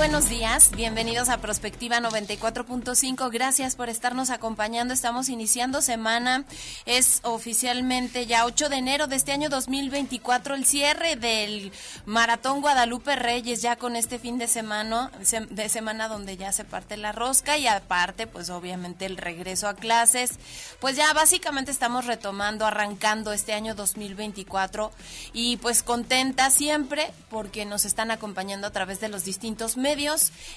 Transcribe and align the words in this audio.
Buenos 0.00 0.30
días. 0.30 0.70
Bienvenidos 0.74 1.28
a 1.28 1.42
Prospectiva 1.42 2.00
94.5. 2.00 3.30
Gracias 3.30 3.76
por 3.76 3.90
estarnos 3.90 4.30
acompañando. 4.30 4.94
Estamos 4.94 5.28
iniciando 5.28 5.82
semana. 5.82 6.46
Es 6.86 7.20
oficialmente 7.22 8.24
ya 8.24 8.46
8 8.46 8.70
de 8.70 8.76
enero 8.76 9.08
de 9.08 9.16
este 9.16 9.32
año 9.32 9.50
2024 9.50 10.54
el 10.54 10.64
cierre 10.64 11.16
del 11.16 11.70
Maratón 12.06 12.62
Guadalupe 12.62 13.14
Reyes 13.14 13.60
ya 13.60 13.76
con 13.76 13.94
este 13.94 14.18
fin 14.18 14.38
de 14.38 14.48
semana 14.48 15.10
de 15.50 15.68
semana 15.68 16.08
donde 16.08 16.38
ya 16.38 16.50
se 16.52 16.64
parte 16.64 16.96
la 16.96 17.12
rosca 17.12 17.58
y 17.58 17.66
aparte 17.66 18.26
pues 18.26 18.48
obviamente 18.48 19.04
el 19.04 19.18
regreso 19.18 19.68
a 19.68 19.74
clases. 19.74 20.38
Pues 20.80 20.96
ya 20.96 21.12
básicamente 21.12 21.70
estamos 21.70 22.06
retomando, 22.06 22.64
arrancando 22.64 23.34
este 23.34 23.52
año 23.52 23.74
2024 23.74 24.92
y 25.34 25.58
pues 25.58 25.82
contenta 25.82 26.48
siempre 26.48 27.12
porque 27.28 27.66
nos 27.66 27.84
están 27.84 28.10
acompañando 28.10 28.66
a 28.66 28.70
través 28.70 28.98
de 29.00 29.10
los 29.10 29.24
distintos 29.24 29.76
medios, 29.76 29.89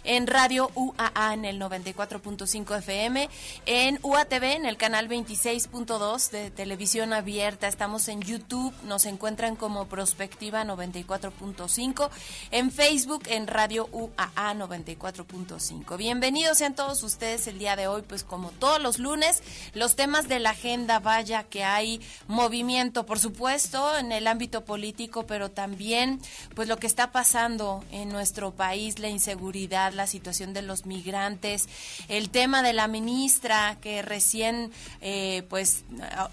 en 0.04 0.28
Radio 0.28 0.70
UAA 0.76 1.34
en 1.34 1.46
el 1.46 1.60
94.5 1.60 2.78
FM, 2.78 3.28
en 3.66 4.00
UATV 4.04 4.44
en 4.44 4.66
el 4.68 4.78
canal 4.78 5.10
26.2 5.10 6.30
de 6.30 6.52
televisión 6.52 7.14
abierta, 7.14 7.68
estamos 7.68 8.10
en 8.10 8.22
YouTube, 8.22 8.72
nos 8.84 9.08
encuentran 9.08 9.56
como 9.56 9.88
Prospectiva 9.88 10.64
94.5, 10.64 12.12
en 12.52 12.70
Facebook 12.70 13.24
en 13.26 13.48
Radio 13.48 13.90
UAA 13.92 14.54
94.5. 14.54 15.98
Bienvenidos 15.98 16.60
sean 16.60 16.76
todos 16.76 17.02
ustedes 17.02 17.48
el 17.48 17.58
día 17.58 17.76
de 17.76 17.88
hoy, 17.88 18.04
pues 18.04 18.24
como 18.24 18.52
todos 18.52 18.80
los 18.80 19.00
lunes, 19.00 19.42
los 19.74 19.96
temas 19.96 20.28
de 20.28 20.38
la 20.38 20.52
agenda, 20.52 21.00
vaya 21.00 21.44
que 21.44 21.64
hay 21.64 22.02
movimiento, 22.28 23.08
por 23.08 23.18
supuesto, 23.18 23.98
en 23.98 24.12
el 24.12 24.28
ámbito 24.28 24.64
político, 24.64 25.26
pero 25.26 25.50
también 25.50 26.22
pues 26.54 26.68
lo 26.68 26.78
que 26.78 26.86
está 26.86 27.12
pasando 27.12 27.84
en 27.90 28.10
nuestro 28.10 28.52
país 28.52 29.00
la 29.00 29.10
la 29.94 30.08
situación 30.08 30.54
de 30.54 30.62
los 30.62 30.86
migrantes, 30.86 31.68
el 32.08 32.30
tema 32.30 32.62
de 32.62 32.74
la 32.74 32.88
ministra 32.88 33.78
que 33.82 34.02
recién 34.02 34.72
eh, 35.02 35.44
pues 35.50 35.84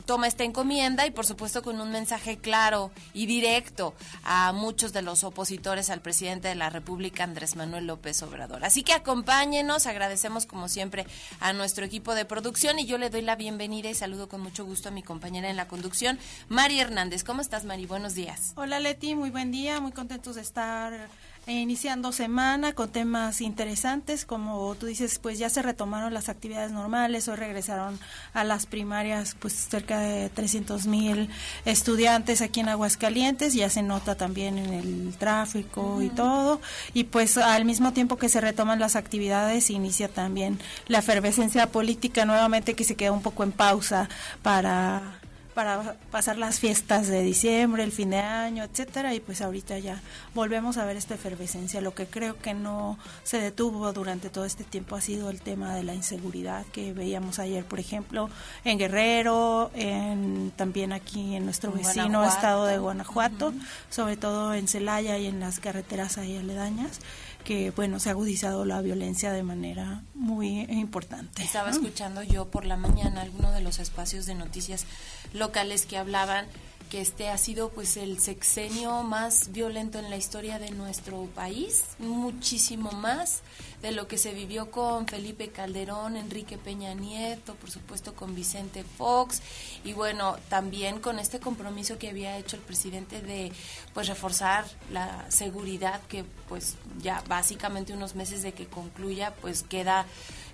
toma 0.07 0.27
esta 0.27 0.45
encomienda 0.45 1.07
y 1.07 1.11
por 1.11 1.27
supuesto 1.27 1.63
con 1.63 1.81
un 1.81 1.91
mensaje 1.91 2.39
claro 2.39 2.91
y 3.13 3.27
directo 3.27 3.95
a 4.25 4.53
muchos 4.53 4.93
de 4.93 5.03
los 5.03 5.25
opositores 5.25 5.91
al 5.91 6.01
presidente 6.01 6.49
de 6.49 6.55
la 6.55 6.71
República, 6.71 7.25
Andrés 7.25 7.57
Manuel 7.57 7.87
López 7.87 8.23
Obrador. 8.23 8.65
Así 8.65 8.83
que 8.83 8.93
acompáñenos, 8.93 9.87
agradecemos 9.87 10.47
como 10.47 10.69
siempre 10.69 11.07
a 11.41 11.53
nuestro 11.53 11.85
equipo 11.85 12.15
de 12.15 12.25
producción 12.25 12.79
y 12.79 12.87
yo 12.87 12.99
le 12.99 13.11
doy 13.11 13.23
la 13.23 13.37
bienvenida 13.37 13.91
y 13.91 13.95
saludo 13.95 14.29
con 14.29 14.41
mucho 14.41 14.65
gusto 14.65 14.89
a 14.89 14.93
mi 14.93 15.03
compañera 15.03 15.49
en 15.49 15.57
la 15.57 15.69
conducción, 15.69 16.19
Mari 16.49 16.81
Hernández. 16.81 17.25
¿Cómo 17.25 17.41
estás, 17.41 17.65
Mari? 17.65 17.87
Buenos 17.87 18.15
días. 18.15 18.53
Hola, 18.57 18.81
Leti, 18.81 19.15
muy 19.15 19.31
buen 19.31 19.51
día, 19.51 19.81
muy 19.81 19.93
contentos 19.93 20.37
de 20.37 20.43
estar 20.43 21.09
iniciando 21.47 22.13
semana 22.13 22.75
con 22.75 22.91
temas 22.91 23.41
interesantes, 23.41 24.25
como 24.25 24.75
tú 24.77 24.87
dices, 24.87 25.19
pues 25.19 25.39
ya 25.39 25.51
se 25.51 25.63
retomaron 25.63 26.15
las 26.15 26.29
actividades 26.29 26.71
normales, 26.71 27.29
hoy 27.29 27.37
regresaron 27.37 27.99
a 28.35 28.45
las 28.45 28.67
primarias 28.67 29.37
pues 29.39 29.55
cerca 29.55 30.01
de 30.01 30.29
300 30.29 30.87
mil 30.87 31.29
estudiantes 31.65 32.43
aquí 32.43 32.61
en 32.61 32.69
Aguascalientes, 32.69 33.55
ya 33.55 33.71
se 33.71 33.83
nota 33.83 34.15
también 34.15 34.59
en 34.59 34.73
el 34.73 35.15
tráfico 35.19 36.03
y 36.03 36.09
todo, 36.09 36.61
y 36.95 37.05
pues 37.05 37.37
al 37.37 37.65
mismo 37.65 37.93
tiempo 37.93 38.17
que 38.17 38.29
se 38.29 38.41
retoman 38.41 38.79
las 38.79 38.97
actividades, 38.97 39.71
inicia 39.71 40.09
también 40.09 40.59
la 40.87 40.99
efervescencia 40.99 41.71
política 41.71 42.25
nuevamente 42.25 42.75
que 42.75 42.85
se 42.85 42.97
queda 42.97 43.13
un 43.13 43.23
poco 43.23 43.43
en 43.43 43.53
pausa 43.53 44.09
para 44.43 45.21
para 45.55 45.97
pasar 46.11 46.39
las 46.39 46.61
fiestas 46.61 47.09
de 47.09 47.23
diciembre, 47.23 47.83
el 47.83 47.93
fin 47.93 48.11
de 48.11 48.19
año, 48.19 48.65
etcétera, 48.65 49.15
y 49.15 49.21
pues 49.21 49.41
ahorita 49.41 49.79
ya 49.79 50.01
volvemos 50.35 50.77
a 50.77 50.85
ver 50.85 50.97
esta 50.97 51.15
efervescencia. 51.15 51.81
Lo 51.81 51.95
que 51.95 52.07
creo 52.07 52.37
que 52.39 52.55
no 52.55 52.99
se 53.25 53.41
detuvo 53.41 53.93
durante 53.93 54.31
todo 54.31 54.45
este 54.45 54.65
tiempo 54.65 54.97
ha 54.97 55.01
sido 55.01 55.31
el 55.31 55.41
tema 55.41 55.75
de 55.75 55.83
la 55.83 55.95
inseguridad 55.95 56.65
que 56.67 56.93
veíamos 56.93 57.39
ayer, 57.39 57.65
por 57.65 57.81
ejemplo, 57.81 58.31
en 58.65 58.79
Guerrero, 58.79 59.71
en 59.75 60.53
también 60.57 60.93
aquí 60.93 61.35
en 61.35 61.45
nuestro 61.45 61.73
vecino 61.73 62.25
estado 62.25 62.67
de 62.67 62.79
Guanajuato, 62.79 63.53
sobre 63.91 64.17
todo 64.17 64.55
en 64.55 64.69
Celaya 64.69 65.19
y 65.19 65.27
en 65.27 65.41
las 65.41 65.61
carreteras 65.61 66.19
ahí 66.19 66.37
aledañas 66.37 67.01
que 67.45 67.71
bueno 67.71 68.01
se 68.01 68.09
ha 68.09 68.13
agudizado 68.13 68.65
la 68.65 68.81
violencia 68.83 69.33
de 69.33 69.43
manera 69.43 70.03
muy 70.15 70.61
importante. 70.63 71.43
Estaba 71.43 71.71
escuchando 71.71 72.23
yo 72.23 72.47
por 72.47 72.65
la 72.65 72.77
mañana 72.77 73.23
alguno 73.23 73.53
de 73.53 73.61
los 73.61 73.79
espacios 73.79 74.27
de 74.27 74.35
noticias 74.35 74.87
locales 75.33 75.87
que 75.87 75.97
hablaban 75.97 76.47
que 76.91 77.01
este 77.01 77.29
ha 77.29 77.39
sido 77.39 77.71
pues 77.71 77.97
el 77.97 78.19
sexenio 78.19 79.03
más 79.05 79.53
violento 79.53 79.99
en 80.01 80.11
la 80.11 80.17
historia 80.17 80.59
de 80.59 80.73
nuestro 80.73 81.25
país, 81.37 81.85
muchísimo 82.01 82.91
más 82.91 83.43
de 83.83 83.93
lo 83.93 84.07
que 84.07 84.19
se 84.19 84.35
vivió 84.35 84.71
con 84.71 85.07
Felipe 85.07 85.49
Calderón, 85.49 86.17
Enrique 86.17 86.59
Peña 86.59 86.93
Nieto, 86.95 87.55
por 87.55 87.71
supuesto 87.71 88.15
con 88.15 88.35
Vicente 88.35 88.85
Fox 88.85 89.41
y 89.85 89.93
bueno, 89.93 90.37
también 90.49 91.01
con 91.01 91.19
este 91.19 91.41
compromiso 91.41 91.99
que 91.99 92.09
había 92.09 92.37
hecho 92.37 92.57
el 92.57 92.63
presidente 92.63 93.23
de 93.23 93.53
pues 93.95 94.09
reforzar 94.09 94.65
la 94.93 95.25
seguridad 95.31 96.01
que 96.09 96.25
pues 96.49 96.77
ya 97.01 97.23
básicamente 97.29 97.93
unos 97.93 98.15
meses 98.15 98.43
de 98.43 98.53
que 98.53 98.67
concluya 98.67 99.35
pues 99.41 99.63
queda 99.63 100.07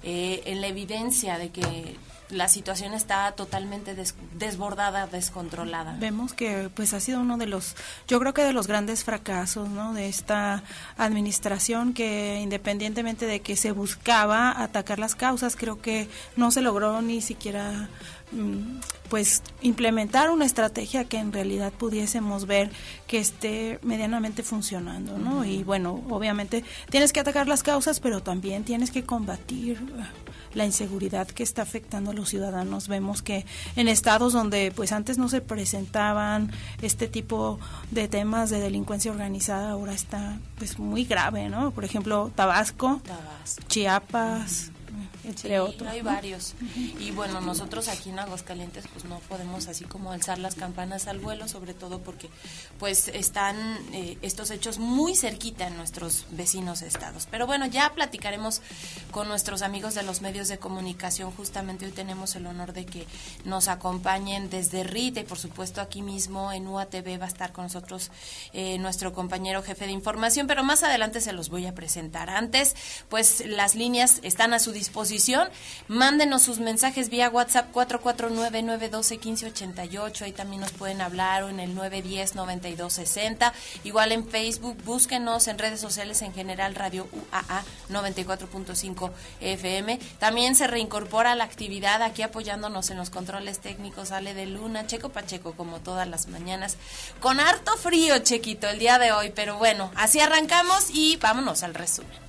eh, 0.02 0.42
en 0.46 0.60
la 0.60 0.68
evidencia 0.68 1.38
de 1.38 1.50
que 1.50 1.96
la 2.30 2.48
situación 2.48 2.92
está 2.92 3.32
totalmente 3.32 3.94
desbordada, 4.34 5.06
descontrolada. 5.06 5.96
Vemos 5.98 6.32
que 6.32 6.70
pues 6.74 6.92
ha 6.92 7.00
sido 7.00 7.20
uno 7.20 7.38
de 7.38 7.46
los, 7.46 7.76
yo 8.08 8.18
creo 8.18 8.34
que 8.34 8.42
de 8.42 8.52
los 8.52 8.66
grandes 8.66 9.04
fracasos, 9.04 9.68
¿no? 9.68 9.92
De 9.92 10.08
esta 10.08 10.62
administración 10.96 11.94
que 11.94 12.40
independientemente 12.40 13.26
de 13.26 13.40
que 13.40 13.56
se 13.56 13.72
buscaba 13.72 14.62
atacar 14.62 14.98
las 14.98 15.14
causas, 15.14 15.56
creo 15.56 15.80
que 15.80 16.08
no 16.36 16.50
se 16.50 16.62
logró 16.62 17.00
ni 17.02 17.20
siquiera 17.20 17.88
pues 19.08 19.42
implementar 19.62 20.30
una 20.30 20.44
estrategia 20.44 21.04
que 21.04 21.18
en 21.18 21.32
realidad 21.32 21.72
pudiésemos 21.72 22.46
ver 22.46 22.70
que 23.06 23.18
esté 23.18 23.78
medianamente 23.82 24.42
funcionando, 24.42 25.16
¿no? 25.16 25.44
Y 25.44 25.62
bueno, 25.62 26.02
obviamente 26.10 26.64
tienes 26.90 27.12
que 27.12 27.20
atacar 27.20 27.46
las 27.46 27.62
causas, 27.62 28.00
pero 28.00 28.22
también 28.22 28.64
tienes 28.64 28.90
que 28.90 29.04
combatir 29.04 29.80
la 30.54 30.64
inseguridad 30.64 31.28
que 31.28 31.42
está 31.42 31.62
afectando 31.62 32.10
a 32.10 32.14
los 32.14 32.30
ciudadanos. 32.30 32.88
Vemos 32.88 33.22
que 33.22 33.46
en 33.76 33.88
estados 33.88 34.32
donde 34.32 34.72
pues 34.74 34.90
antes 34.90 35.18
no 35.18 35.28
se 35.28 35.40
presentaban 35.40 36.50
este 36.82 37.06
tipo 37.06 37.60
de 37.90 38.08
temas 38.08 38.50
de 38.50 38.58
delincuencia 38.58 39.12
organizada, 39.12 39.70
ahora 39.70 39.92
está 39.92 40.40
pues 40.58 40.78
muy 40.78 41.04
grave, 41.04 41.48
¿no? 41.48 41.70
Por 41.70 41.84
ejemplo, 41.84 42.32
Tabasco, 42.34 43.00
Chiapas, 43.68 44.72
entre 45.26 45.60
otros. 45.60 45.90
Hay 45.90 46.02
varios. 46.02 46.54
Y 47.00 47.10
bueno, 47.10 47.40
nosotros 47.40 47.88
aquí 47.88 48.10
en 48.10 48.18
Aguascalientes 48.18 48.84
pues 48.92 49.04
no 49.04 49.18
podemos 49.28 49.66
así 49.66 49.84
como 49.84 50.12
alzar 50.12 50.38
las 50.38 50.54
campanas 50.54 51.08
al 51.08 51.18
vuelo, 51.18 51.48
sobre 51.48 51.74
todo 51.74 52.00
porque 52.00 52.30
pues 52.78 53.08
están 53.08 53.56
eh, 53.92 54.16
estos 54.22 54.50
hechos 54.50 54.78
muy 54.78 55.16
cerquita 55.16 55.66
en 55.66 55.76
nuestros 55.76 56.26
vecinos 56.30 56.82
estados. 56.82 57.26
Pero 57.30 57.46
bueno, 57.46 57.66
ya 57.66 57.92
platicaremos 57.94 58.62
con 59.10 59.28
nuestros 59.28 59.62
amigos 59.62 59.94
de 59.94 60.04
los 60.04 60.20
medios 60.20 60.48
de 60.48 60.58
comunicación. 60.58 61.32
Justamente 61.32 61.86
hoy 61.86 61.92
tenemos 61.92 62.36
el 62.36 62.46
honor 62.46 62.72
de 62.72 62.86
que 62.86 63.06
nos 63.44 63.68
acompañen 63.68 64.48
desde 64.48 64.84
RITE 64.84 65.20
y 65.20 65.24
por 65.24 65.38
supuesto 65.38 65.80
aquí 65.80 66.02
mismo 66.02 66.52
en 66.52 66.68
UATV 66.68 67.20
va 67.20 67.24
a 67.24 67.28
estar 67.28 67.52
con 67.52 67.64
nosotros 67.64 68.10
eh, 68.52 68.78
nuestro 68.78 69.12
compañero 69.12 69.62
jefe 69.62 69.86
de 69.86 69.92
información, 69.92 70.46
pero 70.46 70.62
más 70.62 70.84
adelante 70.84 71.20
se 71.20 71.32
los 71.32 71.48
voy 71.48 71.66
a 71.66 71.74
presentar. 71.74 72.30
Antes, 72.30 72.76
pues 73.08 73.44
las 73.46 73.74
líneas 73.74 74.20
están 74.22 74.54
a 74.54 74.60
su 74.60 74.72
disposición 74.72 75.15
disposición. 75.16 75.48
Mándenos 75.88 76.42
sus 76.42 76.58
mensajes 76.58 77.08
vía 77.08 77.30
WhatsApp 77.30 77.74
449-912-1588. 77.74 80.22
Ahí 80.22 80.32
también 80.32 80.60
nos 80.60 80.72
pueden 80.72 81.00
hablar 81.00 81.44
o 81.44 81.48
en 81.48 81.60
el 81.60 81.74
910-9260. 81.76 83.52
Igual 83.84 84.10
en 84.12 84.28
Facebook, 84.28 84.76
búsquenos 84.84 85.48
en 85.48 85.56
redes 85.58 85.80
sociales 85.80 86.20
en 86.22 86.34
general 86.34 86.74
Radio 86.74 87.08
UAA 87.12 87.64
94.5 87.90 89.10
FM. 89.40 89.98
También 90.18 90.54
se 90.54 90.66
reincorpora 90.66 91.34
la 91.34 91.44
actividad 91.44 92.02
aquí 92.02 92.20
apoyándonos 92.22 92.90
en 92.90 92.98
los 92.98 93.08
controles 93.10 93.60
técnicos. 93.60 94.08
Sale 94.08 94.34
de 94.34 94.46
Luna, 94.46 94.86
Checo 94.86 95.08
Pacheco, 95.10 95.52
como 95.52 95.80
todas 95.80 96.08
las 96.08 96.28
mañanas. 96.28 96.76
Con 97.20 97.40
harto 97.40 97.76
frío, 97.76 98.18
Chequito, 98.18 98.68
el 98.68 98.78
día 98.78 98.98
de 98.98 99.12
hoy. 99.12 99.32
Pero 99.34 99.56
bueno, 99.56 99.90
así 99.96 100.20
arrancamos 100.20 100.90
y 100.90 101.16
vámonos 101.16 101.62
al 101.62 101.72
resumen. 101.74 102.26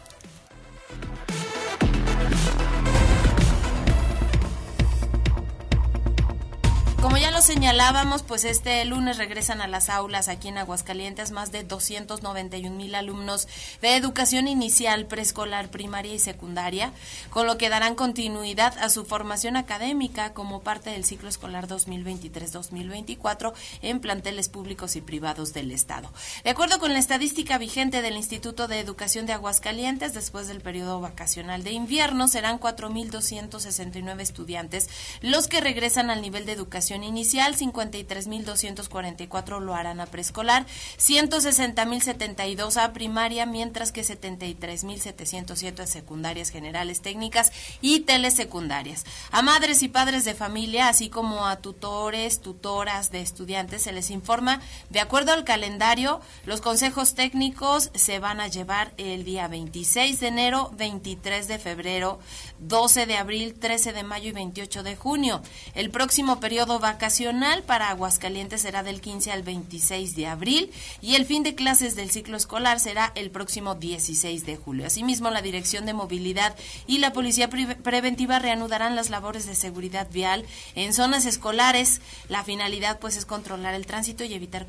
Como 7.02 7.16
ya 7.18 7.30
lo 7.30 7.42
señalábamos, 7.42 8.24
pues 8.24 8.44
este 8.44 8.84
lunes 8.84 9.18
regresan 9.18 9.62
a 9.62 9.68
las 9.68 9.88
aulas 9.90 10.28
aquí 10.28 10.48
en 10.48 10.58
Aguascalientes 10.58 11.30
más 11.30 11.52
de 11.52 11.64
291 11.64 12.76
mil 12.76 12.96
alumnos 12.96 13.48
de 13.82 13.96
educación 13.96 14.48
inicial, 14.48 15.06
preescolar, 15.06 15.70
primaria 15.70 16.16
y 16.16 16.20
secundaria, 16.20 16.92
con 17.30 17.46
lo 17.46 17.60
que 17.60 17.70
darán 17.70 17.94
continuidad 17.94 18.76
a 18.80 18.90
su 18.90 19.06
formación 19.06 19.58
académica 19.58 20.34
como 20.34 20.62
parte 20.62 20.90
del 20.90 21.06
ciclo 21.06 21.30
escolar 21.30 21.68
2023-2024 21.68 23.54
en 23.84 24.00
planteles 24.00 24.50
públicos 24.50 24.96
y 24.96 25.02
privados 25.02 25.54
del 25.54 25.72
Estado. 25.72 26.12
De 26.44 26.50
acuerdo 26.50 26.80
con 26.80 26.94
la 26.94 27.00
estadística 27.00 27.60
vigente 27.60 28.02
del 28.02 28.18
Instituto 28.18 28.68
de 28.68 28.80
Educación 28.80 29.28
de 29.28 29.34
Aguascalientes, 29.34 30.16
después 30.16 30.48
del 30.48 30.62
periodo 30.62 31.00
vacacional 31.00 31.64
de 31.64 31.72
invierno, 31.72 32.28
serán 32.28 32.60
4.269 32.60 34.20
estudiantes 34.20 34.90
los 35.22 35.48
que 35.48 35.62
regresan 35.62 36.10
al 36.10 36.24
nivel 36.24 36.48
de 36.48 36.54
educación 36.54 36.87
inicial, 36.96 37.56
53.244 37.56 39.60
lo 39.60 39.76
harán 39.76 40.00
a 40.00 40.06
preescolar, 40.06 40.66
160.072 40.98 42.78
a 42.78 42.94
primaria, 42.94 43.46
mientras 43.46 43.92
que 43.92 44.02
73.707 44.02 45.80
a 45.80 45.88
secundarias 45.88 46.50
generales 46.50 47.02
técnicas 47.02 47.52
y 47.82 48.02
telesecundarias. 48.02 49.06
A 49.32 49.42
madres 49.42 49.84
y 49.84 49.88
padres 49.88 50.26
de 50.26 50.34
familia, 50.34 50.88
así 50.88 51.10
como 51.10 51.46
a 51.46 51.58
tutores, 51.58 52.42
tutoras 52.42 53.12
de 53.12 53.22
estudiantes, 53.22 53.84
se 53.84 53.92
les 53.92 54.10
informa, 54.10 54.62
de 54.90 55.00
acuerdo 55.00 55.34
al 55.34 55.44
calendario, 55.44 56.22
los 56.46 56.62
consejos 56.62 57.14
técnicos 57.14 57.92
se 57.94 58.20
van 58.20 58.40
a 58.40 58.48
llevar 58.48 58.94
el 58.98 59.24
día 59.24 59.48
26 59.48 60.20
de 60.20 60.28
enero, 60.28 60.72
23 60.78 61.48
de 61.48 61.60
febrero, 61.60 62.20
12 62.60 63.06
de 63.06 63.18
abril, 63.18 63.54
13 63.54 63.94
de 63.94 64.04
mayo 64.04 64.30
y 64.30 64.34
28 64.34 64.84
de 64.84 64.96
junio. 64.96 65.42
El 65.74 65.90
próximo 65.90 66.40
periodo 66.40 66.77
vacacional 66.80 67.64
para 67.64 67.90
Aguascalientes 67.90 68.62
será 68.62 68.84
del 68.84 69.02
15 69.02 69.32
al 69.32 69.44
26 69.44 70.16
de 70.16 70.28
abril 70.28 70.72
y 71.02 71.16
el 71.16 71.26
fin 71.26 71.44
de 71.44 71.56
clases 71.56 71.96
del 71.96 72.12
ciclo 72.12 72.38
escolar 72.38 72.80
será 72.80 73.12
el 73.16 73.32
próximo 73.32 73.76
16 73.76 74.46
de 74.46 74.56
julio. 74.56 74.88
Asimismo, 74.88 75.30
la 75.30 75.42
Dirección 75.42 75.86
de 75.86 75.94
Movilidad 75.94 76.56
y 76.86 77.00
la 77.00 77.14
Policía 77.14 77.50
Preventiva 77.50 78.40
reanudarán 78.40 78.96
las 78.96 79.10
labores 79.10 79.46
de 79.46 79.56
seguridad 79.56 80.08
vial 80.12 80.46
en 80.76 80.94
zonas 80.94 81.26
escolares. 81.26 82.02
La 82.30 82.44
finalidad 82.44 83.00
pues 83.00 83.18
es 83.18 83.26
controlar 83.26 83.74
el 83.74 83.86
tránsito 83.86 84.24
y 84.24 84.34
evitar 84.34 84.68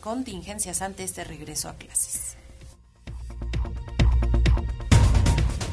contingencias 0.00 0.82
ante 0.82 1.04
este 1.04 1.24
regreso 1.24 1.68
a 1.68 1.74
clases. 1.74 2.29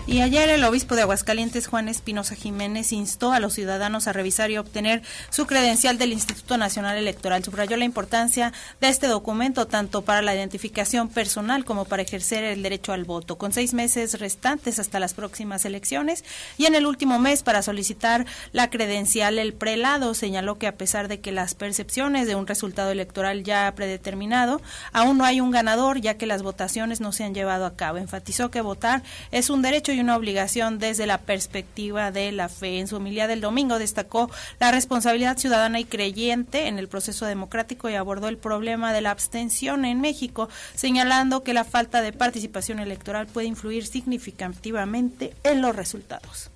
Y 0.09 0.21
ayer 0.21 0.47
el 0.47 0.63
obispo 0.63 0.95
de 0.95 1.01
Aguascalientes, 1.01 1.67
Juan 1.67 1.89
Espinosa 1.89 2.33
Jiménez, 2.33 2.93
instó 2.93 3.33
a 3.33 3.41
los 3.41 3.53
ciudadanos 3.53 4.07
a 4.07 4.13
revisar 4.13 4.49
y 4.49 4.57
obtener 4.57 5.01
su 5.29 5.45
credencial 5.45 5.97
del 5.97 6.13
Instituto 6.13 6.55
Nacional 6.57 6.95
Electoral. 6.97 7.43
Subrayó 7.43 7.75
la 7.75 7.83
importancia 7.83 8.53
de 8.79 8.87
este 8.87 9.07
documento 9.07 9.67
tanto 9.67 10.03
para 10.03 10.21
la 10.21 10.33
identificación 10.33 11.09
personal 11.09 11.65
como 11.65 11.83
para 11.83 12.03
ejercer 12.03 12.45
el 12.45 12.63
derecho 12.63 12.93
al 12.93 13.03
voto. 13.03 13.37
Con 13.37 13.51
seis 13.51 13.73
meses 13.73 14.17
restantes 14.17 14.79
hasta 14.79 15.01
las 15.01 15.13
próximas 15.13 15.65
elecciones 15.65 16.23
y 16.57 16.67
en 16.67 16.75
el 16.75 16.85
último 16.85 17.19
mes 17.19 17.43
para 17.43 17.61
solicitar 17.61 18.25
la 18.53 18.69
credencial, 18.69 19.37
el 19.37 19.53
prelado 19.53 20.13
señaló 20.13 20.57
que 20.57 20.67
a 20.67 20.77
pesar 20.77 21.09
de 21.09 21.19
que 21.19 21.33
las 21.33 21.53
percepciones 21.53 22.27
de 22.27 22.35
un 22.35 22.47
resultado 22.47 22.91
electoral 22.91 23.43
ya 23.43 23.69
predeterminado, 23.75 24.61
aún 24.93 25.17
no 25.17 25.25
hay 25.25 25.41
un 25.41 25.51
ganador 25.51 25.99
ya 25.99 26.13
que 26.13 26.27
las 26.27 26.43
votaciones 26.43 27.01
no 27.01 27.11
se 27.11 27.25
han 27.25 27.33
llevado 27.33 27.65
a 27.65 27.75
cabo. 27.75 27.97
Enfatizó 27.97 28.49
que 28.51 28.61
votar 28.61 29.03
es 29.31 29.49
un 29.49 29.61
derecho 29.61 29.91
y 29.91 29.96
una 29.99 30.15
obligación 30.15 30.79
desde 30.79 31.07
la 31.07 31.19
perspectiva 31.19 32.11
de 32.11 32.31
la 32.31 32.49
fe. 32.49 32.79
En 32.79 32.87
su 32.87 32.97
homilía 32.97 33.27
del 33.27 33.41
domingo 33.41 33.79
destacó 33.79 34.29
la 34.59 34.71
responsabilidad 34.71 35.37
ciudadana 35.37 35.79
y 35.79 35.85
creyente 35.85 36.67
en 36.67 36.79
el 36.79 36.87
proceso 36.87 37.25
democrático 37.25 37.89
y 37.89 37.95
abordó 37.95 38.27
el 38.27 38.37
problema 38.37 38.93
de 38.93 39.01
la 39.01 39.11
abstención 39.11 39.85
en 39.85 40.01
México, 40.01 40.49
señalando 40.75 41.43
que 41.43 41.53
la 41.53 41.63
falta 41.63 42.01
de 42.01 42.13
participación 42.13 42.79
electoral 42.79 43.27
puede 43.27 43.47
influir 43.47 43.85
significativamente 43.85 45.33
en 45.43 45.61
los 45.61 45.75
resultados. 45.75 46.51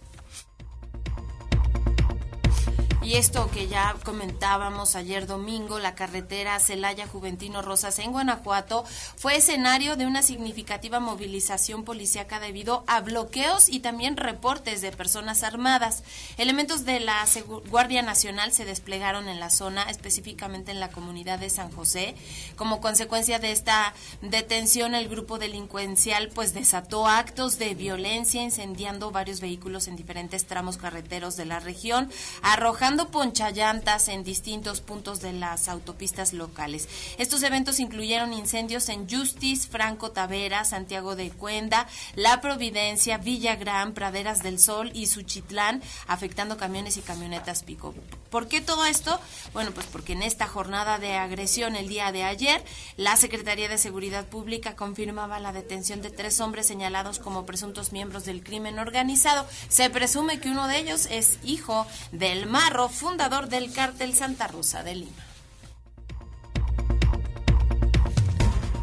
Y 3.04 3.16
esto 3.16 3.50
que 3.50 3.68
ya 3.68 3.96
comentábamos 4.04 4.96
ayer 4.96 5.26
domingo, 5.26 5.80
la 5.80 5.96
carretera 5.96 6.60
Celaya 6.60 7.08
Juventino 7.08 7.64
Rosas 7.64 7.98
en 7.98 8.12
Guanajuato 8.12 8.86
fue 9.16 9.38
escenario 9.38 9.96
de 9.96 10.06
una 10.06 10.22
significativa 10.22 11.00
movilización 11.00 11.84
policíaca 11.84 12.40
debido 12.40 12.84
a 12.86 13.02
bloqueos 13.02 13.70
y 13.70 13.80
también 13.80 14.18
reportes 14.18 14.82
de 14.82 14.92
personas 14.92 15.42
armadas. 15.42 16.04
Elementos 16.38 16.86
de 16.86 17.00
la 17.00 17.26
Guardia 17.72 18.04
Nacional 18.04 18.52
se 18.52 18.66
desplegaron 18.66 19.28
en 19.30 19.40
la 19.40 19.50
zona, 19.50 19.82
específicamente 19.90 20.72
en 20.72 20.80
la 20.80 20.92
comunidad 20.92 21.40
de 21.40 21.50
San 21.50 21.72
José. 21.72 22.14
Como 22.56 22.82
consecuencia 22.82 23.40
de 23.40 23.52
esta 23.52 23.96
detención, 24.22 24.94
el 24.94 25.10
grupo 25.10 25.40
delincuencial 25.40 26.30
pues 26.30 26.54
desató 26.54 27.08
actos 27.08 27.58
de 27.58 27.74
violencia, 27.74 28.44
incendiando 28.44 29.10
varios 29.10 29.42
vehículos 29.42 29.88
en 29.88 29.96
diferentes 29.96 30.46
tramos 30.46 30.78
carreteros 30.78 31.36
de 31.36 31.46
la 31.46 31.60
región, 31.60 32.12
arrojando 32.44 32.91
ponchallantas 32.98 34.08
en 34.10 34.24
distintos 34.24 34.82
puntos 34.82 35.22
de 35.22 35.34
las 35.34 35.68
autopistas 35.68 36.34
locales. 36.34 36.88
Estos 37.18 37.42
eventos 37.44 37.80
incluyeron 37.80 38.34
incendios 38.34 38.90
en 38.90 39.10
Justice, 39.10 39.68
Franco 39.68 40.12
Tavera, 40.12 40.66
Santiago 40.66 41.16
de 41.16 41.30
Cuenda, 41.30 41.88
La 42.16 42.42
Providencia, 42.42 43.18
Villagrán, 43.18 43.94
Praderas 43.94 44.44
del 44.44 44.60
Sol 44.60 44.92
y 44.94 45.08
Suchitlán, 45.08 45.82
afectando 46.08 46.58
camiones 46.58 46.98
y 46.98 47.02
camionetas 47.02 47.64
pico. 47.64 47.94
¿Por 48.30 48.48
qué 48.48 48.62
todo 48.62 48.86
esto? 48.86 49.20
Bueno, 49.54 49.72
pues 49.72 49.86
porque 49.88 50.14
en 50.14 50.24
esta 50.24 50.48
jornada 50.48 51.00
de 51.00 51.16
agresión 51.16 51.76
el 51.76 51.88
día 51.88 52.12
de 52.12 52.24
ayer, 52.24 52.64
la 52.98 53.16
Secretaría 53.18 53.68
de 53.68 53.78
Seguridad 53.78 54.26
Pública 54.26 54.76
confirmaba 54.76 55.40
la 55.40 55.52
detención 55.52 56.02
de 56.02 56.12
tres 56.12 56.40
hombres 56.40 56.68
señalados 56.68 57.20
como 57.20 57.46
presuntos 57.46 57.92
miembros 57.92 58.26
del 58.26 58.44
crimen 58.44 58.80
organizado. 58.80 59.46
Se 59.70 59.90
presume 59.90 60.40
que 60.40 60.50
uno 60.50 60.68
de 60.68 60.78
ellos 60.78 61.08
es 61.10 61.40
hijo 61.44 61.86
del 62.12 62.46
Marro 62.46 62.81
fundador 62.90 63.48
del 63.48 63.72
cártel 63.74 64.14
Santa 64.16 64.48
Rosa 64.48 64.84
de 64.84 64.96
Lima. 64.96 65.31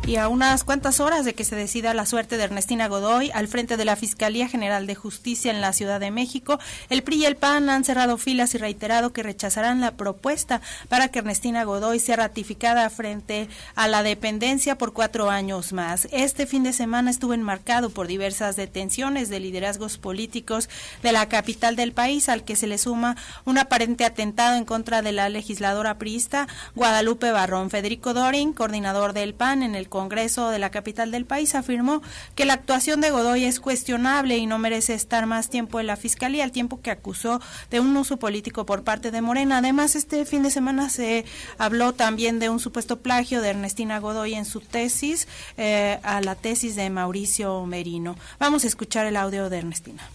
Y 0.09 0.17
a 0.17 0.29
unas 0.29 0.65
cuantas 0.65 1.01
horas 1.01 1.27
de 1.27 1.35
que 1.35 1.45
se 1.45 1.55
decida 1.55 1.93
la 1.93 2.07
suerte 2.07 2.39
de 2.39 2.45
Ernestina 2.45 2.89
Godoy 2.89 3.31
al 3.35 3.47
frente 3.47 3.77
de 3.77 3.85
la 3.85 3.95
Fiscalía 3.95 4.49
General 4.49 4.87
de 4.87 4.95
Justicia 4.95 5.51
en 5.51 5.61
la 5.61 5.75
Ciudad 5.75 6.01
de 6.01 6.11
México, 6.11 6.59
el 6.89 7.03
PRI 7.03 7.17
y 7.17 7.25
el 7.27 7.37
PAN 7.37 7.69
han 7.69 7.85
cerrado 7.85 8.17
filas 8.17 8.55
y 8.55 8.59
reiterado 8.59 9.13
que 9.13 9.23
rechazarán 9.23 9.83
la 9.83 9.97
propuesta 9.97 10.63
para 10.89 11.09
que 11.09 11.19
Ernestina 11.19 11.65
Godoy 11.65 12.01
sea 12.01 12.17
ratificada 12.17 12.89
frente 12.89 13.51
a 13.75 13.87
la 13.87 14.03
dependencia 14.03 14.79
por 14.79 14.95
cuatro 14.95 15.29
años 15.29 15.75
más. 15.75 16.09
Este 16.11 16.47
fin 16.47 16.63
de 16.63 16.73
semana 16.73 17.11
estuvo 17.11 17.35
enmarcado 17.35 17.91
por 17.91 18.07
diversas 18.07 18.57
detenciones 18.57 19.29
de 19.29 19.41
liderazgos 19.41 19.99
políticos 19.99 20.71
de 21.03 21.13
la 21.13 21.29
capital 21.29 21.77
del 21.77 21.93
país, 21.93 22.31
al 22.31 22.45
que 22.45 22.57
se 22.57 22.67
le 22.67 22.79
suma 22.79 23.19
un 23.45 23.59
aparente 23.59 24.07
atentado 24.07 24.57
en 24.57 24.65
contra 24.65 25.03
de 25.03 25.13
la 25.13 25.29
legisladora 25.29 25.99
priista 25.99 26.49
Guadalupe 26.75 27.31
Barrón. 27.31 27.69
Federico 27.69 28.15
Dorin, 28.15 28.55
coordinador 28.55 29.13
del 29.13 29.35
PAN 29.35 29.63
en 29.63 29.75
el 29.75 29.91
Congreso 29.99 30.51
de 30.51 30.61
la 30.61 30.71
capital 30.71 31.11
del 31.11 31.27
país 31.27 31.57
afirmó 31.57 32.03
que 32.37 32.45
la 32.45 32.53
actuación 32.53 33.01
de 33.01 33.11
Godoy 33.11 33.43
es 33.43 33.59
cuestionable 33.59 34.37
y 34.37 34.47
no 34.47 34.57
merece 34.57 34.95
estar 34.95 35.27
más 35.27 35.51
tiempo 35.51 35.81
en 35.81 35.89
la 35.89 35.97
Fiscalía, 35.97 36.45
al 36.45 36.53
tiempo 36.53 36.81
que 36.81 36.93
acusó 36.93 37.41
de 37.69 37.81
un 37.81 37.97
uso 37.97 38.17
político 38.17 38.65
por 38.65 38.85
parte 38.85 39.11
de 39.11 39.23
Morena. 39.23 39.59
Además, 39.59 39.97
este 39.97 40.25
fin 40.25 40.45
de 40.45 40.53
semana 40.53 40.89
se 40.89 41.25
habló 41.59 41.95
también 41.95 42.39
de 42.39 42.49
un 42.49 42.61
supuesto 42.61 43.01
plagio 43.01 43.43
de 43.43 43.49
Ernestina 43.49 43.99
Godoy 43.99 44.35
en 44.35 44.45
su 44.45 44.61
tesis, 44.61 45.27
eh, 45.57 45.99
a 46.05 46.21
la 46.21 46.37
tesis 46.37 46.77
de 46.77 46.91
Mauricio 46.91 47.67
Merino. 47.67 48.17
Vamos 48.39 48.63
a 48.63 48.69
escuchar 48.69 49.05
el 49.05 49.17
audio 49.17 49.51
de 49.51 49.59
Ernestina 49.59 50.09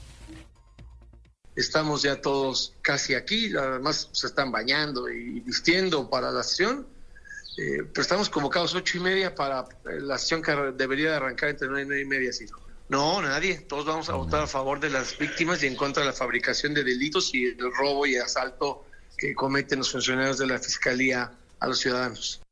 estamos 1.56 2.02
ya 2.02 2.20
todos 2.20 2.74
casi 2.82 3.13
aquí, 3.13 3.56
además 3.56 4.10
se 4.12 4.25
están 4.25 4.52
bañando 4.52 5.08
y 5.08 5.40
vistiendo 5.42 6.10
para 6.10 6.32
la 6.32 6.42
sesión 6.42 6.88
eh, 7.58 7.84
pero 7.92 8.02
estamos 8.02 8.30
convocados 8.30 8.74
ocho 8.76 8.98
y 8.98 9.02
media 9.02 9.36
para 9.36 9.62
eh, 9.62 10.00
la 10.02 10.18
sesión 10.18 10.42
que 10.42 10.52
debería 10.76 11.12
de 11.12 11.16
arrancar 11.18 11.50
entre 11.50 11.68
nueve 11.68 11.84
y 11.84 11.86
nueve 11.86 12.02
y 12.02 12.06
media. 12.06 12.34
Sí. 12.34 12.46
No, 12.90 13.22
nadie. 13.22 13.60
Todos 13.60 13.86
vamos 13.86 14.10
a 14.10 14.14
votar 14.14 14.44
a 14.44 14.48
favor 14.48 14.80
de 14.80 14.90
las 14.90 15.18
víctimas 15.18 15.64
y 15.64 15.68
en 15.68 15.76
contra 15.76 16.04
de 16.04 16.10
la 16.10 16.14
fabricación 16.14 16.74
de 16.74 16.84
delitos 16.84 17.34
y 17.34 17.46
el 17.46 17.72
robo 17.78 18.06
y 18.06 18.18
asalto 18.18 18.86
que 19.18 19.34
cometen 19.34 19.80
los 19.80 19.92
funcionarios 19.92 20.38
de 20.38 20.48
la 20.48 20.60
Fiscalía 20.60 21.32
a 21.60 21.68
los 21.68 21.80
ciudadanos. 21.80 22.43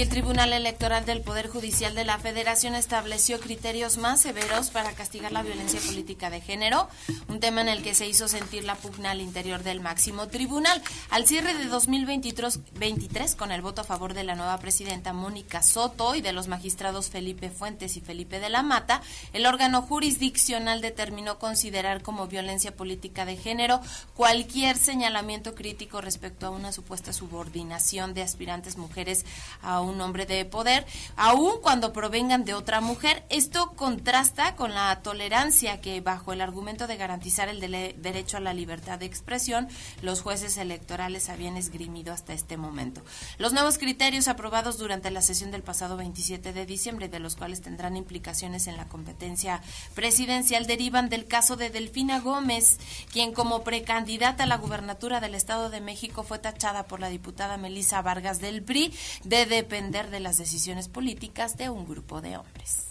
El 0.00 0.08
Tribunal 0.08 0.54
Electoral 0.54 1.04
del 1.04 1.20
Poder 1.20 1.48
Judicial 1.48 1.94
de 1.94 2.06
la 2.06 2.18
Federación 2.18 2.74
estableció 2.74 3.38
criterios 3.38 3.98
más 3.98 4.22
severos 4.22 4.70
para 4.70 4.92
castigar 4.92 5.30
la 5.30 5.42
violencia 5.42 5.78
política 5.78 6.30
de 6.30 6.40
género, 6.40 6.88
un 7.28 7.38
tema 7.38 7.60
en 7.60 7.68
el 7.68 7.82
que 7.82 7.94
se 7.94 8.08
hizo 8.08 8.26
sentir 8.26 8.64
la 8.64 8.76
pugna 8.76 9.10
al 9.10 9.20
interior 9.20 9.62
del 9.62 9.80
máximo 9.80 10.28
tribunal. 10.28 10.80
Al 11.10 11.26
cierre 11.26 11.52
de 11.52 11.66
2023, 11.66 13.36
con 13.36 13.52
el 13.52 13.60
voto 13.60 13.82
a 13.82 13.84
favor 13.84 14.14
de 14.14 14.24
la 14.24 14.36
nueva 14.36 14.56
presidenta 14.56 15.12
Mónica 15.12 15.62
Soto 15.62 16.14
y 16.14 16.22
de 16.22 16.32
los 16.32 16.48
magistrados 16.48 17.10
Felipe 17.10 17.50
Fuentes 17.50 17.98
y 17.98 18.00
Felipe 18.00 18.40
de 18.40 18.48
la 18.48 18.62
Mata, 18.62 19.02
el 19.34 19.44
órgano 19.44 19.82
jurisdiccional 19.82 20.80
determinó 20.80 21.38
considerar 21.38 22.00
como 22.00 22.26
violencia 22.26 22.74
política 22.74 23.26
de 23.26 23.36
género 23.36 23.82
cualquier 24.14 24.78
señalamiento 24.78 25.54
crítico 25.54 26.00
respecto 26.00 26.46
a 26.46 26.50
una 26.50 26.72
supuesta 26.72 27.12
subordinación 27.12 28.14
de 28.14 28.22
aspirantes 28.22 28.78
mujeres 28.78 29.26
a 29.60 29.82
un 29.82 29.89
hombre 29.98 30.26
de 30.26 30.44
poder, 30.44 30.86
aun 31.16 31.54
cuando 31.62 31.94
provengan 31.94 32.44
de 32.44 32.52
otra 32.52 32.82
mujer. 32.82 33.24
Esto 33.30 33.72
contrasta 33.76 34.56
con 34.56 34.74
la 34.74 35.00
tolerancia 35.00 35.80
que, 35.80 36.02
bajo 36.02 36.34
el 36.34 36.42
argumento 36.42 36.86
de 36.86 36.98
garantizar 36.98 37.48
el 37.48 37.60
derecho 37.60 38.36
a 38.36 38.40
la 38.40 38.52
libertad 38.52 38.98
de 38.98 39.06
expresión, 39.06 39.68
los 40.02 40.20
jueces 40.20 40.58
electorales 40.58 41.30
habían 41.30 41.56
esgrimido 41.56 42.12
hasta 42.12 42.34
este 42.34 42.58
momento. 42.58 43.00
Los 43.38 43.54
nuevos 43.54 43.78
criterios 43.78 44.28
aprobados 44.28 44.76
durante 44.76 45.10
la 45.10 45.22
sesión 45.22 45.50
del 45.50 45.62
pasado 45.62 45.96
27 45.96 46.52
de 46.52 46.66
diciembre, 46.66 47.08
de 47.08 47.20
los 47.20 47.36
cuales 47.36 47.62
tendrán 47.62 47.96
implicaciones 47.96 48.66
en 48.66 48.76
la 48.76 48.88
competencia 48.88 49.62
presidencial, 49.94 50.66
derivan 50.66 51.08
del 51.08 51.26
caso 51.26 51.56
de 51.56 51.70
Delfina 51.70 52.20
Gómez, 52.20 52.78
quien 53.12 53.32
como 53.32 53.62
precandidata 53.62 54.44
a 54.44 54.46
la 54.46 54.56
gubernatura 54.56 55.20
del 55.20 55.34
Estado 55.34 55.70
de 55.70 55.80
México 55.80 56.22
fue 56.22 56.38
tachada 56.38 56.84
por 56.84 57.00
la 57.00 57.08
diputada 57.08 57.56
Melisa 57.56 58.02
Vargas 58.02 58.40
del 58.40 58.62
PRI 58.62 58.92
de 59.24 59.46
de 59.80 60.20
las 60.20 60.36
decisiones 60.36 60.88
políticas 60.88 61.56
de 61.56 61.70
un 61.70 61.88
grupo 61.88 62.20
de 62.20 62.36
hombres. 62.36 62.88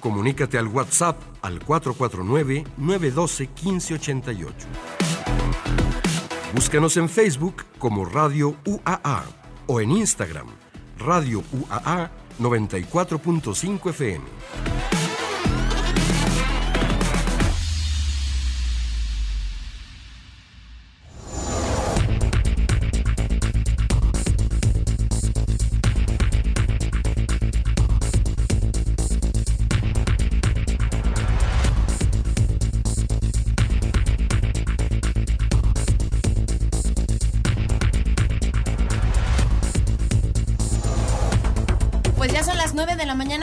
Comunícate 0.00 0.58
al 0.58 0.68
WhatsApp 0.68 1.18
al 1.40 1.60
449-912-1588. 1.60 4.52
Búscanos 6.54 6.98
en 6.98 7.08
Facebook 7.08 7.64
como 7.78 8.04
Radio 8.04 8.54
UAA 8.66 9.24
o 9.68 9.80
en 9.80 9.92
Instagram 9.92 10.48
Radio 10.98 11.42
UAA 11.52 12.10
94.5 12.38 13.88
FM. 13.90 15.01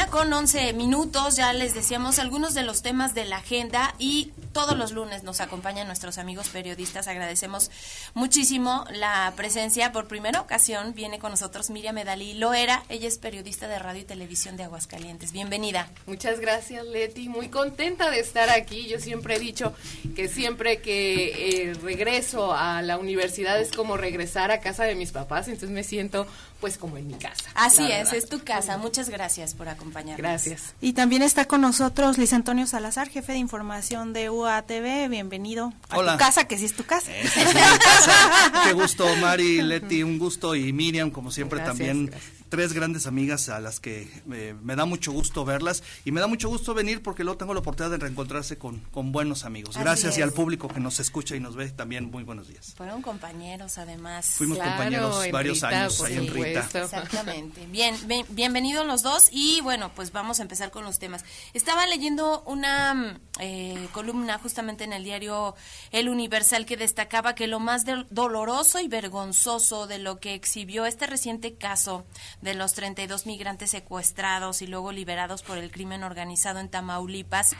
Con 0.07 0.31
11 0.31 0.73
minutos, 0.73 1.35
ya 1.35 1.51
les 1.53 1.73
decíamos 1.73 2.19
algunos 2.19 2.53
de 2.53 2.63
los 2.63 2.81
temas 2.81 3.13
de 3.13 3.25
la 3.25 3.37
agenda 3.37 3.93
y 3.99 4.31
todos 4.53 4.77
los 4.77 4.91
lunes 4.91 5.23
nos 5.23 5.41
acompañan 5.41 5.87
nuestros 5.87 6.17
amigos 6.17 6.49
periodistas. 6.49 7.07
Agradecemos 7.07 7.69
muchísimo 8.13 8.85
la 8.91 9.31
presencia. 9.35 9.91
Por 9.91 10.07
primera 10.07 10.41
ocasión 10.41 10.93
viene 10.93 11.19
con 11.19 11.31
nosotros 11.31 11.69
Miriam 11.69 11.95
Medalí 11.95 12.33
Loera. 12.33 12.83
Ella 12.89 13.07
es 13.07 13.17
periodista 13.17 13.67
de 13.67 13.77
radio 13.77 14.01
y 14.01 14.05
televisión 14.05 14.57
de 14.57 14.63
Aguascalientes. 14.63 15.31
Bienvenida. 15.31 15.89
Muchas 16.07 16.39
gracias, 16.39 16.85
Leti. 16.85 17.29
Muy 17.29 17.49
contenta 17.49 18.09
de 18.09 18.19
estar 18.19 18.49
aquí. 18.49 18.87
Yo 18.87 18.99
siempre 18.99 19.35
he 19.35 19.39
dicho 19.39 19.73
que 20.15 20.27
siempre 20.27 20.81
que 20.81 21.69
eh, 21.69 21.73
regreso 21.75 22.53
a 22.53 22.81
la 22.81 22.97
universidad 22.97 23.59
es 23.59 23.71
como 23.71 23.97
regresar 23.97 24.51
a 24.51 24.61
casa 24.61 24.83
de 24.83 24.95
mis 24.95 25.11
papás. 25.11 25.47
Entonces 25.47 25.71
me 25.71 25.83
siento 25.83 26.25
pues 26.59 26.77
como 26.77 26.97
en 26.97 27.07
mi 27.07 27.13
casa. 27.13 27.49
Así 27.55 27.89
es, 27.91 28.13
es 28.13 28.27
tu 28.27 28.39
casa. 28.43 28.77
Muchas 28.77 29.09
gracias 29.09 29.53
por 29.53 29.69
acompañarnos. 29.69 30.17
Gracias. 30.17 30.73
Y 30.81 30.93
también 30.93 31.21
está 31.21 31.45
con 31.45 31.61
nosotros 31.61 32.17
Luis 32.17 32.33
Antonio 32.33 32.67
Salazar, 32.67 33.09
jefe 33.09 33.33
de 33.33 33.37
información 33.37 34.13
de 34.13 34.29
UATV. 34.29 35.09
Bienvenido 35.09 35.73
a 35.89 35.97
tu 35.97 36.17
casa, 36.17 36.47
que 36.47 36.57
sí 36.57 36.65
es 36.65 36.75
tu 36.75 36.83
casa. 36.83 37.11
Qué 38.65 38.73
gusto, 38.73 39.05
Mari, 39.17 39.61
Leti, 39.61 40.03
un 40.03 40.19
gusto. 40.19 40.55
Y 40.55 40.73
Miriam, 40.73 41.11
como 41.11 41.31
siempre, 41.31 41.61
también 41.61 42.11
tres 42.49 42.73
grandes 42.73 43.07
amigas 43.07 43.49
a 43.49 43.59
las 43.59 43.79
que 43.79 44.09
eh, 44.31 44.55
me 44.61 44.75
da 44.75 44.85
mucho 44.85 45.11
gusto 45.11 45.45
verlas 45.45 45.83
y 46.03 46.11
me 46.11 46.19
da 46.19 46.27
mucho 46.27 46.49
gusto 46.49 46.73
venir 46.73 47.01
porque 47.01 47.23
luego 47.23 47.37
tengo 47.37 47.53
la 47.53 47.59
oportunidad 47.59 47.91
de 47.91 47.97
reencontrarse 47.97 48.57
con, 48.57 48.79
con 48.91 49.11
buenos 49.11 49.45
amigos. 49.45 49.77
Gracias 49.77 50.17
y 50.17 50.21
al 50.21 50.33
público 50.33 50.67
que 50.67 50.79
nos 50.79 50.99
escucha 50.99 51.35
y 51.35 51.39
nos 51.39 51.55
ve 51.55 51.69
también 51.69 52.09
muy 52.09 52.23
buenos 52.23 52.47
días. 52.47 52.73
Fueron 52.75 53.01
compañeros 53.01 53.77
además. 53.77 54.25
Fuimos 54.25 54.57
compañeros 54.57 55.31
varios 55.31 55.63
años 55.63 56.01
ahí 56.01 56.17
en 56.17 56.33
Rita. 56.33 56.67
Exactamente. 56.73 57.65
Bien, 57.67 57.95
bienvenidos 58.29 58.85
los 58.85 59.03
dos 59.03 59.29
y 59.31 59.61
bueno, 59.61 59.91
pues 59.95 60.11
vamos 60.11 60.39
a 60.39 60.41
empezar 60.41 60.71
con 60.71 60.83
los 60.83 60.99
temas. 60.99 61.23
Estaba 61.53 61.85
leyendo 61.85 62.43
una 62.45 63.19
eh, 63.39 63.87
columna 63.91 64.39
justamente 64.39 64.83
en 64.83 64.93
el 64.93 65.03
diario 65.03 65.55
El 65.91 66.09
Universal 66.09 66.65
que 66.65 66.77
destacaba 66.77 67.35
que 67.35 67.47
lo 67.47 67.59
más 67.59 67.83
doloroso 68.09 68.79
y 68.79 68.87
vergonzoso 68.87 69.87
de 69.87 69.99
lo 69.99 70.19
que 70.19 70.33
exhibió 70.33 70.85
este 70.85 71.05
reciente 71.05 71.55
caso 71.55 72.05
de 72.41 72.53
los 72.53 72.73
32 72.73 73.25
migrantes 73.25 73.71
secuestrados 73.71 74.61
y 74.61 74.67
luego 74.67 74.91
liberados 74.91 75.43
por 75.43 75.57
el 75.57 75.71
crimen 75.71 76.03
organizado 76.03 76.59
en 76.59 76.69
Tamaulipas, 76.69 77.55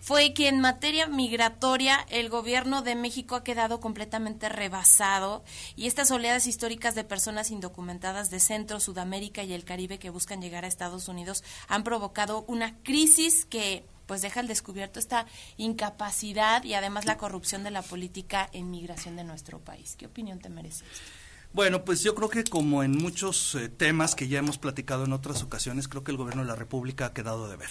fue 0.00 0.32
que 0.34 0.48
en 0.48 0.60
materia 0.60 1.06
migratoria 1.06 2.06
el 2.08 2.28
gobierno 2.28 2.82
de 2.82 2.94
México 2.94 3.36
ha 3.36 3.44
quedado 3.44 3.80
completamente 3.80 4.48
rebasado 4.48 5.44
y 5.76 5.86
estas 5.86 6.10
oleadas 6.10 6.46
históricas 6.46 6.94
de 6.94 7.04
personas 7.04 7.50
indocumentadas 7.50 8.30
de 8.30 8.40
Centro, 8.40 8.80
Sudamérica 8.80 9.42
y 9.42 9.52
el 9.52 9.64
Caribe 9.64 9.98
que 9.98 10.10
buscan 10.10 10.40
llegar 10.40 10.64
a 10.64 10.68
Estados 10.68 11.08
Unidos 11.08 11.44
han 11.68 11.84
provocado 11.84 12.44
una 12.48 12.76
crisis 12.82 13.44
que 13.44 13.84
pues 14.06 14.20
deja 14.20 14.40
al 14.40 14.48
descubierto 14.48 14.98
esta 14.98 15.26
incapacidad 15.56 16.64
y 16.64 16.74
además 16.74 17.06
la 17.06 17.16
corrupción 17.16 17.64
de 17.64 17.70
la 17.70 17.82
política 17.82 18.48
en 18.52 18.70
migración 18.70 19.16
de 19.16 19.24
nuestro 19.24 19.60
país. 19.60 19.96
¿Qué 19.96 20.06
opinión 20.06 20.38
te 20.40 20.48
merece 20.48 20.84
esto? 20.92 21.21
Bueno, 21.54 21.84
pues 21.84 22.02
yo 22.02 22.14
creo 22.14 22.30
que 22.30 22.44
como 22.44 22.82
en 22.82 22.92
muchos 22.96 23.54
eh, 23.56 23.68
temas 23.68 24.14
que 24.14 24.26
ya 24.26 24.38
hemos 24.38 24.56
platicado 24.56 25.04
en 25.04 25.12
otras 25.12 25.42
ocasiones, 25.42 25.86
creo 25.86 26.02
que 26.02 26.10
el 26.10 26.16
gobierno 26.16 26.42
de 26.42 26.48
la 26.48 26.56
República 26.56 27.06
ha 27.06 27.12
quedado 27.12 27.46
de 27.48 27.56
ver. 27.56 27.68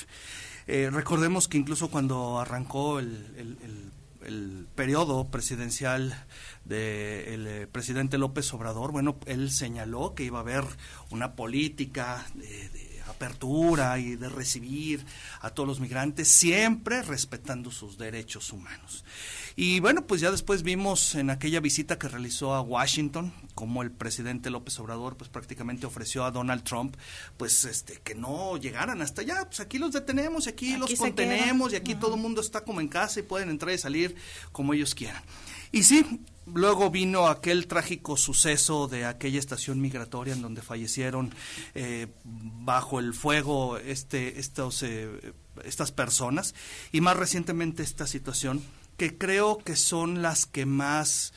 Eh, 0.67 0.89
recordemos 0.91 1.47
que 1.47 1.57
incluso 1.57 1.89
cuando 1.89 2.39
arrancó 2.39 2.99
el, 2.99 3.91
periodo 4.75 5.29
presidencial 5.31 6.25
del 6.63 7.47
eh, 7.47 7.67
presidente 7.71 8.19
López 8.19 8.53
Obrador, 8.53 8.91
bueno, 8.91 9.17
él 9.25 9.49
señaló 9.49 10.13
que 10.13 10.25
iba 10.25 10.37
a 10.37 10.41
haber 10.41 10.63
una 11.09 11.35
política 11.35 12.23
de 12.35 12.90
apertura 13.11 13.99
y 13.99 14.15
de 14.15 14.29
recibir 14.29 15.05
a 15.41 15.51
todos 15.51 15.67
los 15.67 15.79
migrantes, 15.79 16.27
siempre 16.27 17.01
respetando 17.01 17.71
sus 17.71 17.97
derechos 17.97 18.51
humanos. 18.51 19.05
Y 19.55 19.79
bueno, 19.79 20.07
pues 20.07 20.21
ya 20.21 20.31
después 20.31 20.63
vimos 20.63 21.15
en 21.15 21.29
aquella 21.29 21.59
visita 21.59 21.99
que 21.99 22.07
realizó 22.07 22.53
a 22.53 22.61
Washington, 22.61 23.33
como 23.53 23.81
el 23.83 23.91
presidente 23.91 24.49
López 24.49 24.79
Obrador 24.79 25.17
pues 25.17 25.29
prácticamente 25.29 25.85
ofreció 25.85 26.23
a 26.23 26.31
Donald 26.31 26.63
Trump 26.63 26.95
pues 27.37 27.65
este 27.65 27.99
que 28.03 28.15
no 28.15 28.57
llegaran 28.57 29.01
hasta 29.01 29.21
allá, 29.21 29.45
pues 29.45 29.59
aquí 29.59 29.77
los 29.77 29.91
detenemos 29.91 30.45
y 30.45 30.49
aquí, 30.49 30.77
los 30.77 30.93
contenemos 30.95 31.73
y 31.73 31.75
aquí 31.75 31.95
todo 31.95 32.15
el 32.15 32.21
mundo 32.21 32.41
está 32.41 32.63
como 32.63 32.81
en 32.81 32.87
casa 32.87 33.19
y 33.19 33.23
pueden 33.23 33.49
entrar 33.49 33.73
y 33.73 33.77
salir 33.77 34.15
como 34.51 34.73
ellos 34.73 34.95
quieran. 34.95 35.21
Y 35.71 35.83
sí, 35.83 36.21
luego 36.53 36.89
vino 36.89 37.27
aquel 37.27 37.67
trágico 37.67 38.17
suceso 38.17 38.87
de 38.87 39.05
aquella 39.05 39.39
estación 39.39 39.81
migratoria 39.81 40.33
en 40.33 40.41
donde 40.41 40.61
fallecieron 40.61 41.33
eh, 41.75 42.07
bajo 42.23 42.99
el 42.99 43.13
fuego 43.13 43.77
este, 43.77 44.39
estos, 44.39 44.83
eh, 44.83 45.33
estas 45.63 45.91
personas 45.91 46.55
y 46.91 47.01
más 47.01 47.17
recientemente 47.17 47.83
esta 47.83 48.07
situación 48.07 48.61
que 48.97 49.17
creo 49.17 49.57
que 49.57 49.75
son 49.75 50.21
las 50.21 50.45
que 50.45 50.65
más 50.65 51.33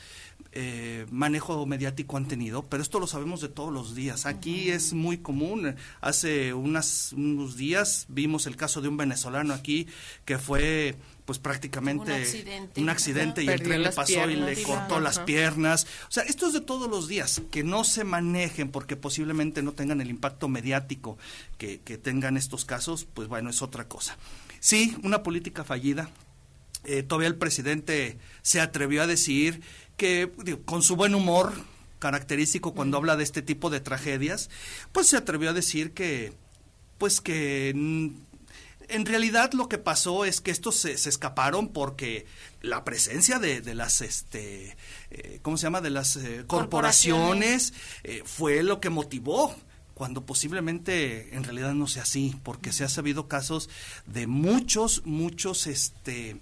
eh, 0.57 1.07
manejo 1.11 1.67
mediático 1.67 2.17
han 2.17 2.29
tenido, 2.29 2.63
pero 2.63 2.81
esto 2.81 3.01
lo 3.01 3.09
sabemos 3.09 3.41
de 3.41 3.49
todos 3.49 3.73
los 3.73 3.97
días. 3.97 4.25
Aquí 4.25 4.71
es 4.71 4.93
muy 4.93 5.19
común. 5.19 5.75
Hace 6.01 6.55
unas, 6.55 7.13
unos 7.13 7.57
días 7.57 8.07
vimos 8.09 8.47
el 8.47 8.55
caso 8.55 8.81
de 8.81 8.87
un 8.87 8.97
venezolano 8.97 9.53
aquí 9.53 9.89
que 10.25 10.39
fue 10.39 10.95
pues 11.25 11.39
prácticamente 11.39 12.13
un 12.13 12.21
accidente, 12.21 12.81
un 12.81 12.89
accidente 12.89 13.43
y 13.43 13.49
el 13.49 13.63
tren 13.63 13.83
le 13.83 13.93
pasó 13.93 14.29
y 14.29 14.37
le 14.37 14.63
cortó 14.63 15.01
las 15.01 15.19
piernas. 15.21 15.87
O 16.09 16.13
sea, 16.13 16.23
esto 16.25 16.47
es 16.47 16.53
de 16.53 16.61
todos 16.61 16.89
los 16.91 17.09
días, 17.09 17.41
que 17.51 17.65
no 17.65 17.85
se 17.85 18.05
manejen 18.05 18.71
porque 18.71 18.97
posiblemente 18.97 19.63
no 19.63 19.73
tengan 19.73 20.01
el 20.01 20.11
impacto 20.11 20.49
mediático 20.49 21.17
que, 21.57 21.81
que 21.81 21.97
tengan 21.97 22.37
estos 22.37 22.65
casos, 22.65 23.07
pues 23.15 23.29
bueno, 23.29 23.51
es 23.51 23.63
otra 23.63 23.89
cosa. 23.89 24.19
Sí, 24.61 24.97
una 25.03 25.23
política 25.23 25.65
fallida. 25.65 26.11
Eh, 26.85 27.03
todavía 27.03 27.29
el 27.29 27.37
presidente 27.37 28.19
se 28.43 28.61
atrevió 28.61 29.03
a 29.03 29.07
decir 29.07 29.63
que 29.97 30.31
con 30.67 30.83
su 30.83 30.97
buen 30.97 31.15
humor 31.15 31.55
característico 31.99 32.75
cuando 32.75 32.99
habla 32.99 33.17
de 33.17 33.25
este 33.25 33.41
tipo 33.41 33.71
de 33.71 33.81
tragedias, 33.81 34.51
pues 34.93 35.07
se 35.07 35.17
atrevió 35.17 35.51
a 35.51 35.53
decir 35.55 35.93
que 35.93 36.35
pues 36.99 37.21
que 37.21 37.73
en 38.89 39.07
realidad 39.07 39.53
lo 39.53 39.69
que 39.69 39.79
pasó 39.79 40.25
es 40.25 40.41
que 40.41 40.51
estos 40.51 40.77
se, 40.77 40.93
escaparon 40.93 41.69
porque 41.69 42.27
la 42.61 42.85
presencia 42.85 43.39
de, 43.39 43.61
de 43.61 43.75
las 43.75 44.01
este 44.01 44.77
eh, 45.11 45.39
cómo 45.43 45.57
se 45.57 45.65
llama 45.65 45.81
de 45.81 45.91
las 45.91 46.17
eh, 46.17 46.45
corporaciones, 46.47 47.75
eh, 48.03 48.23
fue 48.25 48.63
lo 48.63 48.81
que 48.81 48.91
motivó 48.91 49.55
cuando 49.95 50.27
posiblemente 50.27 51.35
en 51.37 51.45
realidad 51.45 51.75
no 51.75 51.87
sea 51.87 52.03
así 52.03 52.35
porque 52.43 52.73
se 52.73 52.85
ha 52.85 52.89
sabido 52.89 53.29
casos 53.29 53.69
de 54.07 54.27
muchos 54.27 55.03
muchos 55.05 55.67
este 55.67 56.41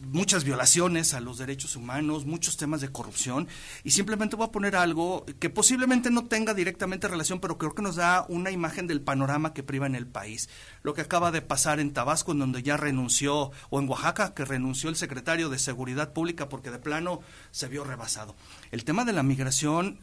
muchas 0.00 0.44
violaciones 0.44 1.14
a 1.14 1.20
los 1.20 1.38
derechos 1.38 1.76
humanos, 1.76 2.26
muchos 2.26 2.56
temas 2.56 2.80
de 2.80 2.90
corrupción, 2.90 3.48
y 3.84 3.90
simplemente 3.90 4.36
voy 4.36 4.46
a 4.46 4.52
poner 4.52 4.76
algo 4.76 5.26
que 5.38 5.50
posiblemente 5.50 6.10
no 6.10 6.26
tenga 6.26 6.54
directamente 6.54 7.08
relación, 7.08 7.40
pero 7.40 7.58
creo 7.58 7.74
que 7.74 7.82
nos 7.82 7.96
da 7.96 8.24
una 8.28 8.50
imagen 8.50 8.86
del 8.86 9.00
panorama 9.00 9.52
que 9.52 9.62
priva 9.62 9.86
en 9.86 9.94
el 9.94 10.06
país. 10.06 10.48
Lo 10.82 10.94
que 10.94 11.02
acaba 11.02 11.30
de 11.30 11.42
pasar 11.42 11.80
en 11.80 11.92
Tabasco, 11.92 12.32
en 12.32 12.38
donde 12.38 12.62
ya 12.62 12.76
renunció, 12.76 13.50
o 13.70 13.80
en 13.80 13.88
Oaxaca, 13.88 14.34
que 14.34 14.44
renunció 14.44 14.90
el 14.90 14.96
secretario 14.96 15.48
de 15.48 15.58
Seguridad 15.58 16.12
Pública 16.12 16.48
porque 16.48 16.70
de 16.70 16.78
plano 16.78 17.20
se 17.50 17.68
vio 17.68 17.84
rebasado. 17.84 18.36
El 18.70 18.84
tema 18.84 19.04
de 19.04 19.12
la 19.12 19.22
migración 19.22 20.00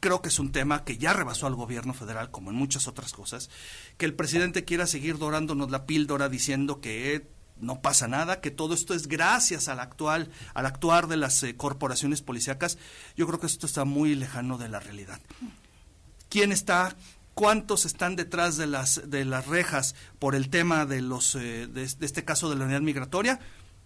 creo 0.00 0.22
que 0.22 0.28
es 0.28 0.38
un 0.38 0.52
tema 0.52 0.84
que 0.84 0.98
ya 0.98 1.12
rebasó 1.12 1.46
al 1.46 1.54
gobierno 1.54 1.94
federal, 1.94 2.30
como 2.30 2.50
en 2.50 2.56
muchas 2.56 2.86
otras 2.86 3.12
cosas, 3.12 3.50
que 3.96 4.06
el 4.06 4.14
presidente 4.14 4.64
quiera 4.64 4.86
seguir 4.86 5.18
dorándonos 5.18 5.70
la 5.70 5.86
píldora 5.86 6.28
diciendo 6.28 6.80
que 6.80 7.28
no 7.60 7.80
pasa 7.80 8.08
nada, 8.08 8.40
que 8.40 8.50
todo 8.50 8.74
esto 8.74 8.94
es 8.94 9.08
gracias 9.08 9.68
al 9.68 9.80
actual, 9.80 10.30
al 10.54 10.66
actuar 10.66 11.08
de 11.08 11.16
las 11.16 11.42
eh, 11.42 11.56
corporaciones 11.56 12.22
policíacas, 12.22 12.78
yo 13.16 13.26
creo 13.26 13.40
que 13.40 13.46
esto 13.46 13.66
está 13.66 13.84
muy 13.84 14.14
lejano 14.14 14.58
de 14.58 14.68
la 14.68 14.80
realidad. 14.80 15.20
¿Quién 16.28 16.52
está? 16.52 16.96
¿Cuántos 17.34 17.86
están 17.86 18.16
detrás 18.16 18.56
de 18.56 18.66
las 18.66 19.08
de 19.08 19.24
las 19.24 19.46
rejas 19.46 19.94
por 20.18 20.34
el 20.34 20.50
tema 20.50 20.86
de 20.86 21.00
los 21.02 21.34
eh, 21.36 21.68
de, 21.68 21.84
este 21.84 22.24
caso 22.24 22.50
de 22.50 22.56
la 22.56 22.64
unidad 22.64 22.80
migratoria? 22.80 23.40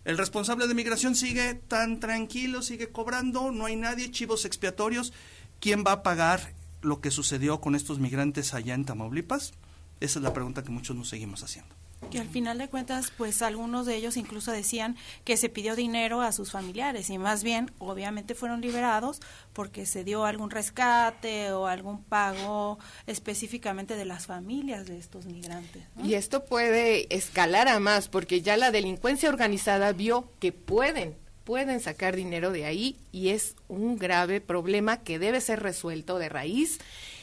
El 0.04 0.18
responsable 0.18 0.66
de 0.66 0.74
migración 0.74 1.14
sigue 1.14 1.54
tan 1.54 2.00
tranquilo, 2.00 2.62
sigue 2.62 2.90
cobrando, 2.90 3.52
no 3.52 3.66
hay 3.66 3.76
nadie, 3.76 4.10
chivos 4.10 4.44
expiatorios. 4.44 5.12
¿Quién 5.60 5.84
va 5.86 5.92
a 5.92 6.02
pagar 6.02 6.54
lo 6.80 7.00
que 7.00 7.12
sucedió 7.12 7.60
con 7.60 7.76
estos 7.76 8.00
migrantes 8.00 8.54
allá 8.54 8.74
en 8.74 8.84
Tamaulipas? 8.84 9.52
Esa 10.00 10.18
es 10.18 10.22
la 10.24 10.34
pregunta 10.34 10.64
que 10.64 10.70
muchos 10.70 10.96
nos 10.96 11.08
seguimos 11.08 11.44
haciendo. 11.44 11.81
Que 12.10 12.18
al 12.18 12.28
final 12.28 12.58
de 12.58 12.68
cuentas, 12.68 13.12
pues 13.16 13.40
algunos 13.40 13.86
de 13.86 13.96
ellos 13.96 14.16
incluso 14.16 14.52
decían 14.52 14.96
que 15.24 15.36
se 15.36 15.48
pidió 15.48 15.76
dinero 15.76 16.20
a 16.20 16.32
sus 16.32 16.50
familiares 16.50 17.08
y 17.08 17.16
más 17.16 17.42
bien, 17.42 17.70
obviamente 17.78 18.34
fueron 18.34 18.60
liberados 18.60 19.20
porque 19.52 19.86
se 19.86 20.04
dio 20.04 20.24
algún 20.24 20.50
rescate 20.50 21.52
o 21.52 21.66
algún 21.66 22.02
pago 22.02 22.78
específicamente 23.06 23.96
de 23.96 24.04
las 24.04 24.26
familias 24.26 24.86
de 24.86 24.98
estos 24.98 25.24
migrantes. 25.26 25.82
Y 26.02 26.14
esto 26.14 26.44
puede 26.44 27.14
escalar 27.14 27.68
a 27.68 27.80
más 27.80 28.08
porque 28.08 28.42
ya 28.42 28.56
la 28.56 28.70
delincuencia 28.70 29.28
organizada 29.28 29.92
vio 29.92 30.28
que 30.38 30.52
pueden 30.52 31.16
pueden 31.44 31.80
sacar 31.80 32.16
dinero 32.16 32.52
de 32.52 32.64
ahí 32.64 32.96
y 33.10 33.30
es 33.30 33.56
un 33.68 33.98
grave 33.98 34.40
problema 34.40 35.02
que 35.02 35.18
debe 35.18 35.40
ser 35.40 35.60
resuelto 35.60 36.18
de 36.18 36.28
raíz 36.28 36.78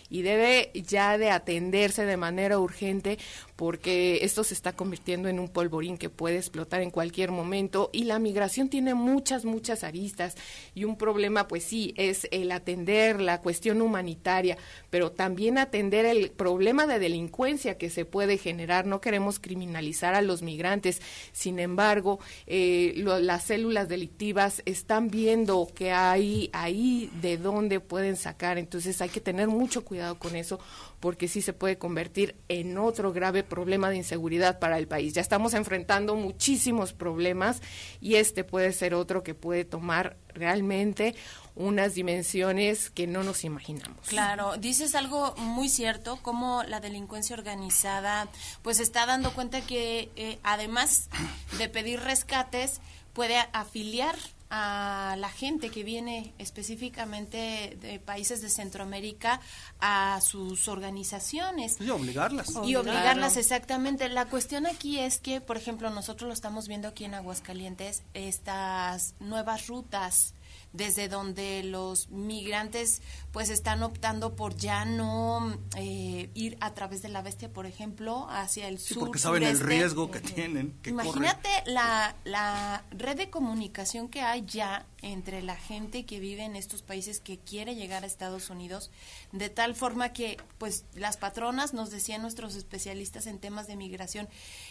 y 0.10 0.24
debe 0.24 0.72
ya 0.74 1.18
de 1.18 1.30
atenderse 1.32 2.06
de 2.06 2.18
manera 2.18 2.60
urgente 2.60 3.18
porque 3.60 4.20
esto 4.22 4.46
se 4.46 4.54
está 4.54 4.72
convirtiendo 4.72 5.28
en 5.28 5.38
un 5.38 5.50
polvorín 5.50 5.98
que 5.98 6.10
puede 6.10 6.38
explotar 6.38 6.80
en 6.80 6.92
cualquier 6.92 7.30
momento 7.32 7.90
y 7.92 8.06
la 8.06 8.18
migración 8.18 8.70
tiene 8.70 8.94
muchas, 8.94 9.44
muchas 9.44 9.84
aristas 9.84 10.38
y 10.74 10.86
un 10.86 10.96
problema 10.96 11.46
pues 11.50 11.66
sí 11.66 11.94
es 11.98 12.26
el 12.32 12.54
atender 12.54 13.20
la 13.20 13.42
cuestión 13.42 13.82
humanitaria, 13.82 14.58
pero 14.90 15.12
también 15.12 15.58
atender 15.58 16.06
el 16.06 16.32
problema 16.32 16.88
de 16.88 17.00
delincuencia 17.00 17.78
que 17.78 17.90
se 17.90 18.06
puede 18.06 18.38
generar. 18.38 18.86
No 18.86 19.02
queremos 19.02 19.40
criminalizar 19.40 20.16
a 20.16 20.22
los 20.22 20.42
migrantes, 20.42 21.02
sin 21.34 21.60
embargo, 21.60 22.22
eh, 22.48 22.94
las 22.96 23.44
células 23.44 23.90
delictivas 23.90 24.62
están 24.64 25.10
viendo 25.10 25.68
que 25.76 25.92
hay 25.92 26.50
ahí 26.54 27.12
de 27.22 27.36
dónde 27.36 27.82
pueden 27.82 28.16
sacar, 28.16 28.58
entonces 28.58 29.02
hay 29.02 29.10
que 29.10 29.20
tener 29.20 29.50
mucho 29.50 29.84
cuidado 29.84 30.18
con 30.18 30.38
eso 30.38 30.62
porque 31.00 31.28
sí 31.28 31.42
se 31.42 31.54
puede 31.54 31.78
convertir 31.78 32.36
en 32.48 32.78
otro 32.78 33.14
grave 33.14 33.44
problema 33.44 33.90
de 33.90 33.98
inseguridad 33.98 34.60
para 34.60 34.78
el 34.78 34.88
país. 34.88 35.14
Ya 35.14 35.22
estamos 35.22 35.54
enfrentando 35.54 36.16
muchísimos 36.16 36.94
problemas 36.94 37.62
y 38.02 38.16
este 38.16 38.44
puede 38.44 38.74
ser 38.74 38.94
otro 38.94 39.24
que 39.24 39.34
puede 39.34 39.66
tomar 39.66 40.18
realmente 40.34 41.16
unas 41.56 41.94
dimensiones 41.94 42.90
que 42.90 43.08
no 43.08 43.24
nos 43.24 43.44
imaginamos. 43.44 44.08
Claro, 44.08 44.58
dices 44.58 44.96
algo 44.96 45.36
muy 45.38 45.70
cierto, 45.70 46.18
como 46.22 46.64
la 46.64 46.80
delincuencia 46.80 47.36
organizada 47.36 48.28
pues 48.62 48.80
está 48.80 49.06
dando 49.06 49.34
cuenta 49.34 49.62
que 49.62 50.10
eh, 50.16 50.40
además 50.44 51.10
de 51.58 51.70
pedir 51.70 52.00
rescates, 52.00 52.82
puede 53.14 53.38
afiliar 53.54 54.16
a 54.50 55.16
la 55.18 55.30
gente 55.30 55.70
que 55.70 55.84
viene 55.84 56.34
específicamente 56.38 57.78
de 57.82 58.00
países 58.00 58.42
de 58.42 58.50
Centroamérica 58.50 59.42
a 59.80 60.20
sus 60.22 60.68
organizaciones. 60.68 61.80
Y 61.80 61.90
obligarlas. 61.90 62.54
Y 62.66 62.76
obligarlas, 62.76 63.38
exactamente. 63.38 64.10
La 64.10 64.26
cuestión 64.26 64.66
aquí 64.66 65.00
es 65.00 65.20
que, 65.20 65.40
por 65.42 65.58
ejemplo, 65.58 65.90
nosotros 65.90 66.28
lo 66.28 66.34
estamos 66.34 66.68
viendo 66.68 66.88
aquí 66.88 67.06
en 67.06 67.14
Aguascalientes, 67.14 68.04
estas 68.14 69.14
nuevas 69.20 69.68
rutas 69.68 70.34
desde 70.74 71.08
donde 71.08 71.64
los 71.64 72.10
migrantes 72.10 73.02
pues 73.32 73.50
están 73.50 73.84
optando 73.84 74.36
por 74.36 74.56
ya 74.56 74.86
no 74.86 75.58
eh, 75.76 76.30
ir 76.34 76.58
a 76.62 76.74
través 76.74 77.02
de 77.02 77.10
la 77.10 77.22
bestia, 77.22 77.52
por 77.52 77.66
ejemplo, 77.66 78.28
hacia 78.30 78.68
el 78.68 78.80
sur. 78.80 79.00
Porque 79.00 79.20
saben 79.20 79.44
el 79.44 79.60
riesgo 79.60 80.10
que 80.10 80.20
tienen. 80.20 80.74
Imagínate 80.86 81.50
la, 81.66 82.16
la 82.24 82.84
red 82.92 83.18
de 83.18 83.30
comunicación 83.30 84.10
que 84.10 84.22
hay 84.22 84.44
ya 84.46 84.86
entre 85.02 85.42
la 85.42 85.56
gente 85.56 86.06
que 86.06 86.20
vive 86.20 86.44
en 86.44 86.56
estos 86.56 86.82
países 86.82 87.20
que 87.20 87.40
quiere 87.40 87.76
llegar 87.76 88.04
a 88.04 88.08
Estados 88.08 88.50
Unidos, 88.50 88.92
de 89.32 89.50
tal 89.50 89.76
forma 89.76 90.12
que 90.12 90.38
pues 90.58 90.86
las 90.94 91.18
patronas, 91.18 91.74
nos 91.74 91.90
decían 91.90 92.22
nuestros 92.22 92.56
especialistas 92.56 93.28
en 93.28 93.40
temas 93.40 93.68
de 93.68 93.76
migración, 93.76 94.28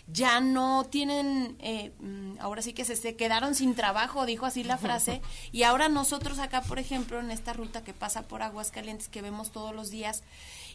ya 0.06 0.40
no 0.40 0.84
tienen, 0.84 1.56
eh, 1.60 1.92
mm, 2.00 2.40
ahora 2.40 2.62
sí 2.62 2.72
que 2.72 2.84
se, 2.84 2.96
se 2.96 3.16
quedaron 3.16 3.54
sin 3.54 3.74
trabajo, 3.74 4.26
dijo 4.26 4.46
así 4.46 4.64
la 4.64 4.78
frase, 4.78 5.22
y 5.52 5.62
ahora 5.62 5.88
nosotros 5.88 6.38
acá, 6.38 6.62
por 6.62 6.78
ejemplo, 6.78 7.20
en 7.20 7.30
esta 7.30 7.52
ruta 7.52 7.82
que 7.82 7.94
pasa 7.94 8.22
por 8.22 8.42
Aguascalientes, 8.48 9.08
que 9.08 9.22
vemos 9.22 9.52
todos 9.52 9.74
los 9.74 9.90
días, 9.90 10.22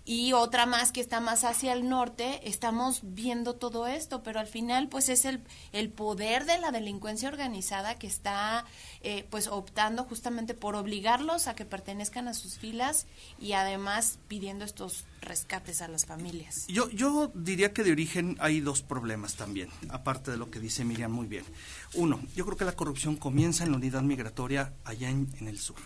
y 0.06 0.34
otra 0.34 0.66
más 0.66 0.92
que 0.92 1.00
está 1.00 1.22
más 1.22 1.46
hacia 1.46 1.72
el 1.72 1.88
norte, 1.88 2.42
estamos 2.50 3.00
viendo 3.04 3.56
todo 3.56 3.88
esto, 3.88 4.22
pero 4.22 4.40
al 4.40 4.48
final 4.48 4.90
pues 4.90 5.08
es 5.08 5.24
el, 5.24 5.42
el 5.72 5.90
poder 5.90 6.46
de 6.46 6.58
la 6.58 6.72
delincuencia 6.72 7.30
organizada 7.30 7.98
que 7.98 8.08
está 8.08 8.66
eh, 9.02 9.26
pues 9.30 9.48
optando 9.48 10.04
justamente 10.04 10.54
por 10.56 10.76
obligarlos 10.76 11.48
a 11.48 11.56
que 11.56 11.64
pertenezcan 11.64 12.28
a 12.28 12.34
sus 12.34 12.58
filas 12.58 13.08
y 13.40 13.54
además 13.54 14.20
pidiendo 14.28 14.66
estos 14.66 15.06
rescates 15.22 15.82
a 15.82 15.88
las 15.88 16.06
familias. 16.06 16.68
Yo, 16.68 16.90
yo 16.90 17.32
diría 17.34 17.72
que 17.72 17.84
de 17.84 17.94
origen 17.94 18.38
hay 18.42 18.60
dos 18.60 18.82
problemas 18.82 19.36
también, 19.36 19.70
aparte 19.90 20.32
de 20.32 20.38
lo 20.38 20.52
que 20.52 20.60
dice 20.60 20.84
Miriam 20.84 21.12
muy 21.12 21.28
bien. 21.28 21.46
Uno, 21.94 22.20
yo 22.36 22.46
creo 22.46 22.58
que 22.58 22.66
la 22.66 22.76
corrupción 22.76 23.16
comienza 23.16 23.64
en 23.64 23.72
la 23.72 23.78
unidad 23.78 24.02
migratoria 24.02 24.74
allá 24.84 25.10
en, 25.10 25.30
el 25.48 25.60
sur. 25.60 25.78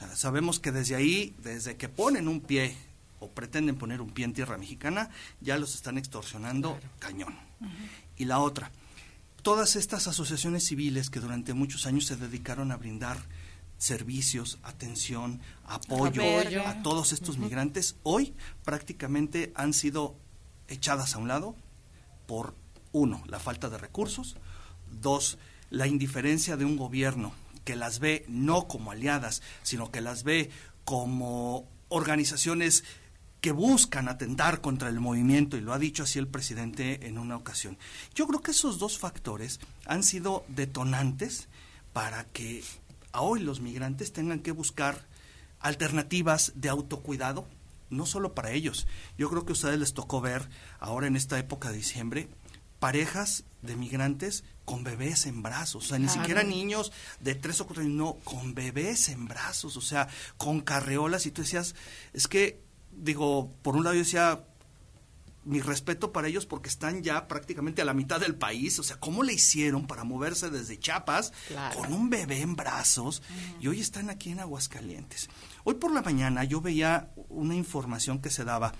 Sea, 0.00 0.16
sabemos 0.16 0.60
que 0.60 0.72
desde 0.72 0.96
ahí, 0.96 1.34
desde 1.42 1.76
que 1.76 1.88
ponen 1.88 2.26
un 2.26 2.40
pie 2.40 2.76
o 3.18 3.28
pretenden 3.28 3.76
poner 3.76 4.00
un 4.00 4.10
pie 4.10 4.24
en 4.24 4.32
tierra 4.32 4.56
mexicana, 4.56 5.10
ya 5.40 5.58
los 5.58 5.74
están 5.74 5.98
extorsionando 5.98 6.78
cañón. 6.98 7.36
Y 8.16 8.24
la 8.24 8.38
otra, 8.38 8.70
todas 9.42 9.76
estas 9.76 10.08
asociaciones 10.08 10.64
civiles 10.64 11.10
que 11.10 11.20
durante 11.20 11.52
muchos 11.52 11.86
años 11.86 12.06
se 12.06 12.16
dedicaron 12.16 12.72
a 12.72 12.76
brindar 12.76 13.18
servicios, 13.76 14.58
atención, 14.62 15.40
apoyo 15.64 16.22
a 16.66 16.82
todos 16.82 17.12
estos 17.12 17.38
migrantes, 17.38 17.96
hoy 18.02 18.34
prácticamente 18.64 19.52
han 19.54 19.72
sido 19.72 20.16
echadas 20.68 21.14
a 21.14 21.18
un 21.18 21.28
lado 21.28 21.56
por, 22.26 22.54
uno, 22.92 23.22
la 23.26 23.38
falta 23.38 23.68
de 23.68 23.78
recursos, 23.78 24.36
dos, 24.90 25.38
la 25.70 25.86
indiferencia 25.86 26.56
de 26.56 26.64
un 26.64 26.76
gobierno 26.76 27.32
que 27.70 27.76
las 27.76 28.00
ve 28.00 28.24
no 28.26 28.66
como 28.66 28.90
aliadas, 28.90 29.42
sino 29.62 29.92
que 29.92 30.00
las 30.00 30.24
ve 30.24 30.50
como 30.84 31.68
organizaciones 31.88 32.82
que 33.40 33.52
buscan 33.52 34.08
atentar 34.08 34.60
contra 34.60 34.88
el 34.88 34.98
movimiento, 34.98 35.56
y 35.56 35.60
lo 35.60 35.72
ha 35.72 35.78
dicho 35.78 36.02
así 36.02 36.18
el 36.18 36.26
presidente 36.26 37.06
en 37.06 37.16
una 37.16 37.36
ocasión. 37.36 37.78
Yo 38.12 38.26
creo 38.26 38.42
que 38.42 38.50
esos 38.50 38.80
dos 38.80 38.98
factores 38.98 39.60
han 39.86 40.02
sido 40.02 40.44
detonantes 40.48 41.46
para 41.92 42.24
que 42.24 42.64
hoy 43.12 43.38
los 43.38 43.60
migrantes 43.60 44.12
tengan 44.12 44.40
que 44.40 44.50
buscar 44.50 45.06
alternativas 45.60 46.50
de 46.56 46.70
autocuidado, 46.70 47.46
no 47.88 48.04
solo 48.04 48.34
para 48.34 48.50
ellos. 48.50 48.88
Yo 49.16 49.30
creo 49.30 49.46
que 49.46 49.52
a 49.52 49.52
ustedes 49.52 49.78
les 49.78 49.94
tocó 49.94 50.20
ver 50.20 50.48
ahora 50.80 51.06
en 51.06 51.14
esta 51.14 51.38
época 51.38 51.70
de 51.70 51.76
diciembre 51.76 52.28
parejas 52.80 53.44
de 53.62 53.76
migrantes 53.76 54.42
con 54.70 54.84
bebés 54.84 55.26
en 55.26 55.42
brazos, 55.42 55.84
o 55.84 55.88
sea, 55.88 55.98
ni 55.98 56.08
siquiera 56.08 56.44
niños 56.44 56.92
de 57.18 57.34
tres 57.34 57.60
o 57.60 57.66
cuatro 57.66 57.82
años, 57.82 57.96
no, 57.96 58.14
con 58.22 58.54
bebés 58.54 59.08
en 59.08 59.26
brazos, 59.26 59.76
o 59.76 59.80
sea, 59.80 60.06
con 60.36 60.60
carreolas, 60.60 61.26
y 61.26 61.32
tú 61.32 61.42
decías, 61.42 61.74
es 62.12 62.28
que, 62.28 62.62
digo, 62.92 63.50
por 63.62 63.74
un 63.74 63.82
lado 63.82 63.96
yo 63.96 64.02
decía, 64.02 64.44
mi 65.44 65.60
respeto 65.60 66.12
para 66.12 66.28
ellos 66.28 66.46
porque 66.46 66.68
están 66.68 67.02
ya 67.02 67.26
prácticamente 67.26 67.82
a 67.82 67.84
la 67.84 67.94
mitad 67.94 68.20
del 68.20 68.34
país. 68.36 68.78
O 68.78 68.82
sea, 68.82 69.00
¿cómo 69.00 69.22
le 69.22 69.32
hicieron 69.32 69.86
para 69.86 70.04
moverse 70.04 70.50
desde 70.50 70.78
Chiapas 70.78 71.32
con 71.74 71.92
un 71.92 72.10
bebé 72.10 72.42
en 72.42 72.54
brazos? 72.54 73.22
Y 73.58 73.66
hoy 73.66 73.80
están 73.80 74.10
aquí 74.10 74.30
en 74.30 74.40
Aguascalientes. 74.40 75.30
Hoy 75.64 75.74
por 75.74 75.92
la 75.92 76.02
mañana 76.02 76.44
yo 76.44 76.60
veía 76.60 77.10
una 77.30 77.54
información 77.54 78.20
que 78.20 78.30
se 78.30 78.44
daba 78.44 78.74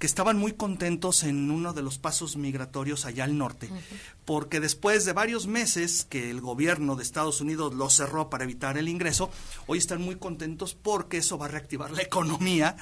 que 0.00 0.06
estaban 0.06 0.38
muy 0.38 0.52
contentos 0.54 1.24
en 1.24 1.50
uno 1.50 1.74
de 1.74 1.82
los 1.82 1.98
pasos 1.98 2.36
migratorios 2.36 3.04
allá 3.04 3.24
al 3.24 3.36
norte, 3.36 3.68
porque 4.24 4.58
después 4.58 5.04
de 5.04 5.12
varios 5.12 5.46
meses 5.46 6.06
que 6.08 6.30
el 6.30 6.40
gobierno 6.40 6.96
de 6.96 7.02
Estados 7.02 7.42
Unidos 7.42 7.74
lo 7.74 7.90
cerró 7.90 8.30
para 8.30 8.44
evitar 8.44 8.78
el 8.78 8.88
ingreso, 8.88 9.30
hoy 9.66 9.76
están 9.76 10.00
muy 10.00 10.16
contentos 10.16 10.74
porque 10.74 11.18
eso 11.18 11.36
va 11.36 11.46
a 11.46 11.50
reactivar 11.50 11.90
la 11.90 12.00
economía 12.00 12.76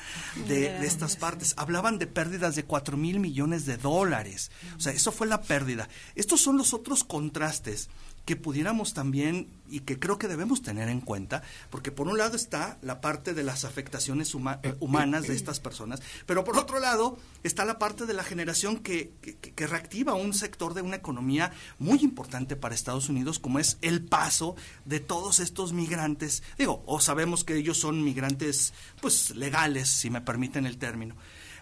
de, 0.47 0.87
estas 0.87 1.17
partes. 1.17 1.55
Hablaban 1.57 1.99
de 1.99 2.07
pérdidas 2.07 2.55
de 2.55 2.65
4 2.65 2.97
mil 2.97 3.19
millones 3.19 3.67
de 3.67 3.79
dólares. 3.79 4.53
O 4.77 4.81
sea, 4.81 4.93
eso 4.93 5.11
fue 5.11 5.27
la 5.27 5.43
pérdida. 5.43 5.89
Estos 6.15 6.41
son 6.41 6.57
los 6.57 6.73
otros 6.73 7.03
contrastes 7.03 7.89
que 8.29 8.37
pudiéramos 8.37 8.93
también 8.93 9.49
y 9.71 9.81
que 9.81 9.99
creo 9.99 10.19
que 10.19 10.29
debemos 10.29 10.61
tener 10.61 10.91
en 10.91 11.01
cuenta, 11.01 11.43
porque 11.71 11.91
por 11.91 12.09
un 12.09 12.19
lado 12.19 12.37
está 12.37 12.77
la 12.83 13.01
parte 13.01 13.33
de 13.33 13.43
las 13.43 13.65
afectaciones 13.65 14.35
eh, 14.35 14.75
humanas 14.81 15.27
de 15.27 15.35
estas 15.35 15.61
personas, 15.61 16.03
pero 16.27 16.45
por 16.45 16.59
otro 16.59 16.79
lado 16.79 17.19
está 17.43 17.65
la 17.65 17.79
parte 17.79 18.05
de 18.05 18.13
la 18.13 18.23
generación 18.23 18.81
que, 18.81 19.15
que, 19.23 19.67
reactiva 19.67 20.13
un 20.13 20.35
sector 20.35 20.75
de 20.75 20.83
una 20.83 20.97
economía 20.97 21.53
muy 21.79 22.01
importante 22.01 22.55
para 22.55 22.75
Estados 22.75 23.09
Unidos, 23.09 23.39
como 23.39 23.61
es 23.61 23.79
el 23.81 24.05
paso 24.05 24.57
de 24.85 25.01
todos 25.01 25.41
estos 25.41 25.73
migrantes. 25.73 26.43
Digo, 26.59 26.83
o 26.85 27.01
sabemos 27.01 27.45
que 27.45 27.57
ellos 27.57 27.79
son 27.79 28.05
migrantes, 28.05 28.75
pues 29.01 29.35
legales, 29.37 29.89
si 29.89 30.11
me 30.11 30.21
permiten 30.21 30.67
el 30.67 30.77
término. 30.77 31.17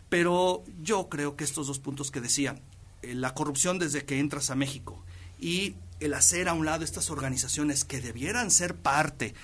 Pero 0.09 0.65
yo 0.83 1.09
creo 1.09 1.37
que 1.37 1.45
estos 1.45 1.69
dos 1.69 1.79
puntos 1.79 2.11
que 2.11 2.21
decía, 2.21 2.61
eh, 3.03 3.15
la 3.15 3.35
corrupción 3.35 3.79
desde 3.79 4.05
que 4.05 4.19
entras 4.19 4.51
a 4.51 4.57
México 4.57 5.05
y 5.39 5.77
el 6.01 6.15
hacer 6.15 6.49
a 6.49 6.53
un 6.53 6.67
lado 6.67 6.85
estas 6.85 7.11
organizaciones 7.11 7.85
que 7.85 8.01
debieran 8.01 8.51
ser 8.51 8.75
parte 8.75 9.35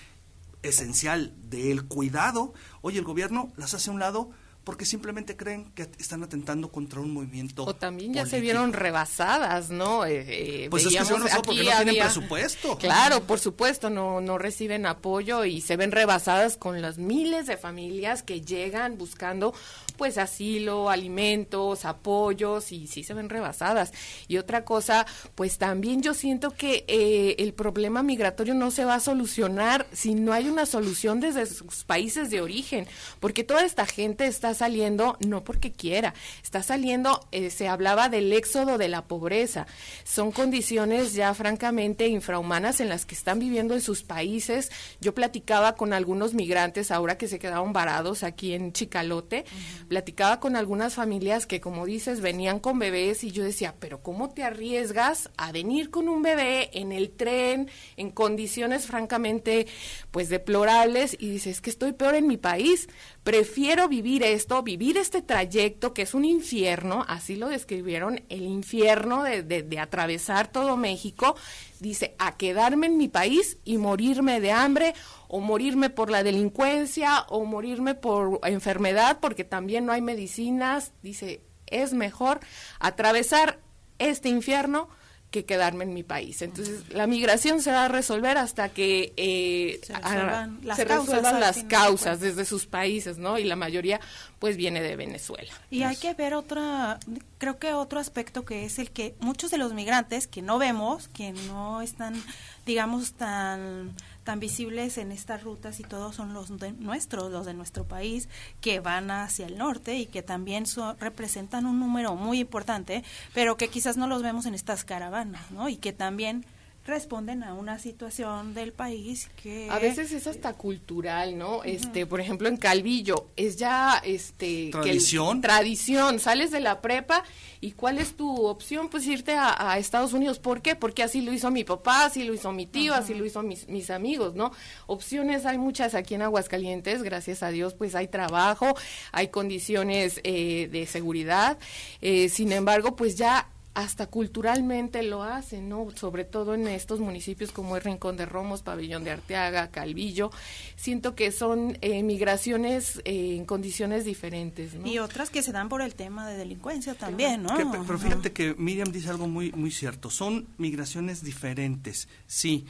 esencial 0.62 1.34
del 1.48 1.84
cuidado, 1.84 2.54
hoy 2.82 2.98
el 2.98 3.04
gobierno 3.04 3.52
las 3.56 3.74
hace 3.74 3.90
a 3.90 3.92
un 3.92 4.00
lado 4.00 4.30
porque 4.64 4.84
simplemente 4.84 5.36
creen 5.36 5.72
que 5.74 5.88
están 5.98 6.22
atentando 6.22 6.70
contra 6.70 7.00
un 7.00 7.12
movimiento. 7.12 7.64
O 7.64 7.74
también 7.74 8.14
ya 8.14 8.26
se 8.26 8.40
vieron 8.40 8.72
rebasadas, 8.72 9.70
¿no? 9.70 10.04
Eh, 10.04 10.64
eh, 10.64 10.66
pues 10.70 10.86
es 10.86 10.96
que 10.96 11.04
se 11.04 11.14
porque 11.14 11.64
no 11.64 11.70
tienen 11.70 11.96
presupuesto. 11.98 12.78
Claro, 12.78 13.24
por 13.26 13.40
supuesto, 13.40 13.90
no, 13.90 14.20
no 14.20 14.38
reciben 14.38 14.86
apoyo 14.86 15.44
y 15.44 15.60
se 15.60 15.76
ven 15.76 15.90
rebasadas 15.90 16.56
con 16.56 16.80
las 16.80 16.98
miles 16.98 17.46
de 17.46 17.56
familias 17.56 18.22
que 18.22 18.40
llegan 18.40 18.98
buscando 18.98 19.52
pues 19.96 20.18
asilo, 20.18 20.90
alimentos, 20.90 21.84
apoyos 21.84 22.72
y 22.72 22.86
sí 22.86 23.04
se 23.04 23.14
ven 23.14 23.28
rebasadas. 23.28 23.92
Y 24.28 24.38
otra 24.38 24.64
cosa, 24.64 25.06
pues 25.34 25.58
también 25.58 26.02
yo 26.02 26.14
siento 26.14 26.50
que 26.50 26.84
eh, 26.88 27.36
el 27.38 27.52
problema 27.52 28.02
migratorio 28.02 28.54
no 28.54 28.70
se 28.70 28.84
va 28.84 28.96
a 28.96 29.00
solucionar 29.00 29.86
si 29.92 30.14
no 30.14 30.32
hay 30.32 30.48
una 30.48 30.66
solución 30.66 31.20
desde 31.20 31.46
sus 31.46 31.84
países 31.84 32.30
de 32.30 32.40
origen, 32.40 32.86
porque 33.20 33.44
toda 33.44 33.64
esta 33.64 33.86
gente 33.86 34.26
está 34.26 34.51
saliendo 34.54 35.16
no 35.20 35.44
porque 35.44 35.72
quiera, 35.72 36.14
está 36.42 36.62
saliendo, 36.62 37.26
eh, 37.30 37.50
se 37.50 37.68
hablaba 37.68 38.08
del 38.08 38.32
éxodo 38.32 38.78
de 38.78 38.88
la 38.88 39.04
pobreza, 39.06 39.66
son 40.04 40.32
condiciones 40.32 41.14
ya 41.14 41.32
francamente 41.34 42.08
infrahumanas 42.08 42.80
en 42.80 42.88
las 42.88 43.06
que 43.06 43.14
están 43.14 43.38
viviendo 43.38 43.74
en 43.74 43.80
sus 43.80 44.02
países. 44.02 44.70
Yo 45.00 45.14
platicaba 45.14 45.76
con 45.76 45.92
algunos 45.92 46.34
migrantes 46.34 46.90
ahora 46.90 47.18
que 47.18 47.28
se 47.28 47.38
quedaron 47.38 47.72
varados 47.72 48.22
aquí 48.22 48.54
en 48.54 48.72
Chicalote, 48.72 49.44
platicaba 49.88 50.40
con 50.40 50.56
algunas 50.56 50.94
familias 50.94 51.46
que, 51.46 51.60
como 51.60 51.86
dices, 51.86 52.20
venían 52.20 52.58
con 52.58 52.78
bebés 52.78 53.24
y 53.24 53.30
yo 53.30 53.44
decía, 53.44 53.74
pero 53.78 54.02
¿cómo 54.02 54.30
te 54.30 54.42
arriesgas 54.42 55.30
a 55.36 55.52
venir 55.52 55.90
con 55.90 56.08
un 56.08 56.22
bebé 56.22 56.70
en 56.72 56.92
el 56.92 57.10
tren, 57.10 57.70
en 57.96 58.10
condiciones 58.10 58.86
francamente, 58.86 59.66
pues 60.10 60.28
deplorables? 60.28 61.16
Y 61.18 61.30
dices, 61.30 61.52
es 61.52 61.60
que 61.60 61.70
estoy 61.70 61.92
peor 61.92 62.14
en 62.14 62.26
mi 62.26 62.36
país, 62.36 62.88
prefiero 63.24 63.88
vivir 63.88 64.22
esto, 64.22 64.62
vivir 64.62 64.96
este 64.96 65.22
trayecto 65.22 65.94
que 65.94 66.02
es 66.02 66.14
un 66.14 66.24
infierno, 66.24 67.04
así 67.08 67.36
lo 67.36 67.48
describieron, 67.48 68.22
el 68.28 68.42
infierno 68.42 69.22
de, 69.22 69.42
de, 69.42 69.78
atravesar 69.78 70.50
todo 70.50 70.76
México, 70.76 71.36
dice, 71.78 72.14
a 72.18 72.36
quedarme 72.36 72.86
en 72.86 72.96
mi 72.96 73.08
país 73.08 73.58
y 73.64 73.78
morirme 73.78 74.40
de 74.40 74.52
hambre 74.52 74.94
o 75.28 75.40
morirme 75.40 75.88
por 75.88 76.10
la 76.10 76.22
delincuencia 76.22 77.20
o 77.28 77.44
morirme 77.44 77.94
por 77.94 78.40
enfermedad 78.44 79.18
porque 79.20 79.44
también 79.44 79.86
no 79.86 79.92
hay 79.92 80.02
medicinas, 80.02 80.92
dice, 81.02 81.42
es 81.66 81.94
mejor 81.94 82.40
atravesar 82.80 83.60
este 83.98 84.28
infierno 84.28 84.88
que 85.32 85.44
quedarme 85.44 85.84
en 85.84 85.94
mi 85.94 86.02
país. 86.04 86.42
Entonces, 86.42 86.90
la 86.90 87.08
migración 87.08 87.62
se 87.62 87.72
va 87.72 87.86
a 87.86 87.88
resolver 87.88 88.36
hasta 88.36 88.68
que 88.68 89.14
eh, 89.16 89.80
se 89.82 89.94
resuelvan, 89.94 90.60
las, 90.62 90.78
causas, 90.84 91.22
las 91.22 91.64
causas 91.64 92.20
desde 92.20 92.44
sus 92.44 92.66
países, 92.66 93.16
¿no? 93.16 93.38
Y 93.38 93.44
la 93.44 93.56
mayoría, 93.56 93.98
pues, 94.38 94.58
viene 94.58 94.82
de 94.82 94.94
Venezuela. 94.94 95.50
Y 95.70 95.82
hay 95.82 95.96
que 95.96 96.12
ver 96.12 96.34
otra, 96.34 97.00
creo 97.38 97.58
que 97.58 97.72
otro 97.72 97.98
aspecto 97.98 98.44
que 98.44 98.66
es 98.66 98.78
el 98.78 98.90
que 98.90 99.14
muchos 99.20 99.50
de 99.50 99.56
los 99.56 99.72
migrantes 99.72 100.26
que 100.26 100.42
no 100.42 100.58
vemos, 100.58 101.08
que 101.08 101.32
no 101.32 101.80
están, 101.80 102.22
digamos, 102.66 103.14
tan 103.14 103.96
tan 104.24 104.40
visibles 104.40 104.98
en 104.98 105.12
estas 105.12 105.42
rutas 105.42 105.80
y 105.80 105.82
todos 105.82 106.14
son 106.16 106.32
los 106.32 106.58
de 106.58 106.72
nuestros, 106.72 107.30
los 107.32 107.46
de 107.46 107.54
nuestro 107.54 107.84
país, 107.84 108.28
que 108.60 108.80
van 108.80 109.10
hacia 109.10 109.46
el 109.46 109.58
norte 109.58 109.96
y 109.96 110.06
que 110.06 110.22
también 110.22 110.64
representan 111.00 111.66
un 111.66 111.80
número 111.80 112.14
muy 112.14 112.40
importante, 112.40 113.04
pero 113.34 113.56
que 113.56 113.68
quizás 113.68 113.96
no 113.96 114.06
los 114.06 114.22
vemos 114.22 114.46
en 114.46 114.54
estas 114.54 114.84
caravanas, 114.84 115.50
¿no? 115.50 115.68
Y 115.68 115.76
que 115.76 115.92
también 115.92 116.44
responden 116.84 117.44
a 117.44 117.54
una 117.54 117.78
situación 117.78 118.54
del 118.54 118.72
país 118.72 119.30
que 119.40 119.68
a 119.70 119.78
veces 119.78 120.10
es 120.12 120.26
hasta 120.26 120.54
cultural 120.54 121.38
no 121.38 121.62
este 121.62 122.06
por 122.06 122.20
ejemplo 122.20 122.48
en 122.48 122.56
Calvillo 122.56 123.28
es 123.36 123.56
ya 123.56 124.00
este 124.04 124.70
tradición. 124.70 125.40
Tradición 125.40 126.18
sales 126.18 126.50
de 126.50 126.60
la 126.60 126.80
prepa 126.80 127.22
y 127.60 127.72
cuál 127.72 127.98
es 127.98 128.16
tu 128.16 128.46
opción 128.46 128.88
pues 128.88 129.06
irte 129.06 129.34
a, 129.36 129.78
Estados 129.78 130.12
Unidos. 130.12 130.38
Por 130.38 130.62
qué 130.62 130.74
porque 130.74 131.02
así 131.02 131.20
lo 131.20 131.32
hizo 131.32 131.50
mi 131.50 131.64
papá 131.64 132.06
así 132.06 132.24
lo 132.24 132.34
hizo 132.34 132.52
mi 132.52 132.66
tío 132.66 132.94
así 132.94 133.14
lo 133.14 133.24
hizo 133.24 133.42
mis, 133.42 133.68
mis 133.68 133.90
amigos 133.90 134.34
no 134.34 134.52
opciones 134.86 135.46
hay 135.46 135.58
muchas 135.58 135.94
aquí 135.94 136.14
en 136.14 136.22
Aguascalientes 136.22 137.02
gracias 137.02 137.42
a 137.42 137.50
Dios 137.50 137.74
pues 137.74 137.94
hay 137.94 138.08
trabajo 138.08 138.74
hay 139.12 139.28
condiciones 139.28 140.20
eh, 140.24 140.68
de 140.70 140.86
seguridad 140.86 141.58
eh, 142.00 142.28
sin 142.28 142.52
embargo 142.52 142.96
pues 142.96 143.16
ya 143.16 143.48
hasta 143.74 144.06
culturalmente 144.06 145.02
lo 145.02 145.22
hacen, 145.22 145.68
¿no? 145.68 145.88
Sobre 145.94 146.24
todo 146.24 146.54
en 146.54 146.68
estos 146.68 147.00
municipios 147.00 147.52
como 147.52 147.76
es 147.76 147.84
Rincón 147.84 148.16
de 148.16 148.26
Romos, 148.26 148.62
Pabellón 148.62 149.02
de 149.04 149.12
Arteaga, 149.12 149.70
Calvillo. 149.70 150.30
Siento 150.76 151.14
que 151.14 151.32
son 151.32 151.78
eh, 151.80 152.02
migraciones 152.02 153.00
eh, 153.04 153.36
en 153.36 153.46
condiciones 153.46 154.04
diferentes, 154.04 154.74
¿no? 154.74 154.86
Y 154.86 154.98
otras 154.98 155.30
que 155.30 155.42
se 155.42 155.52
dan 155.52 155.70
por 155.70 155.80
el 155.80 155.94
tema 155.94 156.28
de 156.28 156.36
delincuencia 156.36 156.94
también, 156.94 157.42
¿no? 157.42 157.56
pero 157.86 157.98
fíjate 157.98 158.32
que 158.32 158.54
Miriam 158.54 158.92
dice 158.92 159.08
algo 159.08 159.26
muy, 159.26 159.52
muy 159.52 159.70
cierto. 159.70 160.10
Son 160.10 160.46
migraciones 160.58 161.24
diferentes, 161.24 162.08
sí. 162.26 162.66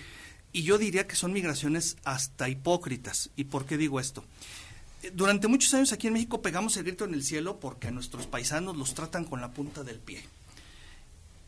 Y 0.52 0.62
yo 0.62 0.78
diría 0.78 1.06
que 1.06 1.16
son 1.16 1.32
migraciones 1.32 1.96
hasta 2.04 2.48
hipócritas. 2.48 3.30
¿Y 3.36 3.44
por 3.44 3.64
qué 3.64 3.76
digo 3.76 3.98
esto? 3.98 4.22
Durante 5.14 5.48
muchos 5.48 5.72
años 5.74 5.92
aquí 5.92 6.06
en 6.06 6.12
México 6.12 6.42
pegamos 6.42 6.76
el 6.76 6.84
grito 6.84 7.04
en 7.04 7.14
el 7.14 7.24
cielo 7.24 7.58
porque 7.58 7.88
a 7.88 7.90
nuestros 7.90 8.28
paisanos 8.28 8.76
los 8.76 8.94
tratan 8.94 9.24
con 9.24 9.40
la 9.40 9.50
punta 9.52 9.82
del 9.82 9.98
pie 9.98 10.22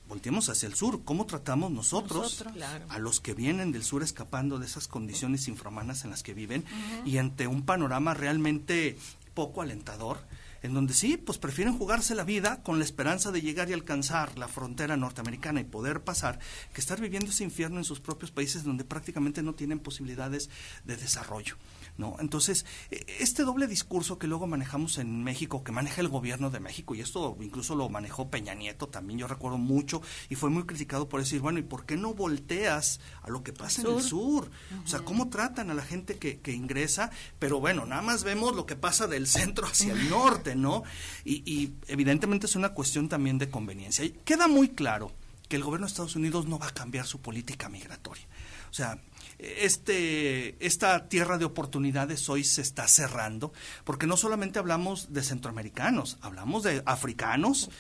volteemos 0.08 0.48
hacia 0.48 0.66
el 0.66 0.74
sur, 0.74 1.02
¿cómo 1.04 1.26
tratamos 1.26 1.70
nosotros, 1.70 2.44
a 2.88 2.98
los 2.98 3.20
que 3.20 3.34
vienen 3.34 3.72
del 3.72 3.84
sur 3.84 4.02
escapando 4.02 4.58
de 4.58 4.66
esas 4.66 4.88
condiciones 4.88 5.48
infrahumanas 5.48 6.04
en 6.04 6.10
las 6.10 6.22
que 6.22 6.34
viven 6.34 6.64
y 7.04 7.18
ante 7.18 7.46
un 7.46 7.62
panorama 7.62 8.14
realmente 8.14 8.96
poco 9.34 9.62
alentador? 9.62 10.18
en 10.64 10.72
donde 10.72 10.94
sí, 10.94 11.18
pues 11.18 11.36
prefieren 11.36 11.76
jugarse 11.76 12.14
la 12.14 12.24
vida 12.24 12.62
con 12.62 12.78
la 12.78 12.86
esperanza 12.86 13.30
de 13.30 13.42
llegar 13.42 13.68
y 13.68 13.74
alcanzar 13.74 14.38
la 14.38 14.48
frontera 14.48 14.96
norteamericana 14.96 15.60
y 15.60 15.64
poder 15.64 16.00
pasar, 16.00 16.38
que 16.72 16.80
estar 16.80 16.98
viviendo 17.02 17.30
ese 17.30 17.44
infierno 17.44 17.76
en 17.76 17.84
sus 17.84 18.00
propios 18.00 18.30
países 18.30 18.64
donde 18.64 18.82
prácticamente 18.82 19.42
no 19.42 19.52
tienen 19.52 19.78
posibilidades 19.78 20.48
de 20.86 20.96
desarrollo. 20.96 21.56
¿No? 21.96 22.16
Entonces, 22.18 22.66
e, 22.90 23.04
este 23.20 23.44
doble 23.44 23.66
discurso 23.66 24.18
que 24.18 24.26
luego 24.26 24.46
manejamos 24.46 24.98
en 24.98 25.22
México, 25.22 25.62
que 25.62 25.72
maneja 25.72 26.00
el 26.00 26.09
gobierno 26.09 26.50
de 26.50 26.61
México, 26.61 26.94
y 26.94 27.00
esto 27.00 27.37
incluso 27.40 27.74
lo 27.74 27.88
manejó 27.88 28.30
Peña 28.30 28.54
Nieto 28.54 28.88
también, 28.88 29.18
yo 29.18 29.28
recuerdo 29.28 29.59
mucho, 29.59 30.02
y 30.28 30.35
fue 30.35 30.50
muy 30.50 30.64
criticado 30.64 31.09
por 31.09 31.20
decir, 31.20 31.40
bueno, 31.40 31.59
¿y 31.59 31.62
por 31.62 31.87
qué 31.87 31.96
no 31.96 32.14
volteas 32.14 33.00
a 33.22 33.30
lo 33.30 33.42
que 33.42 33.52
pasa 33.52 33.83
en 33.83 33.88
el 33.88 34.02
sur? 34.02 34.50
O 34.85 34.87
sea, 34.87 35.00
¿cómo 35.00 35.28
tratan 35.28 35.70
a 35.70 35.74
la 35.74 35.83
gente 35.83 36.18
que, 36.18 36.40
que, 36.40 36.52
ingresa? 36.52 37.11
Pero 37.38 37.61
bueno, 37.61 37.87
nada 37.87 38.02
más 38.02 38.24
vemos 38.24 38.54
lo 38.54 38.66
que 38.66 38.76
pasa 38.76 39.07
del 39.07 39.26
centro 39.26 39.66
hacia 39.66 39.92
el 39.92 40.09
norte, 40.09 40.54
¿no? 40.54 40.83
Y, 41.24 41.42
y 41.50 41.74
evidentemente 41.88 42.46
es 42.46 42.57
una 42.57 42.70
cuestión 42.70 43.09
también 43.09 43.38
de 43.38 43.50
conveniencia. 43.50 44.04
Y 44.04 44.11
queda 44.24 44.48
muy 44.48 44.68
claro 44.68 45.12
que 45.48 45.57
el 45.57 45.62
gobierno 45.62 45.87
de 45.87 45.90
Estados 45.90 46.16
Unidos 46.16 46.46
no 46.46 46.59
va 46.59 46.68
a 46.68 46.74
cambiar 46.74 47.07
su 47.07 47.20
política 47.20 47.68
migratoria. 47.68 48.26
O 48.70 48.74
sea, 48.74 48.98
este, 49.38 50.64
esta 50.64 51.08
tierra 51.08 51.38
de 51.38 51.44
oportunidades 51.44 52.28
hoy 52.28 52.44
se 52.44 52.62
está 52.62 52.86
cerrando, 52.88 53.52
porque 53.84 54.06
no 54.06 54.16
solamente 54.16 54.58
hablamos 54.58 55.12
de 55.12 55.22
centroamericanos, 55.22 56.18
hablamos 56.20 56.62
de 56.62 56.82
africanos, 56.86 57.70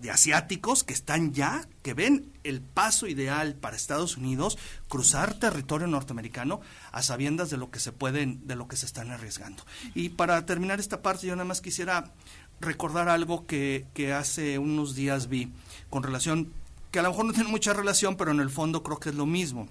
de 0.00 0.10
asiáticos 0.10 0.84
que 0.84 0.94
están 0.94 1.32
ya, 1.32 1.66
que 1.82 1.94
ven 1.94 2.32
el 2.44 2.60
paso 2.60 3.06
ideal 3.06 3.54
para 3.54 3.76
Estados 3.76 4.16
Unidos, 4.16 4.58
cruzar 4.88 5.34
territorio 5.34 5.86
norteamericano 5.86 6.60
a 6.92 7.02
sabiendas 7.02 7.50
de 7.50 7.58
lo 7.58 7.70
que 7.70 7.80
se 7.80 7.92
pueden, 7.92 8.46
de 8.46 8.56
lo 8.56 8.68
que 8.68 8.76
se 8.76 8.86
están 8.86 9.10
arriesgando. 9.10 9.64
Y 9.94 10.10
para 10.10 10.44
terminar 10.46 10.80
esta 10.80 11.02
parte, 11.02 11.26
yo 11.26 11.36
nada 11.36 11.44
más 11.44 11.60
quisiera 11.60 12.12
recordar 12.60 13.08
algo 13.08 13.46
que, 13.46 13.86
que 13.94 14.12
hace 14.12 14.58
unos 14.58 14.94
días 14.94 15.28
vi 15.28 15.52
con 15.90 16.02
relación, 16.02 16.52
que 16.90 16.98
a 16.98 17.02
lo 17.02 17.10
mejor 17.10 17.26
no 17.26 17.32
tiene 17.32 17.50
mucha 17.50 17.72
relación, 17.72 18.16
pero 18.16 18.32
en 18.32 18.40
el 18.40 18.50
fondo 18.50 18.82
creo 18.82 18.98
que 18.98 19.10
es 19.10 19.14
lo 19.14 19.26
mismo 19.26 19.68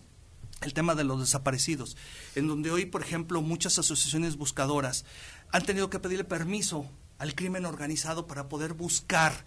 el 0.61 0.73
tema 0.73 0.95
de 0.95 1.03
los 1.03 1.19
desaparecidos, 1.19 1.97
en 2.35 2.47
donde 2.47 2.71
hoy, 2.71 2.85
por 2.85 3.01
ejemplo, 3.01 3.41
muchas 3.41 3.77
asociaciones 3.77 4.37
buscadoras 4.37 5.05
han 5.51 5.65
tenido 5.65 5.89
que 5.89 5.99
pedirle 5.99 6.23
permiso 6.23 6.89
al 7.19 7.35
crimen 7.35 7.65
organizado 7.65 8.27
para 8.27 8.47
poder 8.47 8.73
buscar 8.73 9.45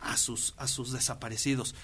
a 0.00 0.16
sus 0.16 0.54
a 0.56 0.66
sus 0.68 0.92
desaparecidos. 0.92 1.74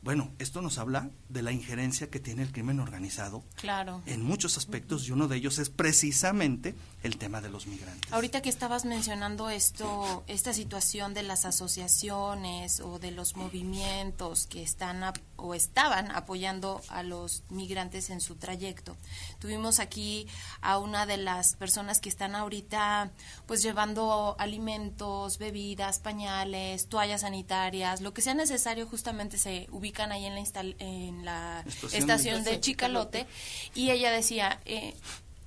Bueno, 0.00 0.30
esto 0.38 0.62
nos 0.62 0.78
habla 0.78 1.10
de 1.28 1.42
la 1.42 1.50
injerencia 1.50 2.08
que 2.08 2.20
tiene 2.20 2.42
el 2.42 2.52
crimen 2.52 2.78
organizado 2.78 3.44
claro. 3.56 4.00
en 4.06 4.22
muchos 4.22 4.56
aspectos 4.56 5.08
y 5.08 5.12
uno 5.12 5.26
de 5.26 5.36
ellos 5.36 5.58
es 5.58 5.70
precisamente 5.70 6.74
el 7.02 7.18
tema 7.18 7.40
de 7.40 7.48
los 7.48 7.66
migrantes. 7.66 8.12
Ahorita 8.12 8.40
que 8.40 8.48
estabas 8.48 8.84
mencionando 8.84 9.50
esto, 9.50 10.24
esta 10.26 10.52
situación 10.52 11.14
de 11.14 11.22
las 11.22 11.44
asociaciones 11.44 12.80
o 12.80 12.98
de 12.98 13.10
los 13.10 13.36
movimientos 13.36 14.46
que 14.46 14.62
están 14.62 15.02
o 15.36 15.54
estaban 15.54 16.10
apoyando 16.10 16.80
a 16.88 17.02
los 17.02 17.42
migrantes 17.50 18.10
en 18.10 18.20
su 18.20 18.36
trayecto. 18.36 18.96
Tuvimos 19.38 19.78
aquí 19.78 20.26
a 20.60 20.78
una 20.78 21.06
de 21.06 21.16
las 21.16 21.54
personas 21.54 22.00
que 22.00 22.08
están 22.08 22.34
ahorita 22.34 23.10
pues 23.46 23.62
llevando 23.62 24.36
alimentos, 24.38 25.38
bebidas, 25.38 25.98
pañales, 25.98 26.88
toallas 26.88 27.20
sanitarias, 27.20 28.00
lo 28.00 28.12
que 28.12 28.22
sea 28.22 28.34
necesario 28.34 28.86
justamente 28.86 29.38
se 29.38 29.66
ubican 29.88 30.12
ahí 30.12 30.26
en 30.26 30.34
la, 30.34 30.42
en 30.78 31.24
la 31.24 31.64
estación, 31.92 32.44
de, 32.44 32.60
Chicalote 32.60 33.26
y 33.74 33.90
ella 33.90 34.10
decía 34.10 34.60
eh, 34.66 34.94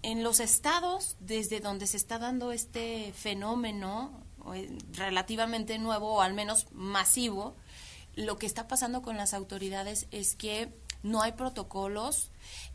en 0.01 0.23
los 0.23 0.39
estados 0.39 1.15
desde 1.19 1.59
donde 1.59 1.85
se 1.85 1.97
está 1.97 2.17
dando 2.17 2.51
este 2.51 3.13
fenómeno 3.13 4.11
eh, 4.55 4.75
relativamente 4.93 5.77
nuevo 5.77 6.15
o 6.15 6.21
al 6.21 6.33
menos 6.33 6.65
masivo, 6.71 7.55
lo 8.15 8.37
que 8.37 8.47
está 8.47 8.67
pasando 8.67 9.03
con 9.03 9.15
las 9.15 9.33
autoridades 9.33 10.07
es 10.11 10.35
que 10.35 10.73
no 11.03 11.21
hay 11.21 11.31
protocolos, 11.31 12.29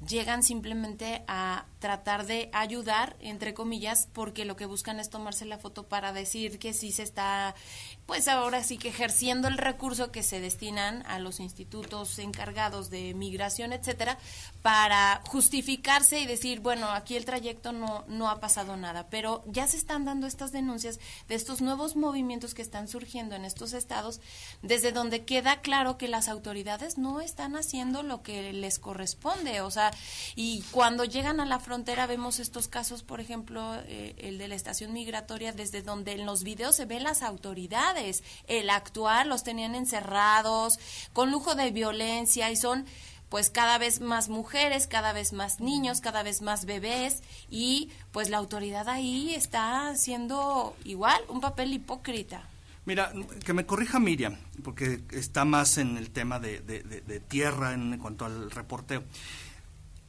llegan 0.06 0.42
simplemente 0.42 1.22
a 1.28 1.66
tratar 1.78 2.26
de 2.26 2.50
ayudar, 2.52 3.16
entre 3.20 3.54
comillas, 3.54 4.08
porque 4.12 4.44
lo 4.44 4.56
que 4.56 4.66
buscan 4.66 4.98
es 4.98 5.10
tomarse 5.10 5.44
la 5.44 5.58
foto 5.58 5.84
para 5.84 6.12
decir 6.12 6.58
que 6.58 6.72
sí 6.72 6.90
se 6.90 7.04
está, 7.04 7.54
pues 8.06 8.28
ahora 8.28 8.62
sí 8.62 8.78
que 8.78 8.88
ejerciendo 8.88 9.48
el 9.48 9.58
recurso 9.58 10.12
que 10.12 10.22
se 10.22 10.40
destinan 10.40 11.04
a 11.06 11.18
los 11.18 11.40
institutos 11.40 12.18
encargados 12.20 12.88
de 12.88 13.14
migración, 13.14 13.72
etcétera, 13.72 14.16
para 14.62 15.22
justificarse 15.26 16.20
y 16.20 16.26
decir, 16.26 16.60
bueno, 16.60 16.90
aquí 16.90 17.16
el 17.16 17.24
trayecto 17.24 17.72
no, 17.72 18.04
no 18.06 18.30
ha 18.30 18.38
pasado 18.38 18.76
nada. 18.76 19.08
Pero 19.10 19.42
ya 19.46 19.66
se 19.66 19.76
están 19.76 20.04
dando 20.04 20.28
estas 20.28 20.52
denuncias 20.52 21.00
de 21.28 21.34
estos 21.34 21.60
nuevos 21.60 21.96
movimientos 21.96 22.54
que 22.54 22.62
están 22.62 22.86
surgiendo 22.86 23.34
en 23.34 23.44
estos 23.44 23.72
estados, 23.72 24.20
desde 24.62 24.92
donde 24.92 25.24
queda 25.24 25.60
claro 25.60 25.98
que 25.98 26.06
las 26.06 26.28
autoridades 26.28 26.98
no 26.98 27.20
están 27.20 27.56
haciendo 27.56 28.04
lo 28.04 28.22
que 28.22 28.52
les 28.52 28.78
corresponde. 28.78 29.60
O 29.62 29.70
sea, 29.70 29.90
y 30.36 30.62
cuando 30.70 31.04
llegan 31.04 31.40
a 31.40 31.44
la 31.44 31.58
frontera 31.58 32.06
vemos 32.06 32.38
estos 32.38 32.68
casos, 32.68 33.02
por 33.02 33.20
ejemplo, 33.20 33.74
eh, 33.86 34.14
el 34.18 34.38
de 34.38 34.46
la 34.46 34.54
estación 34.54 34.92
migratoria, 34.92 35.52
desde 35.52 35.82
donde 35.82 36.12
en 36.12 36.24
los 36.24 36.44
videos 36.44 36.76
se 36.76 36.84
ven 36.84 37.02
las 37.02 37.22
autoridades, 37.22 37.95
el 38.46 38.70
actuar, 38.70 39.26
los 39.26 39.42
tenían 39.42 39.74
encerrados, 39.74 40.78
con 41.12 41.30
lujo 41.30 41.54
de 41.54 41.70
violencia 41.70 42.50
y 42.50 42.56
son 42.56 42.86
pues 43.28 43.50
cada 43.50 43.78
vez 43.78 44.00
más 44.00 44.28
mujeres, 44.28 44.86
cada 44.86 45.12
vez 45.12 45.32
más 45.32 45.60
niños, 45.60 46.00
cada 46.00 46.22
vez 46.22 46.42
más 46.42 46.64
bebés 46.64 47.22
y 47.50 47.90
pues 48.12 48.30
la 48.30 48.38
autoridad 48.38 48.88
ahí 48.88 49.34
está 49.34 49.88
haciendo 49.88 50.76
igual 50.84 51.20
un 51.28 51.40
papel 51.40 51.72
hipócrita. 51.72 52.48
Mira, 52.84 53.12
que 53.44 53.52
me 53.52 53.66
corrija 53.66 53.98
Miriam, 53.98 54.36
porque 54.62 55.00
está 55.10 55.44
más 55.44 55.76
en 55.76 55.96
el 55.96 56.10
tema 56.10 56.38
de, 56.38 57.22
tierra 57.26 57.74
en 57.74 57.98
cuanto 57.98 58.24
al 58.24 58.48
reporteo. 58.52 59.02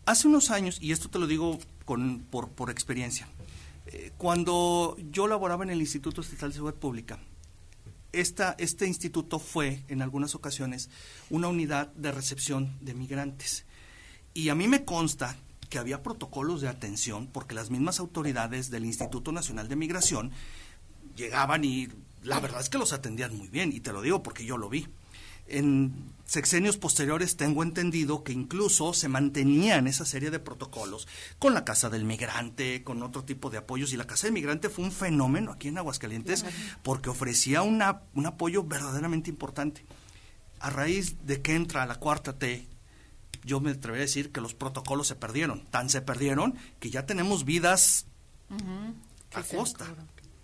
Hace 0.05 0.27
unos 0.27 0.51
años, 0.51 0.77
y 0.79 0.91
esto 0.91 1.09
te 1.09 1.17
lo 1.17 1.25
digo 1.25 1.57
con, 1.85 2.19
por, 2.19 2.49
por 2.49 2.69
experiencia, 2.69 3.27
eh, 3.87 4.11
cuando 4.17 4.95
yo 5.11 5.27
laboraba 5.27 5.63
en 5.63 5.71
el 5.71 5.79
Instituto 5.79 6.21
Estatal 6.21 6.49
de 6.49 6.55
Seguridad 6.55 6.79
Pública, 6.79 7.19
esta, 8.11 8.55
este 8.57 8.87
instituto 8.87 9.39
fue, 9.39 9.83
en 9.87 10.01
algunas 10.01 10.35
ocasiones, 10.35 10.89
una 11.29 11.47
unidad 11.47 11.87
de 11.93 12.11
recepción 12.11 12.77
de 12.81 12.93
migrantes. 12.93 13.65
Y 14.33 14.49
a 14.49 14.55
mí 14.55 14.67
me 14.67 14.85
consta 14.85 15.35
que 15.69 15.79
había 15.79 16.03
protocolos 16.03 16.61
de 16.61 16.69
atención 16.69 17.27
porque 17.27 17.55
las 17.55 17.69
mismas 17.69 17.99
autoridades 17.99 18.69
del 18.69 18.85
Instituto 18.85 19.31
Nacional 19.31 19.67
de 19.67 19.75
Migración 19.75 20.31
llegaban 21.15 21.65
y 21.65 21.89
la 22.23 22.39
verdad 22.39 22.61
es 22.61 22.69
que 22.69 22.77
los 22.77 22.93
atendían 22.93 23.35
muy 23.35 23.47
bien, 23.47 23.71
y 23.73 23.79
te 23.79 23.91
lo 23.91 24.01
digo 24.01 24.23
porque 24.23 24.45
yo 24.45 24.57
lo 24.57 24.69
vi. 24.69 24.87
En 25.47 26.11
sexenios 26.25 26.77
posteriores 26.77 27.37
tengo 27.37 27.63
entendido 27.63 28.23
que 28.23 28.33
incluso 28.33 28.93
se 28.93 29.07
mantenían 29.07 29.87
esa 29.87 30.05
serie 30.05 30.29
de 30.29 30.39
protocolos 30.39 31.07
con 31.39 31.53
la 31.53 31.63
Casa 31.63 31.89
del 31.89 32.03
Migrante, 32.03 32.83
con 32.83 33.01
otro 33.01 33.23
tipo 33.23 33.49
de 33.49 33.57
apoyos. 33.57 33.93
Y 33.93 33.97
la 33.97 34.07
Casa 34.07 34.27
del 34.27 34.33
Migrante 34.33 34.69
fue 34.69 34.85
un 34.85 34.91
fenómeno 34.91 35.51
aquí 35.51 35.69
en 35.69 35.77
Aguascalientes 35.77 36.45
porque 36.83 37.09
ofrecía 37.09 37.61
una, 37.61 38.01
un 38.13 38.25
apoyo 38.25 38.63
verdaderamente 38.63 39.29
importante. 39.29 39.85
A 40.59 40.69
raíz 40.69 41.15
de 41.25 41.41
que 41.41 41.55
entra 41.55 41.85
la 41.85 41.95
cuarta 41.95 42.33
T, 42.33 42.67
yo 43.43 43.61
me 43.61 43.71
atrevería 43.71 44.03
a 44.03 44.07
decir 44.07 44.31
que 44.31 44.41
los 44.41 44.53
protocolos 44.53 45.07
se 45.07 45.15
perdieron. 45.15 45.65
Tan 45.67 45.89
se 45.89 46.01
perdieron 46.01 46.55
que 46.79 46.89
ya 46.89 47.05
tenemos 47.05 47.45
vidas 47.45 48.05
a 49.33 49.43
costa. 49.43 49.85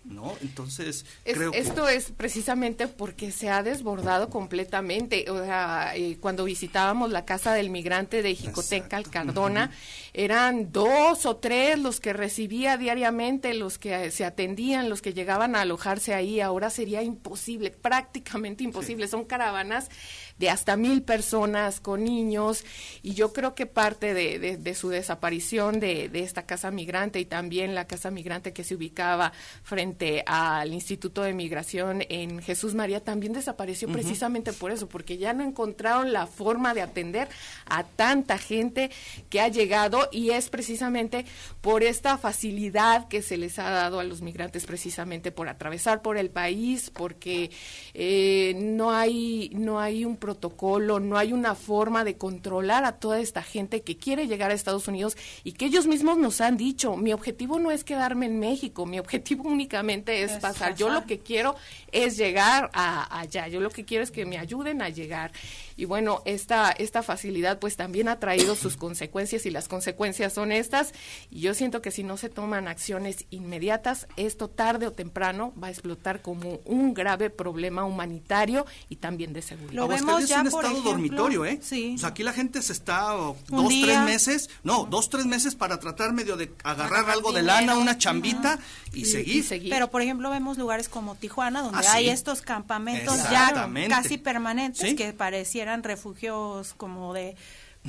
¿No? 0.04 0.34
Entonces, 0.42 1.06
esto 1.24 1.88
es 1.88 2.12
precisamente 2.16 2.88
porque 2.88 3.32
se 3.32 3.48
ha 3.48 3.62
desbordado 3.62 4.28
completamente. 4.28 5.30
O 5.30 5.38
sea, 5.42 5.92
eh, 5.96 6.18
cuando 6.20 6.44
visitábamos 6.44 7.10
la 7.10 7.24
casa 7.24 7.54
del 7.54 7.70
migrante 7.70 8.22
de 8.22 8.34
Jicoteca, 8.34 9.02
Cardona, 9.02 9.70
eran 10.16 10.70
dos 10.70 11.26
o 11.26 11.36
tres 11.36 11.76
los 11.76 11.98
que 11.98 12.12
recibía 12.12 12.76
diariamente, 12.76 13.52
los 13.52 13.78
que 13.78 14.12
se 14.12 14.24
atendían, 14.24 14.88
los 14.88 15.02
que 15.02 15.12
llegaban 15.12 15.56
a 15.56 15.62
alojarse 15.62 16.14
ahí. 16.14 16.40
Ahora 16.40 16.70
sería 16.70 17.02
imposible, 17.02 17.72
prácticamente 17.72 18.62
imposible. 18.62 19.08
Son 19.08 19.24
caravanas 19.24 19.90
de 20.38 20.50
hasta 20.50 20.76
mil 20.76 21.02
personas 21.02 21.80
con 21.80 22.04
niños 22.04 22.64
y 23.02 23.14
yo 23.14 23.32
creo 23.32 23.54
que 23.56 23.66
parte 23.66 24.14
de, 24.14 24.56
de, 24.56 24.74
su 24.74 24.88
desaparición 24.88 25.80
de, 25.80 26.08
de, 26.08 26.20
esta 26.20 26.46
casa 26.46 26.70
migrante 26.70 27.20
y 27.20 27.24
también 27.24 27.74
la 27.74 27.86
casa 27.86 28.10
migrante 28.10 28.52
que 28.52 28.64
se 28.64 28.74
ubicaba 28.74 29.32
frente 29.62 30.22
al 30.26 30.72
Instituto 30.72 31.22
de 31.22 31.32
Migración 31.32 32.04
en 32.08 32.40
Jesús 32.40 32.74
María 32.74 33.02
también 33.02 33.32
desapareció 33.32 33.88
precisamente 33.88 34.52
por 34.52 34.70
eso, 34.70 34.88
porque 34.88 35.18
ya 35.18 35.32
no 35.32 35.44
encontraron 35.44 36.12
la 36.12 36.26
forma 36.26 36.74
de 36.74 36.82
atender 36.82 37.28
a 37.66 37.84
tanta 37.84 38.38
gente 38.38 38.90
que 39.30 39.40
ha 39.40 39.48
llegado 39.48 40.03
y 40.12 40.30
es 40.30 40.50
precisamente 40.50 41.24
por 41.60 41.82
esta 41.82 42.18
facilidad 42.18 43.08
que 43.08 43.22
se 43.22 43.36
les 43.36 43.58
ha 43.58 43.70
dado 43.70 44.00
a 44.00 44.04
los 44.04 44.22
migrantes 44.22 44.66
precisamente 44.66 45.32
por 45.32 45.48
atravesar 45.48 46.02
por 46.02 46.16
el 46.16 46.30
país, 46.30 46.90
porque 46.90 47.50
eh, 47.94 48.54
no 48.56 48.92
hay 48.92 49.50
no 49.54 49.80
hay 49.80 50.04
un 50.04 50.16
protocolo, 50.16 51.00
no 51.00 51.16
hay 51.16 51.32
una 51.32 51.54
forma 51.54 52.04
de 52.04 52.16
controlar 52.16 52.84
a 52.84 52.98
toda 52.98 53.20
esta 53.20 53.42
gente 53.42 53.82
que 53.82 53.96
quiere 53.96 54.26
llegar 54.26 54.50
a 54.50 54.54
Estados 54.54 54.88
Unidos 54.88 55.16
y 55.42 55.52
que 55.52 55.66
ellos 55.66 55.86
mismos 55.86 56.18
nos 56.18 56.40
han 56.40 56.56
dicho, 56.56 56.96
mi 56.96 57.12
objetivo 57.12 57.58
no 57.58 57.70
es 57.70 57.84
quedarme 57.84 58.26
en 58.26 58.38
México, 58.38 58.86
mi 58.86 58.98
objetivo 58.98 59.44
únicamente 59.48 60.22
es, 60.22 60.32
pasar. 60.32 60.74
Yo 60.74 60.88
lo 60.88 61.06
que 61.06 61.20
quiero 61.20 61.56
es 61.92 62.16
llegar 62.16 62.70
a, 62.72 63.18
allá. 63.20 63.48
Yo 63.48 63.60
lo 63.60 63.70
que 63.70 63.84
quiero 63.84 64.04
es 64.04 64.10
que 64.10 64.26
me 64.26 64.38
ayuden 64.38 64.82
a 64.82 64.88
llegar. 64.88 65.32
Y 65.76 65.84
bueno, 65.84 66.22
esta, 66.24 66.70
esta 66.70 67.02
facilidad 67.02 67.58
pues 67.58 67.76
también 67.76 68.08
ha 68.08 68.18
traído 68.18 68.54
sus 68.54 68.76
consecuencias 68.76 69.46
y 69.46 69.50
las 69.50 69.68
consecuencias 69.68 69.93
son 70.30 70.52
estas. 70.52 70.92
Y 71.30 71.40
yo 71.40 71.54
siento 71.54 71.82
que 71.82 71.90
si 71.90 72.02
no 72.02 72.16
se 72.16 72.28
toman 72.28 72.68
acciones 72.68 73.26
inmediatas, 73.30 74.06
esto 74.16 74.48
tarde 74.48 74.86
o 74.86 74.92
temprano 74.92 75.52
va 75.62 75.68
a 75.68 75.70
explotar 75.70 76.22
como 76.22 76.60
un 76.64 76.94
grave 76.94 77.30
problema 77.30 77.84
humanitario 77.84 78.66
y 78.88 78.96
también 78.96 79.32
de 79.32 79.42
seguridad. 79.42 79.74
Lo 79.74 79.88
vemos 79.88 80.28
ya, 80.28 80.36
es 80.36 80.40
un 80.42 80.46
estado 80.48 80.80
dormitorio, 80.82 81.44
¿eh? 81.44 81.58
Sí. 81.62 81.94
O 81.96 81.98
sea, 81.98 82.10
aquí 82.10 82.22
la 82.22 82.32
gente 82.32 82.62
se 82.62 82.72
está 82.72 83.12
dos, 83.12 83.68
tres 83.82 84.00
meses, 84.00 84.50
no, 84.62 84.84
dos, 84.84 85.10
tres 85.10 85.26
meses 85.26 85.54
para 85.54 85.78
tratar 85.78 86.12
medio 86.12 86.36
de 86.36 86.52
agarrar 86.62 87.10
algo 87.10 87.32
de 87.32 87.42
lana, 87.42 87.76
una 87.76 87.98
chambita 87.98 88.58
y, 88.92 89.04
seguir. 89.04 89.70
Pero, 89.70 89.90
por 89.90 90.02
ejemplo, 90.02 90.30
vemos 90.30 90.58
lugares 90.58 90.88
como 90.88 91.14
Tijuana, 91.14 91.62
donde 91.62 91.86
ah, 91.86 91.94
hay 91.94 92.08
estos 92.08 92.42
campamentos 92.42 93.16
ya 93.30 93.70
casi 93.88 94.18
permanentes 94.18 94.94
que 94.94 95.12
parecieran 95.12 95.82
refugios 95.82 96.74
como 96.76 97.12
de 97.12 97.36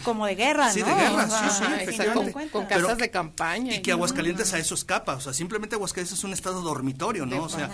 como 0.03 0.25
de 0.25 0.35
guerra, 0.35 0.69
sí, 0.71 0.81
de 0.81 0.93
guerra, 0.93 1.29
sí, 1.29 1.45
sí, 1.93 2.03
con, 2.51 2.65
casas 2.65 2.97
de 2.97 3.09
campaña. 3.09 3.75
Y 3.75 3.81
que 3.81 3.93
Aguascalientes 3.93 4.53
a 4.53 4.59
eso 4.59 4.75
escapa, 4.75 5.15
o 5.15 5.21
sea, 5.21 5.31
simplemente 5.33 5.75
Aguascalientes 5.75 6.17
es 6.17 6.23
un 6.25 6.33
estado 6.33 6.61
dormitorio, 6.61 7.25
¿no? 7.25 7.43
O 7.43 7.49
sea, 7.49 7.69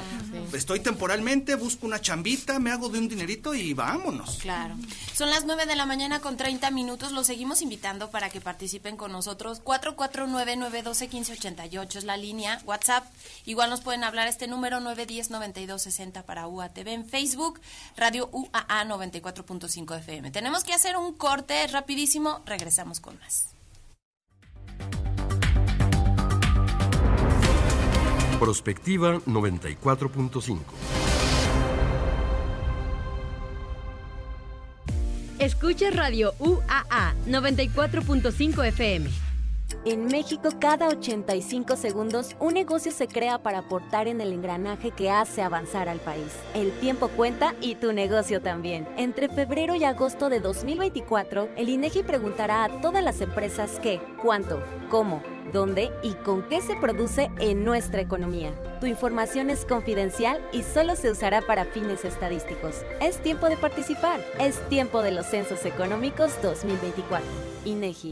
estoy 0.53 0.81
temporalmente, 0.81 1.55
busco 1.55 1.87
una 1.87 1.99
chambita, 1.99 2.59
me 2.59 2.69
hago 2.71 2.89
de 2.89 2.99
un 2.99 3.07
dinerito 3.07 3.55
y 3.55 3.73
vámonos. 3.73 4.37
Claro. 4.41 4.75
Son 5.13 5.31
las 5.31 5.45
9 5.45 5.65
de 5.65 5.75
la 5.75 5.87
mañana 5.87 6.19
con 6.19 6.37
30 6.37 6.69
minutos, 6.69 7.11
los 7.11 7.25
seguimos 7.25 7.63
invitando 7.63 8.11
para 8.11 8.29
que 8.29 8.39
participen 8.39 8.97
con 8.97 9.11
nosotros. 9.11 9.63
449-912-1588 9.63 11.95
es 11.95 12.03
la 12.03 12.17
línea, 12.17 12.61
WhatsApp. 12.65 13.07
Igual 13.45 13.71
nos 13.71 13.81
pueden 13.81 14.03
hablar 14.03 14.27
este 14.27 14.45
número 14.47 14.79
910-9260 14.79 16.21
para 16.23 16.47
UATV 16.47 16.87
en 16.87 17.09
Facebook, 17.09 17.59
Radio 17.97 18.29
UAA 18.31 18.85
94.5 18.85 19.97
FM. 19.97 20.29
Tenemos 20.29 20.63
que 20.63 20.73
hacer 20.73 20.97
un 20.97 21.13
corte 21.13 21.65
rapidísimo 21.67 22.10
regresamos 22.45 22.99
con 22.99 23.17
más. 23.19 23.49
Prospectiva 28.39 29.19
94.5 29.27 30.59
Escucha 35.41 35.89
Radio 35.89 36.33
UAA 36.37 37.15
94.5 37.27 38.67
FM. 38.67 39.30
En 39.85 40.05
México, 40.05 40.49
cada 40.59 40.87
85 40.87 41.75
segundos, 41.75 42.35
un 42.39 42.53
negocio 42.53 42.91
se 42.91 43.07
crea 43.07 43.41
para 43.41 43.59
aportar 43.59 44.07
en 44.07 44.21
el 44.21 44.33
engranaje 44.33 44.91
que 44.91 45.09
hace 45.09 45.41
avanzar 45.41 45.89
al 45.89 45.99
país. 45.99 46.31
El 46.53 46.71
tiempo 46.79 47.07
cuenta 47.09 47.55
y 47.61 47.75
tu 47.75 47.91
negocio 47.93 48.41
también. 48.41 48.87
Entre 48.97 49.29
febrero 49.29 49.75
y 49.75 49.83
agosto 49.83 50.29
de 50.29 50.39
2024, 50.39 51.49
el 51.55 51.69
INEGI 51.69 52.03
preguntará 52.03 52.63
a 52.63 52.81
todas 52.81 53.03
las 53.03 53.21
empresas 53.21 53.79
qué, 53.81 54.01
cuánto, 54.21 54.61
cómo, 54.89 55.21
dónde 55.51 55.91
y 56.03 56.13
con 56.13 56.47
qué 56.47 56.61
se 56.61 56.75
produce 56.75 57.29
en 57.39 57.63
nuestra 57.63 58.01
economía. 58.01 58.53
Tu 58.79 58.87
información 58.87 59.49
es 59.49 59.65
confidencial 59.65 60.41
y 60.51 60.63
solo 60.63 60.95
se 60.95 61.11
usará 61.11 61.41
para 61.41 61.65
fines 61.65 62.05
estadísticos. 62.05 62.83
Es 62.99 63.21
tiempo 63.21 63.47
de 63.47 63.57
participar. 63.57 64.19
Es 64.39 64.59
tiempo 64.69 65.01
de 65.01 65.11
los 65.11 65.27
Censos 65.27 65.65
Económicos 65.65 66.41
2024. 66.41 67.25
INEGI. 67.65 68.11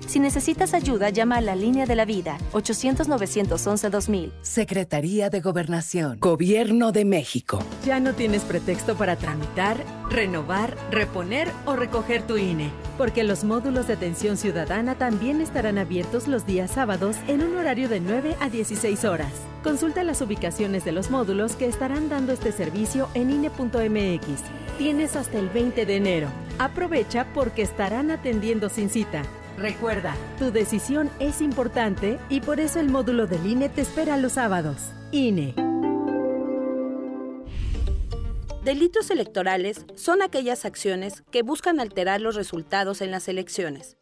Si 0.11 0.19
necesitas 0.19 0.73
ayuda, 0.73 1.09
llama 1.09 1.37
a 1.37 1.41
la 1.41 1.55
línea 1.55 1.85
de 1.85 1.95
la 1.95 2.03
vida 2.03 2.37
800-911-2000. 2.51 4.33
Secretaría 4.41 5.29
de 5.29 5.39
Gobernación. 5.39 6.19
Gobierno 6.19 6.91
de 6.91 7.05
México. 7.05 7.63
Ya 7.85 8.01
no 8.01 8.13
tienes 8.13 8.41
pretexto 8.41 8.97
para 8.97 9.15
tramitar, 9.15 9.77
renovar, 10.09 10.75
reponer 10.91 11.47
o 11.65 11.77
recoger 11.77 12.27
tu 12.27 12.35
INE, 12.35 12.71
porque 12.97 13.23
los 13.23 13.45
módulos 13.45 13.87
de 13.87 13.93
atención 13.93 14.35
ciudadana 14.35 14.95
también 14.95 15.39
estarán 15.39 15.77
abiertos 15.77 16.27
los 16.27 16.45
días 16.45 16.71
sábados 16.71 17.15
en 17.29 17.41
un 17.41 17.55
horario 17.55 17.87
de 17.87 18.01
9 18.01 18.35
a 18.41 18.49
16 18.49 19.05
horas. 19.05 19.31
Consulta 19.63 20.03
las 20.03 20.19
ubicaciones 20.19 20.83
de 20.83 20.91
los 20.91 21.09
módulos 21.09 21.55
que 21.55 21.67
estarán 21.67 22.09
dando 22.09 22.33
este 22.33 22.51
servicio 22.51 23.07
en 23.13 23.29
INE.mx. 23.29 24.41
Tienes 24.77 25.15
hasta 25.15 25.39
el 25.39 25.47
20 25.47 25.85
de 25.85 25.95
enero. 25.95 26.27
Aprovecha 26.59 27.27
porque 27.33 27.61
estarán 27.61 28.11
atendiendo 28.11 28.67
sin 28.67 28.89
cita. 28.89 29.23
Recuerda, 29.61 30.15
tu 30.39 30.51
decisión 30.51 31.11
es 31.19 31.39
importante 31.39 32.17
y 32.29 32.41
por 32.41 32.59
eso 32.59 32.79
el 32.79 32.89
módulo 32.89 33.27
del 33.27 33.45
INE 33.45 33.69
te 33.69 33.81
espera 33.81 34.17
los 34.17 34.31
sábados. 34.31 34.91
INE. 35.11 35.53
Delitos 38.63 39.11
electorales 39.11 39.85
son 39.93 40.23
aquellas 40.23 40.65
acciones 40.65 41.21
que 41.29 41.43
buscan 41.43 41.79
alterar 41.79 42.21
los 42.21 42.33
resultados 42.33 43.01
en 43.01 43.11
las 43.11 43.27
elecciones. 43.27 43.97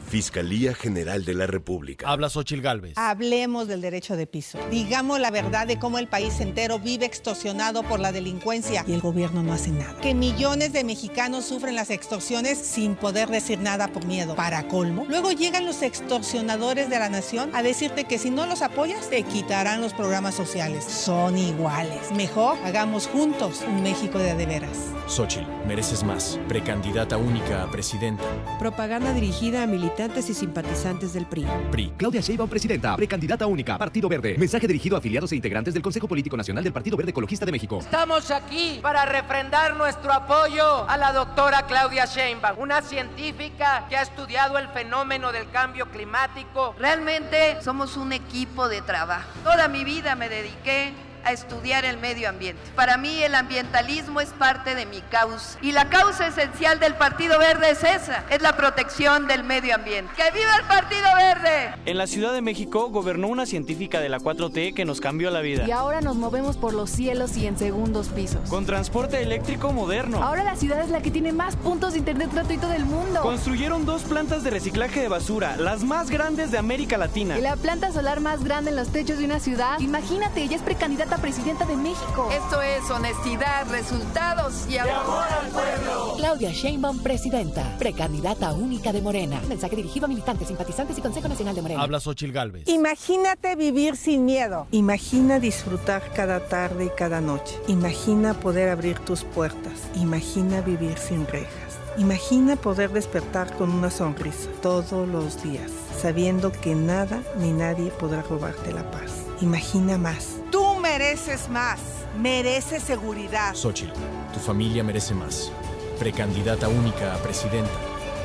Fiscalía 0.07 0.75
General 0.75 1.25
de 1.25 1.33
la 1.33 1.47
República. 1.47 2.07
Habla 2.07 2.29
Xochil 2.29 2.61
Gálvez. 2.61 2.93
Hablemos 2.95 3.67
del 3.67 3.81
derecho 3.81 4.15
de 4.15 4.27
piso. 4.27 4.59
Digamos 4.69 5.19
la 5.19 5.31
verdad 5.31 5.65
de 5.65 5.79
cómo 5.79 5.97
el 5.97 6.07
país 6.07 6.39
entero 6.39 6.79
vive 6.79 7.05
extorsionado 7.05 7.83
por 7.83 7.99
la 7.99 8.11
delincuencia 8.11 8.85
y 8.87 8.93
el 8.93 9.01
gobierno 9.01 9.41
no 9.41 9.53
hace 9.53 9.71
nada. 9.71 9.99
Que 10.01 10.13
millones 10.13 10.73
de 10.73 10.83
mexicanos 10.83 11.45
sufren 11.45 11.75
las 11.75 11.89
extorsiones 11.89 12.57
sin 12.57 12.95
poder 12.95 13.29
decir 13.29 13.59
nada 13.59 13.87
por 13.87 14.05
miedo. 14.05 14.35
Para 14.35 14.67
colmo, 14.67 15.05
luego 15.09 15.31
llegan 15.31 15.65
los 15.65 15.81
extorsionadores 15.81 16.89
de 16.89 16.99
la 16.99 17.09
nación 17.09 17.49
a 17.53 17.63
decirte 17.63 18.05
que 18.05 18.19
si 18.19 18.29
no 18.29 18.45
los 18.45 18.61
apoyas 18.61 19.09
te 19.09 19.23
quitarán 19.23 19.81
los 19.81 19.93
programas 19.93 20.35
sociales. 20.35 20.83
Son 20.83 21.37
iguales. 21.37 22.11
Mejor 22.11 22.57
hagamos 22.63 23.07
juntos 23.07 23.63
un 23.67 23.81
México 23.81 24.19
de 24.19 24.31
adeveras. 24.31 24.77
Xochil, 25.07 25.45
mereces 25.67 26.03
más. 26.03 26.39
Precandidata 26.47 27.17
única 27.17 27.63
a 27.63 27.71
presidenta. 27.71 28.23
Propaganda 28.59 29.13
dirigida 29.13 29.63
a 29.63 29.67
militantes 29.95 30.29
y 30.29 30.33
simpatizantes 30.33 31.13
del 31.13 31.25
PRI. 31.25 31.47
PRI. 31.71 31.93
Claudia 31.95 32.19
Sheinbaum, 32.19 32.49
presidenta. 32.49 32.97
Precandidata 32.97 33.47
única. 33.47 33.77
Partido 33.77 34.09
Verde. 34.09 34.35
Mensaje 34.37 34.67
dirigido 34.67 34.97
a 34.97 34.99
afiliados 34.99 35.31
e 35.31 35.37
integrantes 35.37 35.73
del 35.73 35.81
Consejo 35.81 36.05
Político 36.05 36.35
Nacional 36.35 36.63
del 36.65 36.73
Partido 36.73 36.97
Verde 36.97 37.11
Ecologista 37.11 37.45
de 37.45 37.53
México. 37.53 37.79
Estamos 37.79 38.29
aquí 38.29 38.79
para 38.81 39.05
refrendar 39.05 39.77
nuestro 39.77 40.11
apoyo 40.11 40.89
a 40.89 40.97
la 40.97 41.13
doctora 41.13 41.65
Claudia 41.65 42.05
Sheinbaum, 42.05 42.59
una 42.59 42.81
científica 42.81 43.85
que 43.87 43.95
ha 43.95 44.01
estudiado 44.01 44.57
el 44.57 44.67
fenómeno 44.67 45.31
del 45.31 45.49
cambio 45.49 45.85
climático. 45.89 46.75
Realmente 46.77 47.61
somos 47.61 47.95
un 47.95 48.11
equipo 48.11 48.67
de 48.67 48.81
trabajo. 48.81 49.29
Toda 49.45 49.69
mi 49.69 49.85
vida 49.85 50.15
me 50.15 50.27
dediqué 50.27 50.91
a 51.25 51.31
estudiar 51.31 51.85
el 51.85 51.97
medio 51.97 52.29
ambiente. 52.29 52.61
Para 52.75 52.97
mí 52.97 53.21
el 53.23 53.35
ambientalismo 53.35 54.21
es 54.21 54.29
parte 54.29 54.75
de 54.75 54.85
mi 54.85 55.01
causa. 55.01 55.57
Y 55.61 55.71
la 55.71 55.89
causa 55.89 56.27
esencial 56.27 56.79
del 56.79 56.95
Partido 56.95 57.37
Verde 57.39 57.71
es 57.71 57.83
esa, 57.83 58.23
es 58.29 58.41
la 58.41 58.55
protección 58.55 59.27
del 59.27 59.43
medio 59.43 59.75
ambiente. 59.75 60.11
¡Que 60.15 60.31
viva 60.31 60.55
el 60.59 60.65
Partido 60.67 61.07
Verde! 61.17 61.73
En 61.85 61.97
la 61.97 62.07
Ciudad 62.07 62.33
de 62.33 62.41
México 62.41 62.89
gobernó 62.89 63.27
una 63.27 63.45
científica 63.45 63.99
de 63.99 64.09
la 64.09 64.19
4T 64.19 64.73
que 64.73 64.85
nos 64.85 65.01
cambió 65.01 65.31
la 65.31 65.41
vida. 65.41 65.65
Y 65.67 65.71
ahora 65.71 66.01
nos 66.01 66.15
movemos 66.15 66.57
por 66.57 66.73
los 66.73 66.89
cielos 66.89 67.35
y 67.37 67.47
en 67.47 67.57
segundos 67.57 68.09
pisos. 68.09 68.49
Con 68.49 68.65
transporte 68.65 69.21
eléctrico 69.21 69.73
moderno. 69.73 70.23
Ahora 70.23 70.43
la 70.43 70.55
ciudad 70.55 70.81
es 70.81 70.89
la 70.89 71.01
que 71.01 71.11
tiene 71.11 71.33
más 71.33 71.55
puntos 71.55 71.93
de 71.93 71.99
internet 71.99 72.29
gratuito 72.31 72.67
del 72.67 72.85
mundo. 72.85 73.21
Construyeron 73.21 73.85
dos 73.85 74.03
plantas 74.03 74.43
de 74.43 74.51
reciclaje 74.51 75.01
de 75.01 75.07
basura, 75.07 75.57
las 75.57 75.83
más 75.83 76.09
grandes 76.09 76.51
de 76.51 76.59
América 76.59 76.97
Latina. 76.97 77.37
Y 77.37 77.41
la 77.41 77.55
planta 77.55 77.91
solar 77.91 78.19
más 78.19 78.43
grande 78.43 78.69
en 78.69 78.75
los 78.75 78.89
techos 78.89 79.17
de 79.17 79.25
una 79.25 79.39
ciudad. 79.39 79.79
Imagínate, 79.79 80.43
ella 80.43 80.55
es 80.55 80.61
precandidata 80.61 81.14
candidata 81.15 81.17
a 81.17 81.21
presidenta 81.21 81.65
de 81.65 81.75
México. 81.75 82.29
Esto 82.31 82.61
es 82.61 82.89
honestidad, 82.89 83.67
resultados 83.69 84.67
y 84.69 84.77
amor 84.77 85.25
al 85.41 85.49
pueblo. 85.49 86.15
Claudia 86.17 86.51
Sheinbaum, 86.51 86.99
presidenta, 86.99 87.75
precandidata 87.77 88.53
única 88.53 88.91
de 88.91 89.01
Morena. 89.01 89.41
Mensaje 89.47 89.75
dirigido 89.75 90.05
a 90.05 90.09
militantes, 90.09 90.47
simpatizantes 90.47 90.97
y 90.97 91.01
Consejo 91.01 91.27
Nacional 91.27 91.55
de 91.55 91.61
Morena. 91.61 91.81
Habla 91.81 91.99
Xochil 91.99 92.31
Gálvez. 92.31 92.67
Imagínate 92.67 93.55
vivir 93.55 93.95
sin 93.95 94.25
miedo. 94.25 94.67
Imagina 94.71 95.39
disfrutar 95.39 96.11
cada 96.13 96.39
tarde 96.39 96.85
y 96.85 96.89
cada 96.89 97.21
noche. 97.21 97.55
Imagina 97.67 98.33
poder 98.33 98.69
abrir 98.69 98.99
tus 98.99 99.23
puertas. 99.23 99.73
Imagina 99.95 100.61
vivir 100.61 100.97
sin 100.97 101.25
rejas. 101.27 101.79
Imagina 101.97 102.57
poder 102.57 102.91
despertar 102.91 103.55
con 103.55 103.71
una 103.71 103.89
sonrisa 103.89 104.49
todos 104.61 105.07
los 105.07 105.41
días, 105.41 105.71
sabiendo 105.97 106.51
que 106.51 106.75
nada 106.75 107.21
ni 107.39 107.53
nadie 107.53 107.89
podrá 107.89 108.21
robarte 108.21 108.73
la 108.73 108.89
paz. 108.91 109.25
Imagina 109.41 109.97
más. 109.97 110.35
Tú 110.51 110.64
mereces 110.97 111.49
más. 111.49 111.81
Mereces 112.17 112.81
seguridad. 112.81 113.53
Xochil, 113.53 113.91
tu 114.33 114.39
familia 114.39 114.81
merece 114.81 115.13
más. 115.13 115.51
Precandidata 115.99 116.69
única 116.69 117.13
a 117.13 117.17
presidenta. 117.17 117.69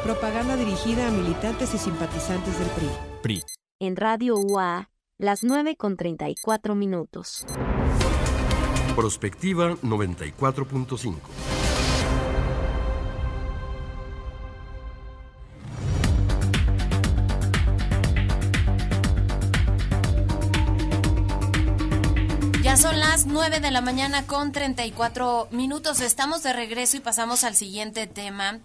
Propaganda 0.04 0.56
dirigida 0.56 1.08
a 1.08 1.10
militantes 1.10 1.74
y 1.74 1.78
simpatizantes 1.78 2.56
del 2.60 2.68
PRI. 2.68 2.90
PRI. 3.22 3.42
En 3.80 3.96
Radio 3.96 4.36
UA, 4.36 4.88
las 5.18 5.42
9 5.42 5.74
con 5.76 5.96
34 5.96 6.76
minutos. 6.76 7.44
Prospectiva 8.94 9.76
94.5. 9.82 11.49
9 23.32 23.60
de 23.60 23.70
la 23.70 23.80
mañana 23.80 24.26
con 24.26 24.50
34 24.50 25.48
minutos. 25.52 26.00
Estamos 26.00 26.42
de 26.42 26.52
regreso 26.52 26.96
y 26.96 27.00
pasamos 27.00 27.44
al 27.44 27.54
siguiente 27.54 28.08
tema. 28.08 28.58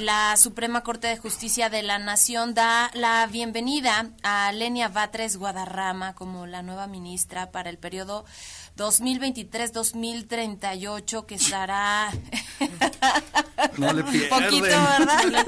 La 0.00 0.36
Suprema 0.36 0.82
Corte 0.82 1.06
de 1.06 1.16
Justicia 1.16 1.70
de 1.70 1.82
la 1.82 1.98
Nación 1.98 2.52
da 2.52 2.90
la 2.92 3.26
bienvenida 3.26 4.10
a 4.22 4.52
Lenia 4.52 4.88
Batres 4.88 5.38
Guadarrama 5.38 6.14
como 6.14 6.46
la 6.46 6.62
nueva 6.62 6.86
ministra 6.86 7.50
para 7.50 7.70
el 7.70 7.78
periodo 7.78 8.26
2023-2038 8.76 11.26
que 11.26 11.34
estará 11.34 12.10
No 13.78 13.92
le 13.92 14.02
pierden. 14.04 14.28
poquito, 14.30 14.62
¿verdad? 14.66 15.22
No 15.24 15.30
le. 15.30 15.44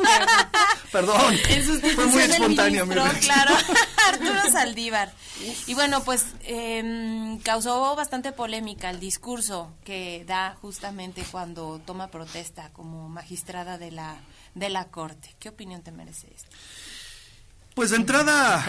Perdón. 0.93 1.35
En 1.49 1.65
sustitución 1.67 1.95
Fue 1.97 2.07
muy 2.07 2.23
espontáneo, 2.23 2.87
mi 2.87 2.95
ministro, 2.95 3.21
claro, 3.21 3.55
Arturo 4.09 4.41
Saldívar. 4.53 5.13
Y 5.67 5.75
bueno, 5.75 6.05
pues 6.05 6.27
em, 6.43 7.39
causó 7.41 7.97
bastante 7.97 8.31
polémica 8.33 8.91
el 8.91 9.01
discurso 9.01 9.73
que 9.85 10.25
da 10.27 10.55
justamente 10.61 11.25
cuando 11.31 11.81
toma 11.85 12.09
protesta 12.09 12.71
como 12.73 13.09
magistrada 13.09 13.79
de 13.79 13.91
la 13.91 14.17
de 14.55 14.69
la 14.69 14.85
corte. 14.87 15.35
¿Qué 15.41 15.49
opinión 15.49 15.83
te 15.83 15.91
merece 15.91 16.29
esto? 16.33 16.49
Pues 17.75 17.91
de 17.91 17.97
entrada, 17.97 18.65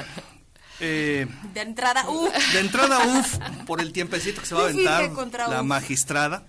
eh, 0.79 1.27
De 1.53 1.61
entrada, 1.61 2.09
uh. 2.09 2.29
de 2.53 2.59
entrada, 2.59 2.99
uff, 3.05 3.37
por 3.65 3.81
el 3.81 3.91
tiempecito 3.93 4.41
que 4.41 4.47
se 4.47 4.55
va 4.55 4.61
a 4.61 4.69
aventar 4.69 5.11
la 5.49 5.61
uf. 5.61 5.67
magistrada. 5.67 6.45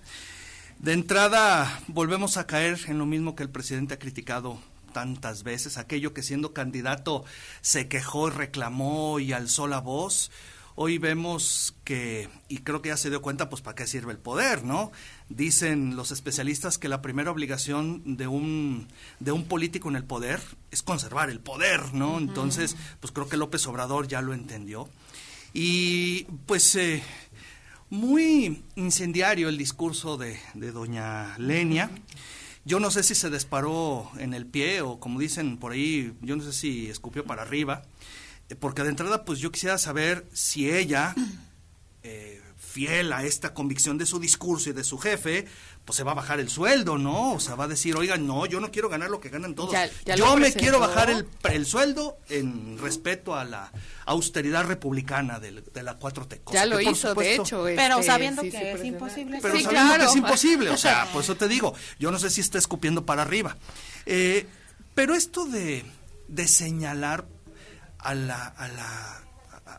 De 0.79 0.93
entrada, 0.93 1.81
volvemos 1.89 2.37
a 2.37 2.47
caer 2.47 2.79
en 2.89 2.99
lo 2.99 3.07
mismo 3.07 3.35
que 3.35 3.43
el 3.43 3.51
presidente 3.51 3.95
ha 3.95 3.99
criticado 3.99 4.61
tantas 4.93 5.43
veces, 5.43 5.77
aquello 5.77 6.15
que 6.15 6.23
siendo 6.23 6.55
candidato 6.55 7.25
se 7.61 7.87
quejó 7.87 8.29
y 8.29 8.31
reclamó 8.31 9.21
y 9.21 9.33
alzó 9.33 9.67
la 9.67 9.81
voz. 9.81 10.31
Hoy 10.79 10.99
vemos 10.99 11.75
que, 11.85 12.29
y 12.49 12.59
creo 12.59 12.83
que 12.83 12.91
ya 12.91 12.99
se 12.99 13.09
dio 13.09 13.23
cuenta, 13.23 13.49
pues 13.49 13.63
para 13.63 13.75
qué 13.75 13.87
sirve 13.87 14.13
el 14.13 14.19
poder, 14.19 14.63
¿no? 14.63 14.93
Dicen 15.31 15.97
los 15.97 16.11
especialistas 16.11 16.77
que 16.77 16.91
la 16.91 17.01
primera 17.01 17.31
obligación 17.31 18.19
de 18.19 18.27
un, 18.27 18.87
de 19.19 19.33
un 19.33 19.45
político 19.45 19.89
en 19.89 19.97
el 19.97 20.05
poder 20.05 20.39
es 20.71 20.83
conservar 20.83 21.31
el 21.31 21.41
poder, 21.41 21.95
¿no? 21.95 22.19
Entonces, 22.19 22.77
pues 23.01 23.11
creo 23.11 23.27
que 23.27 23.39
López 23.39 23.67
Obrador 23.67 24.07
ya 24.07 24.21
lo 24.21 24.35
entendió. 24.35 24.87
Y 25.55 26.25
pues 26.45 26.77
eh, 26.77 27.03
muy 27.89 28.63
incendiario 28.75 29.49
el 29.49 29.57
discurso 29.57 30.19
de, 30.19 30.39
de 30.53 30.73
doña 30.73 31.39
Lenia. 31.39 31.91
Yo 32.67 32.81
no 32.81 32.91
sé 32.91 33.03
si 33.03 33.15
se 33.15 33.31
disparó 33.31 34.11
en 34.19 34.35
el 34.35 34.45
pie 34.45 34.83
o 34.83 35.01
como 35.01 35.21
dicen 35.21 35.57
por 35.57 35.73
ahí, 35.73 36.13
yo 36.21 36.37
no 36.37 36.43
sé 36.43 36.53
si 36.53 36.91
escupió 36.91 37.25
para 37.25 37.43
arriba, 37.43 37.83
porque 38.55 38.83
de 38.83 38.91
entrada 38.91 39.25
pues 39.25 39.39
yo 39.41 39.51
quisiera 39.51 39.77
saber 39.79 40.25
si 40.33 40.71
ella, 40.71 41.15
eh, 42.03 42.41
fiel 42.59 43.13
a 43.13 43.25
esta 43.25 43.55
convicción 43.55 43.99
de 43.99 44.07
su 44.07 44.19
discurso 44.21 44.71
y 44.71 44.73
de 44.73 44.85
su 44.85 44.99
jefe, 44.99 45.47
pues 45.85 45.97
se 45.97 46.03
va 46.05 46.13
a 46.13 46.15
bajar 46.15 46.41
el 46.41 46.49
sueldo, 46.51 46.99
¿no? 46.99 47.33
O 47.33 47.41
sea, 47.41 47.55
va 47.55 47.65
a 47.65 47.69
decir, 47.69 47.97
oigan, 47.97 48.27
no, 48.27 48.45
yo 48.47 48.61
no 48.61 48.71
quiero 48.71 48.89
ganar 48.89 49.09
lo 49.09 49.21
que 49.21 49.29
ganan 49.31 49.55
todos. 49.55 49.73
Ya- 49.73 49.89
ya 50.05 50.15
yo 50.17 50.37
me 50.37 50.53
quiero 50.53 50.79
bajar 50.81 51.11
el, 51.11 51.27
el 51.51 51.65
sueldo 51.65 52.19
en 52.29 52.77
respeto 52.79 53.35
a 53.35 53.45
la 53.45 53.73
austeridad 54.05 54.67
republicana 54.67 55.39
del- 55.41 55.65
de, 55.73 55.83
la 55.83 55.99
4T. 55.99 56.41
cosa 56.45 56.59
Ya 56.59 56.67
lo 56.67 56.81
hizo, 56.81 57.15
de 57.15 57.35
hecho. 57.37 57.63
Pero 57.65 57.95
este, 58.01 58.07
sabiendo 58.07 58.43
sí 58.43 58.51
que 58.51 58.73
es 58.73 58.85
imposible. 58.85 59.39
pero 59.41 59.57
Sí, 59.57 59.63
sabiendo 59.65 59.87
claro. 59.89 60.05
que 60.05 60.11
es 60.11 60.17
imposible, 60.17 60.71
o 60.71 60.77
sea, 60.77 61.09
por 61.13 61.23
eso 61.23 61.37
te 61.37 61.49
digo, 61.49 61.75
yo 61.99 62.11
no 62.11 62.19
sé 62.19 62.31
si 62.31 62.41
está 62.41 62.59
escupiendo 62.59 63.07
para 63.07 63.23
arriba. 63.23 63.57
Eh, 64.07 64.47
pero 64.95 65.15
esto 65.15 65.47
de, 65.47 65.85
de 66.29 66.49
señalar 66.49 67.27
a 68.09 68.15
la, 68.15 68.47
a 68.47 68.69
la, 68.69 69.23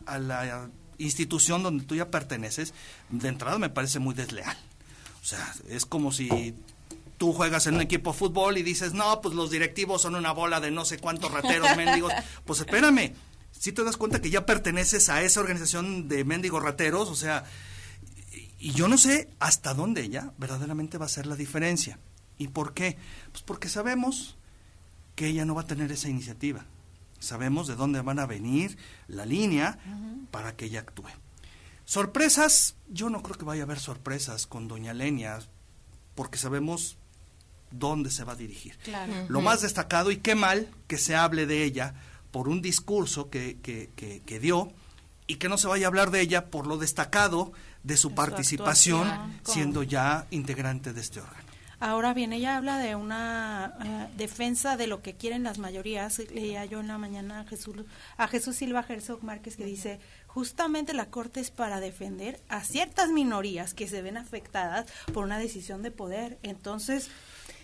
a- 0.06 0.18
la 0.18 0.70
institución 0.98 1.62
donde 1.62 1.84
tú 1.84 1.94
ya 1.94 2.10
perteneces, 2.10 2.74
de 3.10 3.28
entrada 3.28 3.58
me 3.58 3.70
parece 3.70 3.98
muy 3.98 4.14
desleal. 4.14 4.56
O 5.22 5.24
sea, 5.24 5.54
es 5.68 5.86
como 5.86 6.12
si 6.12 6.54
tú 7.18 7.32
juegas 7.32 7.66
en 7.66 7.74
un 7.74 7.80
equipo 7.80 8.12
de 8.12 8.18
fútbol 8.18 8.58
y 8.58 8.62
dices, 8.62 8.94
no, 8.94 9.20
pues 9.20 9.34
los 9.34 9.50
directivos 9.50 10.02
son 10.02 10.14
una 10.14 10.32
bola 10.32 10.60
de 10.60 10.70
no 10.70 10.84
sé 10.84 10.98
cuántos 10.98 11.30
rateros, 11.32 11.68
mendigos. 11.76 12.12
Pues 12.44 12.60
espérame, 12.60 13.12
si 13.52 13.72
te 13.72 13.84
das 13.84 13.96
cuenta 13.96 14.20
que 14.20 14.30
ya 14.30 14.46
perteneces 14.46 15.08
a 15.08 15.22
esa 15.22 15.40
organización 15.40 16.08
de 16.08 16.24
mendigos 16.24 16.62
rateros, 16.62 17.08
o 17.10 17.16
sea, 17.16 17.44
y 18.60 18.72
yo 18.72 18.88
no 18.88 18.98
sé 18.98 19.28
hasta 19.38 19.74
dónde 19.74 20.02
ella 20.02 20.32
verdaderamente 20.38 20.98
va 20.98 21.06
a 21.06 21.10
ser 21.10 21.26
la 21.26 21.36
diferencia. 21.36 21.98
¿Y 22.38 22.48
por 22.48 22.72
qué? 22.74 22.96
Pues 23.32 23.42
porque 23.42 23.68
sabemos 23.68 24.36
que 25.16 25.26
ella 25.28 25.44
no 25.44 25.54
va 25.54 25.62
a 25.62 25.66
tener 25.66 25.90
esa 25.92 26.08
iniciativa. 26.08 26.64
Sabemos 27.18 27.66
de 27.66 27.74
dónde 27.76 28.00
van 28.02 28.18
a 28.18 28.26
venir 28.26 28.78
la 29.08 29.26
línea 29.26 29.78
para 30.30 30.54
que 30.56 30.66
ella 30.66 30.80
actúe. 30.80 31.08
Sorpresas, 31.84 32.74
yo 32.88 33.08
no 33.10 33.22
creo 33.22 33.36
que 33.38 33.44
vaya 33.44 33.62
a 33.62 33.64
haber 33.64 33.78
sorpresas 33.80 34.46
con 34.46 34.68
doña 34.68 34.92
Lenia, 34.92 35.38
porque 36.14 36.36
sabemos 36.38 36.96
dónde 37.70 38.10
se 38.10 38.24
va 38.24 38.32
a 38.32 38.36
dirigir. 38.36 38.76
Claro. 38.84 39.12
Lo 39.28 39.40
más 39.40 39.62
destacado, 39.62 40.10
y 40.10 40.18
qué 40.18 40.34
mal 40.34 40.68
que 40.86 40.98
se 40.98 41.16
hable 41.16 41.46
de 41.46 41.64
ella 41.64 41.94
por 42.30 42.48
un 42.48 42.60
discurso 42.60 43.30
que, 43.30 43.58
que, 43.62 43.90
que- 43.96 44.20
que 44.20 44.38
dio 44.38 44.70
y 45.26 45.36
que 45.36 45.48
no 45.48 45.56
se 45.58 45.66
vaya 45.66 45.86
a 45.86 45.88
hablar 45.88 46.10
de 46.10 46.20
ella 46.20 46.50
por 46.50 46.66
lo 46.66 46.76
destacado 46.78 47.52
de 47.82 47.96
su 47.96 48.14
participación 48.14 49.08
siendo 49.44 49.82
ya 49.82 50.26
integrante 50.30 50.92
de 50.92 51.00
este 51.00 51.20
órgano. 51.20 51.47
Ahora 51.80 52.12
bien, 52.12 52.32
ella 52.32 52.56
habla 52.56 52.78
de 52.78 52.96
una 52.96 53.74
eh, 53.84 54.14
defensa 54.16 54.76
de 54.76 54.88
lo 54.88 55.00
que 55.00 55.14
quieren 55.14 55.44
las 55.44 55.58
mayorías. 55.58 56.18
Leía 56.18 56.64
yo 56.64 56.80
en 56.80 56.88
la 56.88 56.98
mañana 56.98 57.40
a 57.40 57.44
Jesús, 57.44 57.76
a 58.16 58.26
Jesús 58.26 58.56
Silva 58.56 58.84
Herzog 58.88 59.22
Márquez 59.22 59.56
que 59.56 59.64
dice, 59.64 60.00
justamente 60.26 60.92
la 60.92 61.06
Corte 61.06 61.38
es 61.38 61.50
para 61.52 61.78
defender 61.78 62.40
a 62.48 62.64
ciertas 62.64 63.10
minorías 63.10 63.74
que 63.74 63.86
se 63.86 64.02
ven 64.02 64.16
afectadas 64.16 64.86
por 65.14 65.22
una 65.24 65.38
decisión 65.38 65.82
de 65.82 65.92
poder. 65.92 66.38
Entonces, 66.42 67.10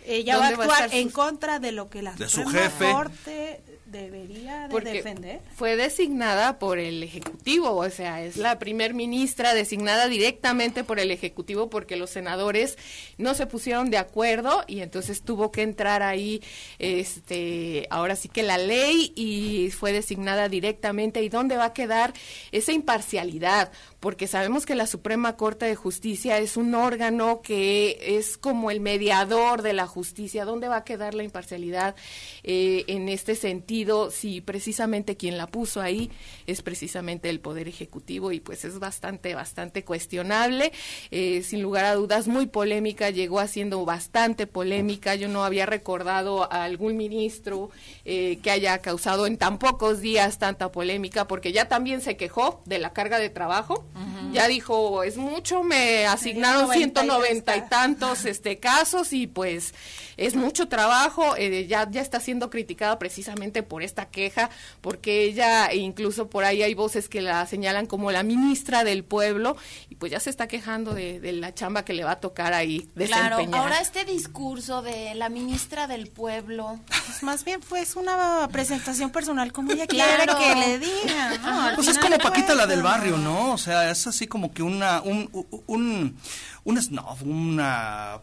ella 0.07 0.39
va 0.39 0.47
a 0.47 0.51
¿Dónde 0.51 0.67
va 0.69 0.75
a 0.75 0.79
actuar 0.85 0.95
en 1.01 1.05
sus- 1.09 1.13
contra 1.15 1.59
de 1.59 1.73
lo 1.73 1.91
que 1.91 2.03
la 2.03 2.13
De 2.15 2.29
su 2.29 2.45
jefe. 2.47 2.93
Corte 2.93 3.63
debería 3.87 4.69
de 4.69 4.81
defender. 4.81 5.41
fue 5.55 5.77
designada 5.77 6.59
por 6.59 6.79
el 6.79 7.03
Ejecutivo, 7.03 7.77
o 7.77 7.91
sea, 7.91 8.25
es 8.25 8.37
la 8.37 8.59
primer 8.59 8.95
ministra 8.95 9.55
designada 9.55 10.09
directamente 10.09 10.85
por 10.85 10.99
el 10.99 11.11
Ejecutivo 11.11 11.69
porque 11.69 11.97
los 11.97 12.11
senadores 12.11 12.79
no 13.19 13.35
se 13.35 13.47
pusieron 13.47 13.91
de 13.91 13.99
acuerdo 13.99 14.65
y 14.67 14.81
entonces 14.81 15.23
tuvo 15.23 15.53
que 15.53 15.63
entrar 15.63 16.03
ahí, 16.03 16.43
este, 16.79 17.87
ahora 17.91 18.17
sí 18.17 18.29
que 18.29 18.43
la 18.43 18.59
ley 18.59 19.13
y 19.17 19.71
fue 19.71 19.93
designada 19.93 20.49
directamente. 20.49 21.23
¿Y 21.23 21.29
dónde 21.29 21.57
va 21.57 21.67
a 21.67 21.73
quedar 21.73 22.15
esa 22.53 22.73
imparcialidad? 22.73 23.71
Porque 24.01 24.27
sabemos 24.27 24.67
que 24.67 24.75
la 24.75 24.87
Suprema 24.87 25.37
Corte 25.37 25.67
de 25.67 25.77
Justicia 25.77 26.39
es 26.39 26.57
un 26.57 26.75
órgano 26.75 27.43
que 27.43 27.99
es 28.19 28.39
como 28.39 28.71
el 28.71 28.81
mediador 28.81 29.63
de 29.63 29.73
la 29.73 29.87
justicia. 29.87 30.45
¿Dónde 30.45 30.69
va 30.69 30.77
a 30.77 30.85
quedar 30.85 31.15
la 31.15 31.23
imparcialidad 31.23 31.95
eh, 32.43 32.85
en 32.89 33.09
este 33.09 33.35
sentido 33.35 33.75
si 34.11 34.41
precisamente 34.41 35.17
quien 35.17 35.39
la 35.39 35.47
puso 35.47 35.81
ahí 35.81 36.11
es 36.47 36.63
precisamente 36.63 37.31
el 37.31 37.41
Poder 37.41 37.69
Ejecutivo 37.69 38.33
y 38.33 38.41
pues 38.41 38.65
es 38.65 38.79
bastante, 38.79 39.35
bastante 39.35 39.85
cuestionable. 39.85 40.73
Eh, 41.11 41.43
sin 41.43 41.63
lugar 41.63 41.85
a 41.85 41.95
dudas, 41.95 42.29
muy 42.29 42.47
polémica, 42.47 43.11
llegó 43.11 43.41
haciendo 43.41 43.85
bastante 43.85 44.47
polémica. 44.47 45.15
Yo 45.15 45.29
no 45.29 45.45
había 45.45 45.67
recordado 45.67 46.53
a 46.53 46.65
algún 46.65 46.97
ministro 46.97 47.71
eh, 48.05 48.39
que 48.43 48.51
haya 48.51 48.79
causado 48.79 49.27
en 49.27 49.37
tan 49.37 49.59
pocos 49.59 50.01
días 50.01 50.39
tanta 50.39 50.71
polémica 50.73 51.27
porque 51.27 51.53
ya 51.53 51.69
también 51.69 52.01
se 52.01 52.17
quejó 52.17 52.63
de 52.65 52.79
la 52.79 52.93
carga 52.93 53.19
de 53.19 53.31
trabajo 53.31 53.85
Ya 54.33 54.49
dijo, 54.49 55.03
es 55.03 55.17
mucho, 55.17 55.63
me 55.63 56.07
asignaron 56.07 56.71
190 56.71 57.57
y 57.57 57.69
tantos 57.69 58.25
este 58.25 58.59
casos 58.59 59.13
y 59.13 59.27
pues 59.27 59.75
es 60.17 60.35
mucho 60.35 60.69
trabajo, 60.69 61.37
eh, 61.37 61.67
ya, 61.67 61.89
ya 61.91 62.01
está 62.01 62.21
siendo 62.21 62.51
criticada 62.51 62.99
precisamente 62.99 63.63
por 63.65 63.83
esta 63.83 64.07
queja, 64.07 64.51
porque 64.81 65.25
ella, 65.25 65.73
incluso 65.73 66.29
por 66.29 66.45
ahí 66.45 66.63
hay 66.63 66.75
voces 66.75 67.09
que 67.09 67.23
la 67.23 67.47
señalan 67.47 67.87
como 67.87 68.11
la 68.11 68.23
ministra 68.23 68.85
del 68.85 69.05
pueblo, 69.05 69.57
y 69.89 69.95
pues 69.97 70.13
ya 70.13 70.21
se 70.21 70.31
está 70.31 70.49
quejando 70.49 70.95
de, 70.95 71.21
la 71.35 71.55
chamba 71.55 71.85
que 71.85 71.95
le 71.95 72.05
va 72.05 72.13
a 72.13 72.21
tocar 72.21 72.53
ahí 72.53 72.89
desempeñar. 72.95 73.49
Claro, 73.49 73.57
ahora 73.57 73.81
este 73.81 74.05
discurso 74.05 74.83
de 74.83 75.15
la 75.15 75.29
ministra 75.29 75.87
del 75.87 76.09
pueblo, 76.09 76.79
pues 77.07 77.23
más 77.23 77.45
bien 77.45 77.63
fue 77.63 77.85
una 77.97 78.49
presentación 78.51 79.11
personal 79.11 79.53
como 79.53 79.73
ella 79.73 79.87
quiere 79.87 80.27
que 80.27 80.55
le 80.55 80.79
diga. 80.79 81.73
Pues 81.75 81.89
es 81.89 81.99
como 81.99 82.19
Paquita 82.19 82.55
la 82.55 82.67
del 82.67 82.83
barrio, 82.83 83.19
¿no? 83.19 83.53
O 83.53 83.59
sea, 83.59 83.91
es 83.91 84.07
así 84.07 84.27
como 84.27 84.53
que 84.53 84.63
una, 84.63 85.03
un, 85.03 85.29
un, 85.67 86.17
un 86.65 86.83
snob, 86.83 87.23
una 87.23 88.21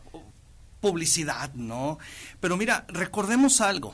publicidad, 0.79 1.53
¿no? 1.53 1.99
Pero 2.39 2.57
mira, 2.57 2.85
recordemos 2.87 3.61
algo. 3.61 3.93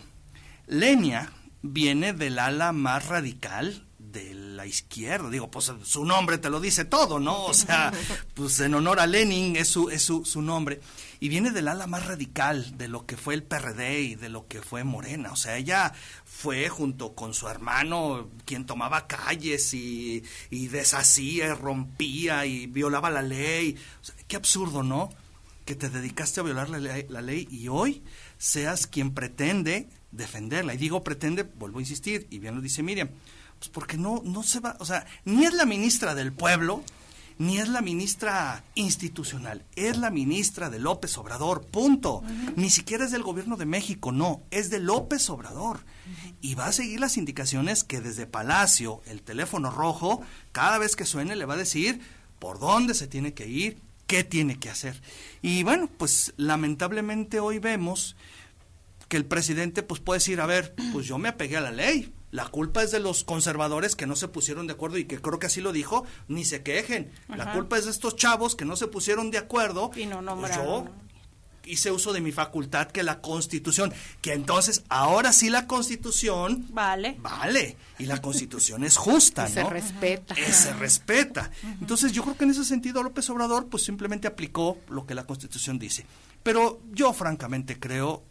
Lenia 0.67 1.31
viene 1.62 2.14
del 2.14 2.39
ala 2.39 2.72
más 2.72 3.08
radical 3.08 3.88
de 3.99 4.34
la 4.34 4.66
izquierda. 4.66 5.30
Digo, 5.30 5.51
pues 5.51 5.72
su 5.84 6.05
nombre 6.05 6.38
te 6.38 6.49
lo 6.49 6.60
dice 6.60 6.86
todo, 6.86 7.20
¿no? 7.20 7.45
O 7.45 7.53
sea, 7.53 7.91
pues 8.34 8.60
en 8.60 8.74
honor 8.74 8.99
a 8.99 9.08
Lenin 9.08 9.55
es 9.55 9.68
su, 9.68 9.89
es 9.89 10.03
su, 10.03 10.26
su 10.26 10.41
nombre. 10.41 10.82
Y 11.20 11.30
viene 11.30 11.51
del 11.51 11.68
ala 11.68 11.88
más 11.88 12.05
radical 12.05 12.78
de 12.78 12.88
lo 12.88 13.05
que 13.05 13.18
fue 13.18 13.34
el 13.34 13.43
PRD 13.43 14.01
y 14.01 14.16
de 14.16 14.30
lo 14.30 14.47
que 14.47 14.62
fue 14.62 14.84
Morena. 14.84 15.32
O 15.32 15.36
sea, 15.36 15.58
ella 15.58 15.93
fue 16.26 16.70
junto 16.70 17.16
con 17.16 17.34
su 17.34 17.47
hermano 17.47 18.30
quien 18.45 18.66
tomaba 18.66 19.08
calles 19.08 19.74
y, 19.74 20.24
y 20.49 20.68
deshacía, 20.68 21.55
rompía 21.55 22.45
y 22.45 22.68
violaba 22.68 23.10
la 23.10 23.22
ley. 23.22 23.78
O 24.01 24.05
sea, 24.05 24.16
qué 24.28 24.36
absurdo, 24.36 24.84
¿no? 24.84 25.10
que 25.68 25.76
te 25.76 25.89
dedicaste 25.89 26.39
a 26.39 26.43
violar 26.43 26.70
la 26.70 27.22
ley, 27.22 27.45
y 27.51 27.68
hoy 27.68 28.01
seas 28.38 28.88
quien 28.88 29.14
pretende 29.14 29.89
defenderla. 30.12 30.74
Y 30.74 30.78
digo 30.78 31.03
pretende, 31.03 31.43
vuelvo 31.43 31.80
a 31.80 31.82
insistir, 31.82 32.28
y 32.30 32.39
bien 32.39 32.55
lo 32.55 32.62
dice 32.62 32.84
Miriam, 32.84 33.10
pues 33.60 33.70
porque 33.70 33.97
no, 33.97 34.22
no 34.24 34.43
se 34.43 34.60
va, 34.60 34.76
o 34.80 34.86
sea, 34.86 35.05
ni 35.26 35.45
es 35.45 35.53
la 35.53 35.66
ministra 35.66 36.16
del 36.16 36.34
pueblo, 36.34 36.84
ni 37.39 37.60
es 37.60 37.70
la 37.70 37.82
ministra 37.82 38.64
institucional, 38.76 39.64
es 39.76 39.97
la 39.97 40.10
ministra 40.10 40.70
de 40.70 40.80
López 40.80 41.18
Obrador, 41.18 41.66
punto. 41.66 42.24
Ni 42.55 42.70
siquiera 42.70 43.05
es 43.05 43.12
del 43.12 43.22
gobierno 43.22 43.58
de 43.58 43.66
México, 43.66 44.12
no, 44.12 44.41
es 44.49 44.70
de 44.70 44.80
López 44.80 45.30
Obrador. 45.30 45.82
Y 46.41 46.55
va 46.55 46.68
a 46.68 46.72
seguir 46.72 46.99
las 46.99 47.18
indicaciones 47.18 47.84
que 47.84 48.01
desde 48.01 48.26
Palacio, 48.26 49.01
el 49.05 49.22
teléfono 49.22 49.70
rojo, 49.70 50.22
cada 50.51 50.80
vez 50.80 50.95
que 50.95 51.05
suene 51.05 51.36
le 51.36 51.45
va 51.45 51.53
a 51.53 51.58
decir 51.58 51.99
por 52.39 52.60
dónde 52.60 52.95
se 52.95 53.08
tiene 53.08 53.34
que 53.34 53.47
ir, 53.47 53.78
qué 54.08 54.24
tiene 54.24 54.58
que 54.58 54.70
hacer. 54.70 54.99
Y 55.41 55.64
bueno, 55.64 55.89
pues 55.95 56.34
lamentablemente 56.38 57.39
hoy 57.39 57.60
vemos 57.60 58.16
que 59.08 59.18
el 59.18 59.26
presidente 59.26 59.84
pues 59.84 60.01
puede 60.01 60.18
decir, 60.18 60.41
a 60.41 60.45
ver, 60.45 60.76
pues 60.91 61.05
yo 61.05 61.18
me 61.18 61.30
apegué 61.30 61.58
a 61.58 61.62
la 61.62 61.72
ley. 61.72 62.14
La 62.32 62.47
culpa 62.47 62.84
es 62.84 62.91
de 62.91 62.99
los 62.99 63.24
conservadores 63.24 63.95
que 63.95 64.05
no 64.05 64.16
se 64.16 64.28
pusieron 64.28 64.68
de 64.68 64.74
acuerdo 64.74 64.97
y 64.97 65.05
que 65.05 65.22
creo 65.22 65.39
que 65.39 65.47
así 65.47 65.62
lo 65.62 65.72
dijo, 65.72 66.05
ni 66.28 66.43
se 66.43 66.62
quejen. 66.62 67.12
La 67.30 67.53
culpa 67.53 67.78
es 67.78 67.86
de 67.86 67.91
estos 67.91 68.16
chavos 68.16 68.55
que 68.55 68.66
no 68.66 68.76
se 68.76 68.88
pusieron 68.88 69.32
de 69.32 69.38
acuerdo. 69.38 69.91
Y 69.95 70.05
no 70.05 70.22
pues 70.38 70.55
yo 70.55 70.86
hice 71.68 71.91
uso 71.91 72.14
de 72.14 72.22
mi 72.22 72.32
facultad 72.32 72.88
que 72.88 73.03
la 73.03 73.22
Constitución, 73.22 73.93
que 74.22 74.34
entonces 74.34 74.84
ahora 74.89 75.34
sí 75.34 75.49
la 75.49 75.68
Constitución 75.68 76.66
vale. 76.70 77.18
Vale, 77.20 77.78
y 77.99 78.05
la 78.05 78.22
Constitución 78.22 78.84
es 78.84 78.97
justa, 78.97 79.43
¿no? 79.47 79.49
Se 79.49 79.64
respeta. 79.64 80.36
se 80.36 80.74
respeta. 80.74 81.51
Entonces 81.80 82.12
yo 82.12 82.24
creo 82.24 82.38
que 82.38 82.45
en 82.45 82.51
ese 82.51 82.66
sentido 82.66 83.03
López 83.03 83.30
Obrador 83.30 83.68
pues 83.68 83.84
simplemente 83.84 84.28
aplicó 84.28 84.80
lo 84.89 85.05
que 85.05 85.16
la 85.16 85.26
Constitución 85.26 85.78
dice. 85.78 86.05
Pero 86.43 86.80
yo 86.91 87.14
francamente 87.14 87.80
creo 87.80 88.24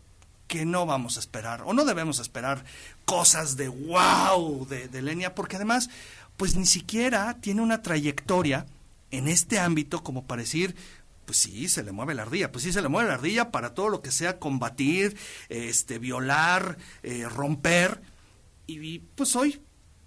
que 0.46 0.64
no 0.64 0.86
vamos 0.86 1.16
a 1.16 1.20
esperar 1.20 1.62
o 1.62 1.72
no 1.72 1.84
debemos 1.84 2.18
esperar 2.18 2.64
cosas 3.04 3.56
de 3.56 3.68
wow 3.68 4.66
de, 4.66 4.88
de 4.88 5.02
Lenia 5.02 5.34
porque 5.34 5.56
además 5.56 5.90
pues 6.36 6.56
ni 6.56 6.66
siquiera 6.66 7.38
tiene 7.40 7.62
una 7.62 7.82
trayectoria 7.82 8.66
en 9.10 9.28
este 9.28 9.58
ámbito 9.58 10.02
como 10.02 10.24
para 10.24 10.42
decir 10.42 10.76
pues 11.26 11.38
sí, 11.38 11.68
se 11.68 11.82
le 11.82 11.92
mueve 11.92 12.14
la 12.14 12.22
ardilla, 12.22 12.52
pues 12.52 12.64
sí, 12.64 12.72
se 12.72 12.80
le 12.80 12.88
mueve 12.88 13.08
la 13.08 13.14
ardilla 13.16 13.50
para 13.50 13.74
todo 13.74 13.88
lo 13.88 14.00
que 14.00 14.12
sea 14.12 14.38
combatir, 14.38 15.16
este, 15.48 15.98
violar, 15.98 16.78
eh, 17.02 17.28
romper. 17.28 18.00
Y 18.68 19.00
pues 19.00 19.34
hoy 19.36 19.60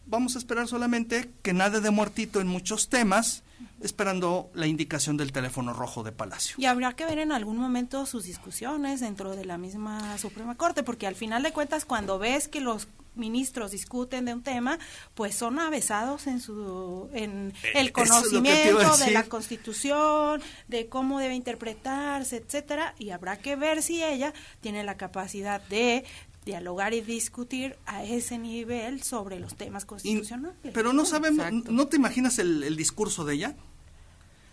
vamos 0.07 0.35
a 0.35 0.39
esperar 0.39 0.67
solamente 0.67 1.29
que 1.43 1.53
nade 1.53 1.81
de 1.81 1.91
muertito 1.91 2.41
en 2.41 2.47
muchos 2.47 2.89
temas, 2.89 3.43
esperando 3.81 4.51
la 4.53 4.67
indicación 4.67 5.17
del 5.17 5.31
teléfono 5.31 5.73
rojo 5.73 6.03
de 6.03 6.11
Palacio. 6.11 6.55
Y 6.57 6.65
habrá 6.65 6.93
que 6.93 7.05
ver 7.05 7.19
en 7.19 7.31
algún 7.31 7.57
momento 7.57 8.05
sus 8.05 8.23
discusiones 8.23 8.99
dentro 8.99 9.35
de 9.35 9.45
la 9.45 9.57
misma 9.57 10.17
Suprema 10.17 10.55
Corte, 10.55 10.83
porque 10.83 11.07
al 11.07 11.15
final 11.15 11.43
de 11.43 11.51
cuentas 11.51 11.85
cuando 11.85 12.19
ves 12.19 12.47
que 12.47 12.61
los 12.61 12.87
ministros 13.15 13.71
discuten 13.71 14.25
de 14.25 14.33
un 14.33 14.41
tema, 14.41 14.79
pues 15.13 15.35
son 15.35 15.59
avesados 15.59 16.27
en 16.27 16.39
su 16.39 17.09
en 17.13 17.53
eh, 17.63 17.71
el 17.75 17.91
conocimiento 17.91 18.97
de 18.97 19.11
la 19.11 19.23
Constitución, 19.23 20.41
de 20.67 20.87
cómo 20.87 21.19
debe 21.19 21.35
interpretarse, 21.35 22.37
etcétera, 22.37 22.95
y 22.97 23.11
habrá 23.11 23.37
que 23.37 23.55
ver 23.55 23.83
si 23.83 24.03
ella 24.03 24.33
tiene 24.61 24.83
la 24.83 24.97
capacidad 24.97 25.61
de 25.67 26.05
dialogar 26.45 26.93
y 26.93 27.01
discutir 27.01 27.77
a 27.85 28.03
ese 28.03 28.39
nivel 28.39 29.03
sobre 29.03 29.39
los 29.39 29.55
temas 29.55 29.85
constitucionales. 29.85 30.57
pero 30.73 30.93
no 30.93 31.05
sabemos, 31.05 31.45
¿no 31.69 31.87
te 31.87 31.97
imaginas 31.97 32.39
el, 32.39 32.63
el 32.63 32.75
discurso 32.75 33.25
de 33.25 33.35
ella? 33.35 33.55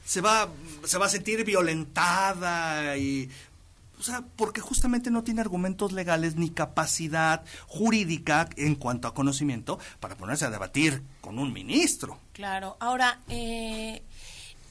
Se 0.07 0.20
va, 0.20 0.48
se 0.84 0.98
va 0.98 1.07
a 1.07 1.11
sentir 1.11 1.44
violentada 1.44 2.96
y 2.96 3.28
o 3.98 4.02
sea, 4.02 4.22
porque 4.36 4.61
justamente 4.61 5.11
no 5.11 5.24
tiene 5.24 5.40
argumentos 5.40 5.92
legales 5.92 6.36
ni 6.36 6.50
capacidad 6.50 7.44
jurídica 7.66 8.48
en 8.57 8.74
cuanto 8.74 9.09
a 9.09 9.14
conocimiento 9.14 9.78
para 10.00 10.16
ponerse 10.16 10.44
a 10.44 10.50
debatir 10.50 11.02
con 11.20 11.38
un 11.38 11.52
ministro. 11.52 12.20
Claro. 12.32 12.76
Ahora, 12.78 13.20
eh, 13.28 14.02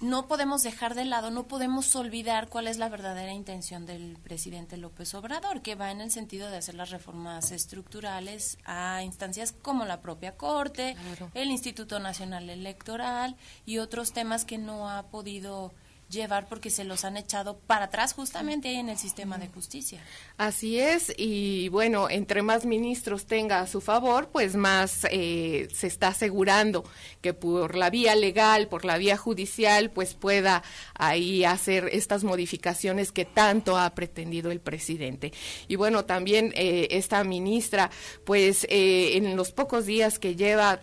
no 0.01 0.27
podemos 0.27 0.63
dejar 0.63 0.95
de 0.95 1.05
lado, 1.05 1.31
no 1.31 1.43
podemos 1.43 1.95
olvidar 1.95 2.49
cuál 2.49 2.67
es 2.67 2.77
la 2.77 2.89
verdadera 2.89 3.33
intención 3.33 3.85
del 3.85 4.17
presidente 4.23 4.77
López 4.77 5.13
Obrador, 5.15 5.61
que 5.61 5.75
va 5.75 5.91
en 5.91 6.01
el 6.01 6.11
sentido 6.11 6.49
de 6.49 6.57
hacer 6.57 6.75
las 6.75 6.89
reformas 6.89 7.51
estructurales 7.51 8.57
a 8.65 9.03
instancias 9.03 9.53
como 9.61 9.85
la 9.85 10.01
propia 10.01 10.35
Corte, 10.35 10.95
el 11.33 11.49
Instituto 11.49 11.99
Nacional 11.99 12.49
Electoral 12.49 13.35
y 13.65 13.77
otros 13.77 14.11
temas 14.11 14.45
que 14.45 14.57
no 14.57 14.89
ha 14.89 15.03
podido 15.03 15.73
llevar 16.09 16.47
porque 16.47 16.69
se 16.69 16.83
los 16.83 17.03
han 17.03 17.17
echado 17.17 17.57
para 17.67 17.85
atrás 17.85 18.13
justamente 18.13 18.73
en 18.73 18.89
el 18.89 18.97
sistema 18.97 19.37
de 19.37 19.47
justicia. 19.47 20.01
Así 20.37 20.79
es, 20.79 21.13
y 21.17 21.69
bueno, 21.69 22.09
entre 22.09 22.41
más 22.41 22.65
ministros 22.65 23.25
tenga 23.25 23.61
a 23.61 23.67
su 23.67 23.81
favor, 23.81 24.29
pues 24.31 24.55
más 24.55 25.05
eh, 25.11 25.67
se 25.73 25.87
está 25.87 26.09
asegurando 26.09 26.83
que 27.21 27.33
por 27.33 27.75
la 27.75 27.89
vía 27.89 28.15
legal, 28.15 28.67
por 28.67 28.85
la 28.85 28.97
vía 28.97 29.17
judicial, 29.17 29.91
pues 29.91 30.13
pueda 30.13 30.63
ahí 30.93 31.43
hacer 31.43 31.89
estas 31.91 32.23
modificaciones 32.23 33.11
que 33.11 33.25
tanto 33.25 33.77
ha 33.77 33.89
pretendido 33.95 34.51
el 34.51 34.59
presidente. 34.59 35.33
Y 35.67 35.75
bueno, 35.75 36.05
también 36.05 36.51
eh, 36.55 36.87
esta 36.91 37.23
ministra, 37.23 37.89
pues 38.25 38.65
eh, 38.69 39.17
en 39.17 39.35
los 39.35 39.51
pocos 39.51 39.85
días 39.85 40.19
que 40.19 40.35
lleva, 40.35 40.79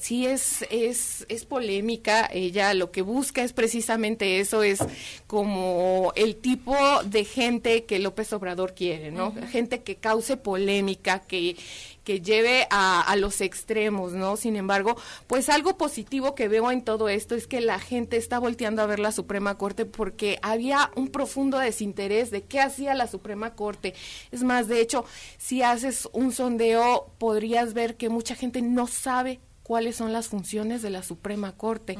sí 0.00 0.26
es, 0.26 0.64
es, 0.70 1.24
es 1.28 1.44
polémica, 1.44 2.28
ella 2.32 2.74
lo 2.74 2.90
que 2.90 3.02
busca 3.02 3.42
es 3.42 3.52
precisamente 3.52 4.40
eso, 4.50 4.62
es 4.62 4.80
como 5.26 6.12
el 6.16 6.36
tipo 6.36 6.74
de 7.04 7.24
gente 7.24 7.84
que 7.84 7.98
López 7.98 8.32
Obrador 8.32 8.74
quiere, 8.74 9.10
¿no? 9.10 9.34
Gente 9.50 9.82
que 9.82 9.96
cause 9.96 10.36
polémica, 10.36 11.20
que 11.20 11.56
que 12.04 12.20
lleve 12.20 12.66
a, 12.70 13.02
a, 13.02 13.16
los 13.16 13.40
extremos, 13.40 14.12
¿no? 14.12 14.36
Sin 14.36 14.56
embargo, 14.56 14.96
pues 15.26 15.48
algo 15.48 15.76
positivo 15.76 16.34
que 16.34 16.48
veo 16.48 16.70
en 16.70 16.82
todo 16.82 17.08
esto 17.08 17.34
es 17.34 17.46
que 17.46 17.60
la 17.60 17.78
gente 17.78 18.16
está 18.16 18.38
volteando 18.38 18.82
a 18.82 18.86
ver 18.86 18.98
la 18.98 19.12
Suprema 19.12 19.58
Corte 19.58 19.84
porque 19.84 20.38
había 20.42 20.90
un 20.96 21.08
profundo 21.08 21.58
desinterés 21.58 22.30
de 22.30 22.42
qué 22.42 22.60
hacía 22.60 22.94
la 22.94 23.06
Suprema 23.06 23.54
Corte. 23.54 23.94
Es 24.32 24.42
más, 24.42 24.66
de 24.66 24.80
hecho, 24.80 25.04
si 25.38 25.62
haces 25.62 26.08
un 26.12 26.32
sondeo, 26.32 27.12
podrías 27.18 27.74
ver 27.74 27.96
que 27.96 28.08
mucha 28.08 28.34
gente 28.34 28.62
no 28.62 28.86
sabe 28.86 29.40
cuáles 29.70 29.94
son 29.94 30.12
las 30.12 30.26
funciones 30.26 30.82
de 30.82 30.90
la 30.90 31.04
Suprema 31.04 31.52
Corte. 31.52 31.96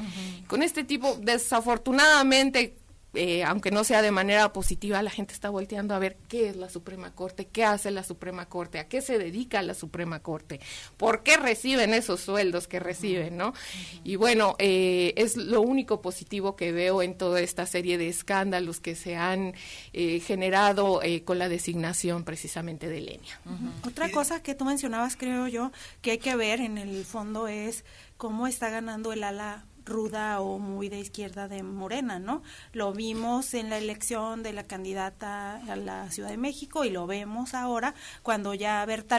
Con 0.47 0.61
este 0.61 0.83
tipo, 0.83 1.17
desafortunadamente, 1.21 2.75
eh, 3.13 3.43
aunque 3.43 3.71
no 3.71 3.83
sea 3.83 4.01
de 4.01 4.11
manera 4.11 4.53
positiva, 4.53 5.01
la 5.01 5.09
gente 5.09 5.33
está 5.33 5.49
volteando 5.49 5.93
a 5.93 5.99
ver 5.99 6.17
qué 6.29 6.49
es 6.49 6.55
la 6.55 6.69
Suprema 6.69 7.13
Corte, 7.13 7.47
qué 7.47 7.65
hace 7.65 7.91
la 7.91 8.03
Suprema 8.03 8.47
Corte, 8.47 8.79
a 8.79 8.87
qué 8.87 9.01
se 9.01 9.17
dedica 9.17 9.61
la 9.61 9.73
Suprema 9.73 10.21
Corte, 10.21 10.61
por 10.97 11.23
qué 11.23 11.37
reciben 11.37 11.93
esos 11.93 12.21
sueldos 12.21 12.67
que 12.67 12.79
reciben, 12.79 13.35
¿no? 13.35 13.53
Y 14.03 14.15
bueno, 14.15 14.55
eh, 14.59 15.13
es 15.17 15.35
lo 15.35 15.61
único 15.61 16.01
positivo 16.01 16.55
que 16.55 16.71
veo 16.71 17.01
en 17.01 17.17
toda 17.17 17.41
esta 17.41 17.65
serie 17.65 17.97
de 17.97 18.07
escándalos 18.07 18.79
que 18.79 18.95
se 18.95 19.17
han 19.17 19.55
eh, 19.93 20.19
generado 20.19 21.01
con 21.25 21.39
la 21.39 21.49
designación 21.49 22.23
precisamente 22.23 22.87
de 22.87 23.01
Lenia. 23.01 23.39
Otra 23.85 24.09
cosa 24.11 24.41
que 24.41 24.55
tú 24.55 24.65
mencionabas, 24.65 25.17
creo 25.17 25.47
yo, 25.47 25.71
que 26.01 26.11
hay 26.11 26.17
que 26.17 26.35
ver 26.35 26.61
en 26.61 26.77
el 26.77 27.03
fondo 27.03 27.47
es 27.47 27.83
cómo 28.17 28.47
está 28.47 28.69
ganando 28.69 29.11
el 29.13 29.23
ala 29.23 29.65
ruda 29.85 30.39
o 30.41 30.59
muy 30.59 30.89
de 30.89 30.99
izquierda 30.99 31.47
de 31.47 31.63
Morena, 31.63 32.19
¿no? 32.19 32.43
Lo 32.73 32.93
vimos 32.93 33.53
en 33.53 33.69
la 33.69 33.77
elección 33.77 34.43
de 34.43 34.53
la 34.53 34.63
candidata 34.63 35.55
a 35.55 35.75
la 35.75 36.09
Ciudad 36.11 36.29
de 36.29 36.37
México 36.37 36.85
y 36.85 36.89
lo 36.89 37.07
vemos 37.07 37.53
ahora 37.53 37.93
cuando 38.23 38.53
ya 38.53 38.85
Berta 38.85 39.17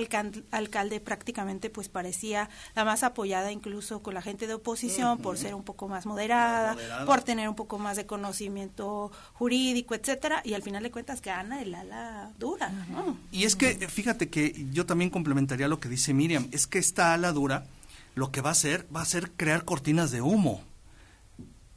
alcalde 0.50 1.00
prácticamente 1.00 1.70
pues 1.70 1.88
parecía 1.88 2.48
la 2.74 2.84
más 2.84 3.02
apoyada 3.02 3.52
incluso 3.52 4.02
con 4.02 4.14
la 4.14 4.22
gente 4.22 4.46
de 4.46 4.54
oposición 4.54 5.18
por 5.18 5.38
ser 5.38 5.54
un 5.54 5.62
poco 5.62 5.88
más 5.88 6.06
moderada, 6.06 6.76
por 7.06 7.22
tener 7.22 7.48
un 7.48 7.54
poco 7.54 7.78
más 7.78 7.96
de 7.96 8.06
conocimiento 8.06 9.10
jurídico, 9.34 9.94
etcétera, 9.94 10.42
y 10.44 10.54
al 10.54 10.62
final 10.62 10.82
de 10.82 10.90
cuentas 10.90 11.22
gana 11.22 11.60
el 11.62 11.74
ala 11.74 12.30
dura, 12.38 12.70
¿no? 12.90 13.16
Y 13.30 13.44
es 13.44 13.56
que 13.56 13.74
fíjate 13.88 14.28
que 14.28 14.66
yo 14.72 14.86
también 14.86 15.10
complementaría 15.10 15.68
lo 15.68 15.80
que 15.80 15.88
dice 15.88 16.14
Miriam, 16.14 16.48
es 16.52 16.66
que 16.66 16.78
esta 16.78 17.14
ala 17.14 17.32
dura 17.32 17.66
lo 18.14 18.30
que 18.30 18.40
va 18.40 18.50
a 18.50 18.52
hacer 18.52 18.86
va 18.94 19.02
a 19.02 19.06
ser 19.06 19.32
crear 19.32 19.64
cortinas 19.64 20.10
de 20.10 20.22
humo. 20.22 20.64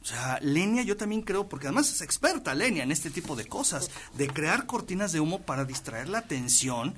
O 0.06 0.08
sea, 0.08 0.38
Lenia 0.40 0.82
yo 0.82 0.96
también 0.96 1.22
creo, 1.22 1.48
porque 1.48 1.66
además 1.66 1.90
es 1.90 2.00
experta 2.00 2.54
Lenia 2.54 2.84
en 2.84 2.92
este 2.92 3.10
tipo 3.10 3.34
de 3.34 3.46
cosas, 3.46 3.90
de 4.16 4.28
crear 4.28 4.66
cortinas 4.66 5.10
de 5.10 5.18
humo 5.18 5.42
para 5.42 5.64
distraer 5.64 6.08
la 6.08 6.18
atención 6.18 6.94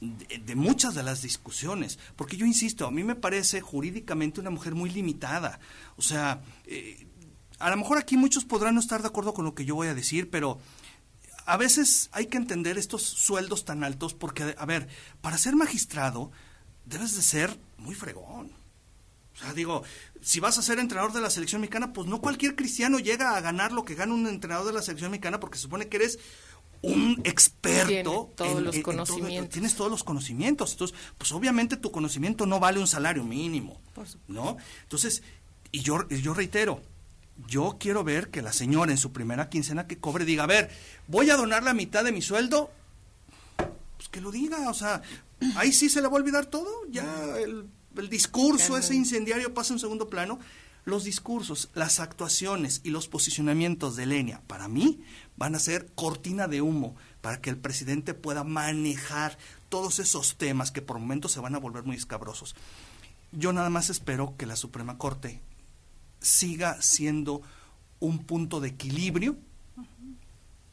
de, 0.00 0.54
muchas 0.54 0.94
de 0.94 1.02
las 1.02 1.22
discusiones. 1.22 1.98
Porque 2.14 2.36
yo 2.36 2.46
insisto, 2.46 2.86
a 2.86 2.92
mí 2.92 3.02
me 3.02 3.16
parece 3.16 3.60
jurídicamente 3.60 4.40
una 4.40 4.50
mujer 4.50 4.76
muy 4.76 4.90
limitada. 4.90 5.58
O 5.96 6.02
sea, 6.02 6.40
eh, 6.66 7.08
a 7.58 7.68
lo 7.70 7.76
mejor 7.76 7.98
aquí 7.98 8.16
muchos 8.16 8.44
podrán 8.44 8.74
no 8.74 8.80
estar 8.80 9.02
de 9.02 9.08
acuerdo 9.08 9.34
con 9.34 9.44
lo 9.44 9.54
que 9.54 9.64
yo 9.64 9.74
voy 9.74 9.88
a 9.88 9.94
decir, 9.94 10.30
pero 10.30 10.60
a 11.46 11.56
veces 11.56 12.10
hay 12.12 12.26
que 12.26 12.36
entender 12.36 12.78
estos 12.78 13.02
sueldos 13.02 13.64
tan 13.64 13.82
altos 13.82 14.14
porque, 14.14 14.54
a 14.56 14.66
ver, 14.66 14.86
para 15.20 15.36
ser 15.36 15.56
magistrado 15.56 16.30
debes 16.84 17.16
de 17.16 17.22
ser 17.22 17.58
muy 17.78 17.96
fregón 17.96 18.61
o 19.42 19.44
sea, 19.44 19.54
digo, 19.54 19.82
si 20.20 20.38
vas 20.38 20.56
a 20.58 20.62
ser 20.62 20.78
entrenador 20.78 21.12
de 21.12 21.20
la 21.20 21.30
selección 21.30 21.60
mexicana, 21.60 21.92
pues 21.92 22.06
no 22.06 22.20
cualquier 22.20 22.54
cristiano 22.54 23.00
llega 23.00 23.36
a 23.36 23.40
ganar 23.40 23.72
lo 23.72 23.84
que 23.84 23.96
gana 23.96 24.14
un 24.14 24.28
entrenador 24.28 24.66
de 24.66 24.72
la 24.72 24.82
selección 24.82 25.10
mexicana 25.10 25.40
porque 25.40 25.58
se 25.58 25.62
supone 25.62 25.88
que 25.88 25.96
eres 25.96 26.18
un 26.82 27.20
experto 27.24 28.30
todos 28.36 28.62
los 28.62 28.78
conocimientos. 28.78 29.50
tienes 29.50 29.74
todos 29.74 29.90
los 29.90 30.04
conocimientos. 30.04 30.72
Entonces, 30.72 30.96
pues 31.18 31.32
obviamente 31.32 31.76
tu 31.76 31.90
conocimiento 31.90 32.46
no 32.46 32.60
vale 32.60 32.78
un 32.78 32.86
salario 32.86 33.24
mínimo, 33.24 33.80
¿no? 34.28 34.56
Entonces, 34.82 35.24
y 35.72 35.80
yo, 35.80 36.08
yo 36.08 36.34
reitero, 36.34 36.80
yo 37.48 37.76
quiero 37.80 38.04
ver 38.04 38.30
que 38.30 38.42
la 38.42 38.52
señora 38.52 38.92
en 38.92 38.98
su 38.98 39.12
primera 39.12 39.48
quincena 39.48 39.88
que 39.88 39.98
cobre 39.98 40.24
diga, 40.24 40.44
a 40.44 40.48
ver, 40.48 40.70
voy 41.08 41.30
a 41.30 41.36
donar 41.36 41.64
la 41.64 41.74
mitad 41.74 42.04
de 42.04 42.12
mi 42.12 42.22
sueldo, 42.22 42.70
pues 43.96 44.08
que 44.08 44.20
lo 44.20 44.30
diga, 44.30 44.68
o 44.68 44.74
sea, 44.74 45.02
ahí 45.56 45.72
sí 45.72 45.88
se 45.88 46.00
le 46.00 46.06
va 46.06 46.14
a 46.14 46.20
olvidar 46.20 46.46
todo, 46.46 46.70
ya 46.90 47.36
el 47.38 47.66
el 47.96 48.08
discurso 48.08 48.76
ese 48.76 48.94
incendiario 48.94 49.54
pasa 49.54 49.72
en 49.72 49.78
segundo 49.78 50.08
plano. 50.08 50.38
Los 50.84 51.04
discursos, 51.04 51.70
las 51.74 52.00
actuaciones 52.00 52.80
y 52.82 52.90
los 52.90 53.06
posicionamientos 53.06 53.94
de 53.94 54.06
Lenia, 54.06 54.42
para 54.48 54.66
mí, 54.66 55.00
van 55.36 55.54
a 55.54 55.60
ser 55.60 55.86
cortina 55.94 56.48
de 56.48 56.60
humo 56.60 56.96
para 57.20 57.40
que 57.40 57.50
el 57.50 57.56
presidente 57.56 58.14
pueda 58.14 58.42
manejar 58.42 59.38
todos 59.68 60.00
esos 60.00 60.36
temas 60.36 60.72
que 60.72 60.82
por 60.82 60.98
momentos 60.98 61.30
se 61.30 61.40
van 61.40 61.54
a 61.54 61.58
volver 61.58 61.84
muy 61.84 61.96
escabrosos. 61.96 62.56
Yo 63.30 63.52
nada 63.52 63.70
más 63.70 63.90
espero 63.90 64.34
que 64.36 64.44
la 64.44 64.56
Suprema 64.56 64.98
Corte 64.98 65.40
siga 66.20 66.82
siendo 66.82 67.42
un 68.00 68.24
punto 68.24 68.60
de 68.60 68.68
equilibrio 68.68 69.36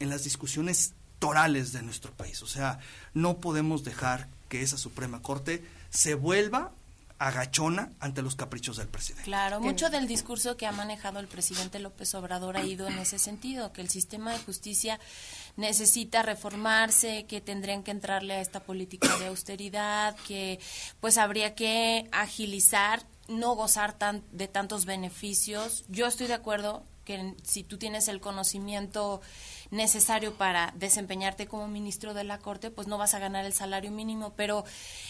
en 0.00 0.10
las 0.10 0.24
discusiones 0.24 0.94
torales 1.20 1.72
de 1.72 1.82
nuestro 1.82 2.12
país. 2.12 2.42
O 2.42 2.46
sea, 2.46 2.80
no 3.14 3.38
podemos 3.38 3.84
dejar 3.84 4.28
que 4.48 4.62
esa 4.62 4.76
Suprema 4.76 5.22
Corte 5.22 5.64
se 5.90 6.14
vuelva 6.14 6.72
agachona 7.20 7.92
ante 8.00 8.22
los 8.22 8.34
caprichos 8.34 8.78
del 8.78 8.88
presidente. 8.88 9.24
Claro, 9.24 9.60
mucho 9.60 9.90
del 9.90 10.08
discurso 10.08 10.56
que 10.56 10.66
ha 10.66 10.72
manejado 10.72 11.20
el 11.20 11.28
presidente 11.28 11.78
López 11.78 12.14
Obrador 12.14 12.56
ha 12.56 12.64
ido 12.64 12.88
en 12.88 12.98
ese 12.98 13.18
sentido, 13.18 13.74
que 13.74 13.82
el 13.82 13.90
sistema 13.90 14.32
de 14.32 14.38
justicia 14.38 14.98
necesita 15.56 16.22
reformarse, 16.22 17.26
que 17.26 17.42
tendrían 17.42 17.82
que 17.82 17.90
entrarle 17.90 18.34
a 18.34 18.40
esta 18.40 18.60
política 18.60 19.14
de 19.18 19.26
austeridad, 19.26 20.16
que 20.26 20.60
pues 21.00 21.18
habría 21.18 21.54
que 21.54 22.08
agilizar, 22.10 23.04
no 23.28 23.54
gozar 23.54 23.92
tan, 23.92 24.24
de 24.32 24.48
tantos 24.48 24.86
beneficios. 24.86 25.84
Yo 25.88 26.06
estoy 26.06 26.26
de 26.26 26.34
acuerdo 26.34 26.84
que 27.04 27.34
si 27.42 27.64
tú 27.64 27.76
tienes 27.76 28.08
el 28.08 28.22
conocimiento 28.22 29.20
necesario 29.70 30.34
para 30.34 30.72
desempeñarte 30.76 31.46
como 31.46 31.68
ministro 31.68 32.14
de 32.14 32.24
la 32.24 32.38
Corte, 32.38 32.70
pues 32.70 32.88
no 32.88 32.98
vas 32.98 33.14
a 33.14 33.18
ganar 33.18 33.44
el 33.44 33.52
salario 33.52 33.90
mínimo, 33.90 34.32
pero 34.36 34.64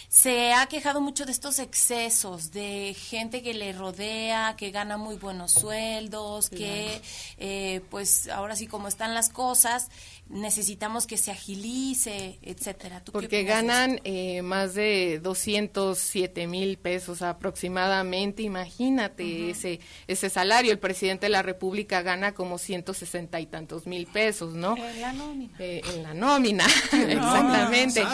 se 0.09 0.53
ha 0.53 0.67
quejado 0.67 1.01
mucho 1.01 1.25
de 1.25 1.33
estos 1.33 1.59
excesos, 1.59 2.51
de 2.51 2.95
gente 2.99 3.43
que 3.43 3.55
le 3.55 3.73
rodea, 3.73 4.55
que 4.57 4.71
gana 4.71 4.97
muy 4.97 5.17
buenos 5.17 5.53
sueldos, 5.53 6.51
que 6.51 7.01
eh, 7.39 7.81
pues 7.91 8.29
ahora 8.29 8.57
sí 8.57 8.67
como 8.67 8.89
están 8.89 9.15
las 9.15 9.29
cosas, 9.29 9.89
necesitamos 10.31 11.07
que 11.07 11.17
se 11.17 11.31
agilice, 11.31 12.39
etcétera. 12.43 13.03
Porque 13.13 13.43
ganan 13.43 14.01
eh, 14.05 14.43
más 14.43 14.75
de 14.75 15.21
207 15.23 16.47
mil 16.47 16.79
pesos 16.79 17.23
aproximadamente, 17.23 18.43
imagínate 18.43 19.51
ese 19.51 19.81
ese 20.07 20.31
salario. 20.31 20.73
El 20.73 20.79
presidente 20.79 21.27
de 21.27 21.31
la 21.31 21.43
República 21.43 22.03
gana 22.03 22.33
como 22.33 22.59
160 22.59 23.41
y 23.41 23.47
tantos 23.47 23.87
mil 23.87 24.07
pesos, 24.07 24.50
¿no? 24.55 24.77
En 24.77 25.01
la 25.01 25.13
nómina. 25.13 25.51
Eh, 25.59 25.83
en 25.95 26.03
la 26.03 26.15
nómina, 26.15 26.67
exactamente. 26.93 28.05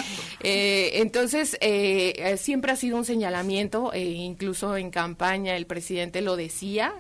Eh, 0.40 0.90
entonces, 0.94 1.58
siempre 2.38 2.72
ha 2.72 2.76
sido 2.76 2.96
un 2.96 3.04
señalamiento, 3.04 3.92
incluso 3.94 4.76
en 4.76 4.90
campaña 4.90 5.56
el 5.56 5.66
presidente 5.66 6.20
lo 6.20 6.36
decía, 6.36 6.94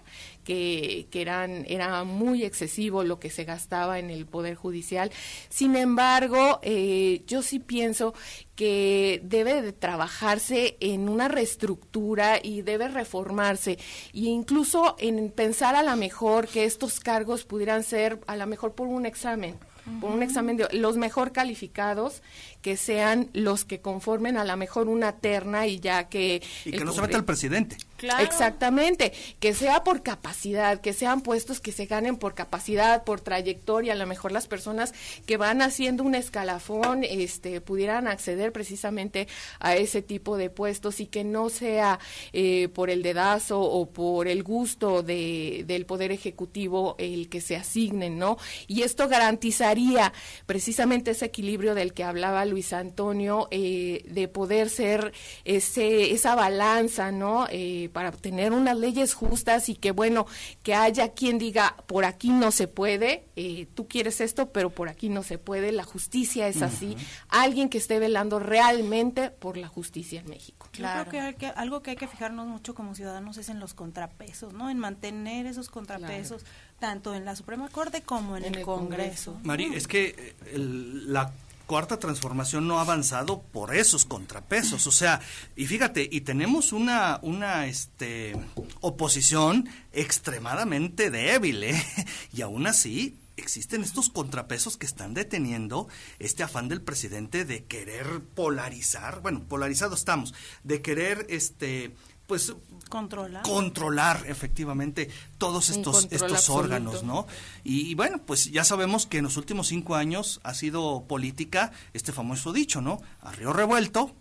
que, 0.46 1.08
eran, 1.12 1.64
era 1.66 2.04
muy 2.04 2.44
excesivo 2.44 3.02
lo 3.02 3.18
que 3.18 3.30
se 3.30 3.44
gastaba 3.44 3.98
en 3.98 4.10
el 4.10 4.26
Poder 4.26 4.54
Judicial. 4.54 5.10
Sin 5.48 5.74
embargo, 5.74 6.60
eh, 6.62 7.24
yo 7.26 7.42
sí 7.42 7.58
pienso 7.58 8.14
que 8.54 9.20
debe 9.24 9.60
de 9.60 9.72
trabajarse 9.72 10.76
en 10.80 11.08
una 11.08 11.26
reestructura 11.26 12.38
y 12.40 12.62
debe 12.62 12.88
reformarse 12.88 13.72
e 13.72 13.78
incluso 14.20 14.94
en 14.98 15.30
pensar 15.30 15.74
a 15.74 15.82
lo 15.82 15.96
mejor 15.96 16.46
que 16.46 16.64
estos 16.64 17.00
cargos 17.00 17.44
pudieran 17.44 17.82
ser 17.82 18.20
a 18.28 18.36
lo 18.36 18.46
mejor 18.46 18.74
por 18.74 18.86
un 18.86 19.04
examen 19.04 19.58
por 20.00 20.10
un 20.10 20.22
examen 20.22 20.56
de 20.56 20.68
los 20.72 20.96
mejor 20.96 21.32
calificados 21.32 22.22
que 22.60 22.76
sean 22.76 23.30
los 23.32 23.64
que 23.64 23.80
conformen 23.80 24.36
a 24.36 24.44
la 24.44 24.56
mejor 24.56 24.88
una 24.88 25.12
terna 25.12 25.66
y 25.66 25.78
ya 25.78 26.08
que... 26.08 26.42
Y 26.64 26.72
que 26.72 26.84
no 26.84 26.92
se 26.92 27.02
meta 27.02 27.16
el 27.18 27.24
presidente. 27.24 27.76
Exactamente, 28.20 29.12
que 29.40 29.54
sea 29.54 29.84
por 29.84 30.02
capacidad, 30.02 30.80
que 30.80 30.92
sean 30.92 31.20
puestos 31.22 31.60
que 31.60 31.72
se 31.72 31.86
ganen 31.86 32.16
por 32.16 32.34
capacidad, 32.34 33.04
por 33.04 33.20
trayectoria, 33.20 33.92
a 33.92 33.96
lo 33.96 34.06
mejor 34.06 34.32
las 34.32 34.46
personas 34.46 34.92
que 35.26 35.36
van 35.36 35.62
haciendo 35.62 36.04
un 36.04 36.14
escalafón 36.14 37.04
este, 37.04 37.60
pudieran 37.60 38.08
acceder 38.08 38.52
precisamente 38.52 39.28
a 39.60 39.76
ese 39.76 40.02
tipo 40.02 40.36
de 40.36 40.50
puestos 40.50 41.00
y 41.00 41.06
que 41.06 41.24
no 41.24 41.48
sea 41.48 41.98
eh, 42.32 42.68
por 42.68 42.90
el 42.90 43.02
dedazo 43.02 43.60
o 43.60 43.90
por 43.90 44.28
el 44.28 44.42
gusto 44.42 45.02
de, 45.02 45.64
del 45.66 45.86
Poder 45.86 46.12
Ejecutivo 46.12 46.96
el 46.98 47.28
que 47.28 47.40
se 47.40 47.56
asignen, 47.56 48.18
¿no? 48.18 48.38
Y 48.66 48.82
esto 48.82 49.08
garantizaría 49.08 50.12
precisamente 50.46 51.12
ese 51.12 51.26
equilibrio 51.26 51.74
del 51.74 51.92
que 51.92 52.04
hablaba 52.04 52.44
Luis 52.44 52.72
Antonio, 52.72 53.48
eh, 53.50 54.04
de 54.06 54.28
poder 54.28 54.68
ser 54.68 55.12
ese, 55.44 56.12
esa 56.12 56.34
balanza, 56.34 57.12
¿no? 57.12 57.46
Eh, 57.50 57.85
para 57.88 58.12
tener 58.12 58.52
unas 58.52 58.76
leyes 58.76 59.14
justas 59.14 59.68
y 59.68 59.74
que, 59.74 59.90
bueno, 59.90 60.26
que 60.62 60.74
haya 60.74 61.12
quien 61.12 61.38
diga, 61.38 61.76
por 61.86 62.04
aquí 62.04 62.30
no 62.30 62.50
se 62.50 62.68
puede, 62.68 63.24
eh, 63.36 63.66
tú 63.74 63.88
quieres 63.88 64.20
esto, 64.20 64.50
pero 64.50 64.70
por 64.70 64.88
aquí 64.88 65.08
no 65.08 65.22
se 65.22 65.38
puede, 65.38 65.72
la 65.72 65.84
justicia 65.84 66.48
es 66.48 66.62
así. 66.62 66.96
Alguien 67.28 67.68
que 67.68 67.78
esté 67.78 67.98
velando 67.98 68.38
realmente 68.38 69.30
por 69.30 69.56
la 69.56 69.68
justicia 69.68 70.20
en 70.20 70.28
México. 70.28 70.68
Claro. 70.72 71.04
Yo 71.04 71.10
creo 71.10 71.36
que, 71.36 71.46
algo 71.46 71.82
que 71.82 71.90
hay 71.90 71.96
que 71.96 72.08
fijarnos 72.08 72.46
mucho 72.46 72.74
como 72.74 72.94
ciudadanos 72.94 73.36
es 73.38 73.48
en 73.48 73.60
los 73.60 73.74
contrapesos, 73.74 74.52
¿no? 74.52 74.70
En 74.70 74.78
mantener 74.78 75.46
esos 75.46 75.68
contrapesos. 75.68 76.44
tanto 76.78 77.14
en 77.14 77.24
la 77.24 77.34
Suprema 77.34 77.68
Corte 77.70 78.02
como 78.02 78.36
en, 78.36 78.44
el, 78.44 78.62
Congreso. 78.62 79.32
Congreso. 79.32 79.40
Mari, 79.44 79.74
es 79.74 79.88
que 79.88 80.34
el, 80.52 81.10
la 81.12 81.32
cuarta 81.66 81.98
transformación 81.98 82.66
no 82.66 82.78
ha 82.78 82.82
avanzado 82.82 83.42
por 83.42 83.74
esos 83.74 84.04
contrapesos. 84.04 84.86
O 84.86 84.92
sea, 84.92 85.20
y 85.56 85.66
fíjate, 85.66 86.08
y 86.10 86.22
tenemos 86.22 86.72
una, 86.72 87.18
una 87.22 87.66
este, 87.66 88.36
oposición 88.80 89.68
extremadamente 89.92 91.10
débil, 91.10 91.64
¿eh? 91.64 91.84
Y 92.32 92.42
aún 92.42 92.66
así 92.66 93.18
existen 93.36 93.82
estos 93.82 94.08
contrapesos 94.08 94.76
que 94.76 94.86
están 94.86 95.14
deteniendo 95.14 95.88
este 96.18 96.42
afán 96.42 96.68
del 96.68 96.80
presidente 96.80 97.44
de 97.44 97.64
querer 97.64 98.20
polarizar, 98.34 99.20
bueno, 99.20 99.44
polarizado 99.46 99.94
estamos, 99.94 100.34
de 100.64 100.80
querer 100.80 101.26
este 101.28 101.94
pues 102.26 102.52
controlar. 102.88 103.42
Controlar 103.42 104.24
efectivamente 104.26 105.10
todos 105.38 105.70
estos 105.70 106.08
estos 106.10 106.48
órganos 106.50 107.02
no 107.02 107.26
y, 107.64 107.94
bueno 107.94 108.18
pues 108.24 108.50
ya 108.50 108.64
sabemos 108.64 109.06
que 109.06 109.18
en 109.18 109.24
los 109.24 109.36
últimos 109.36 109.68
cinco 109.68 109.94
años 109.94 110.40
ha 110.42 110.54
sido 110.54 111.04
política 111.06 111.72
este 111.92 112.12
famoso 112.12 112.52
dicho 112.52 112.80
no 112.80 113.00
a 113.20 113.32
río 113.32 113.52
revuelto. 113.52 114.12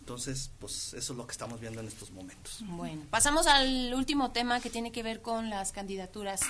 Entonces, 0.00 0.52
pues 0.60 0.94
eso 0.94 1.12
es 1.12 1.16
lo 1.16 1.26
que 1.26 1.32
estamos 1.32 1.60
viendo 1.60 1.80
en 1.80 1.88
estos 1.88 2.12
momentos. 2.12 2.62
Bueno, 2.64 3.02
pasamos 3.10 3.48
al 3.48 3.92
último 3.92 4.30
tema 4.30 4.60
que 4.60 4.70
tiene 4.70 4.92
que 4.92 5.02
ver 5.02 5.20
con 5.20 5.50
las 5.50 5.72
candidaturas. 5.72 6.42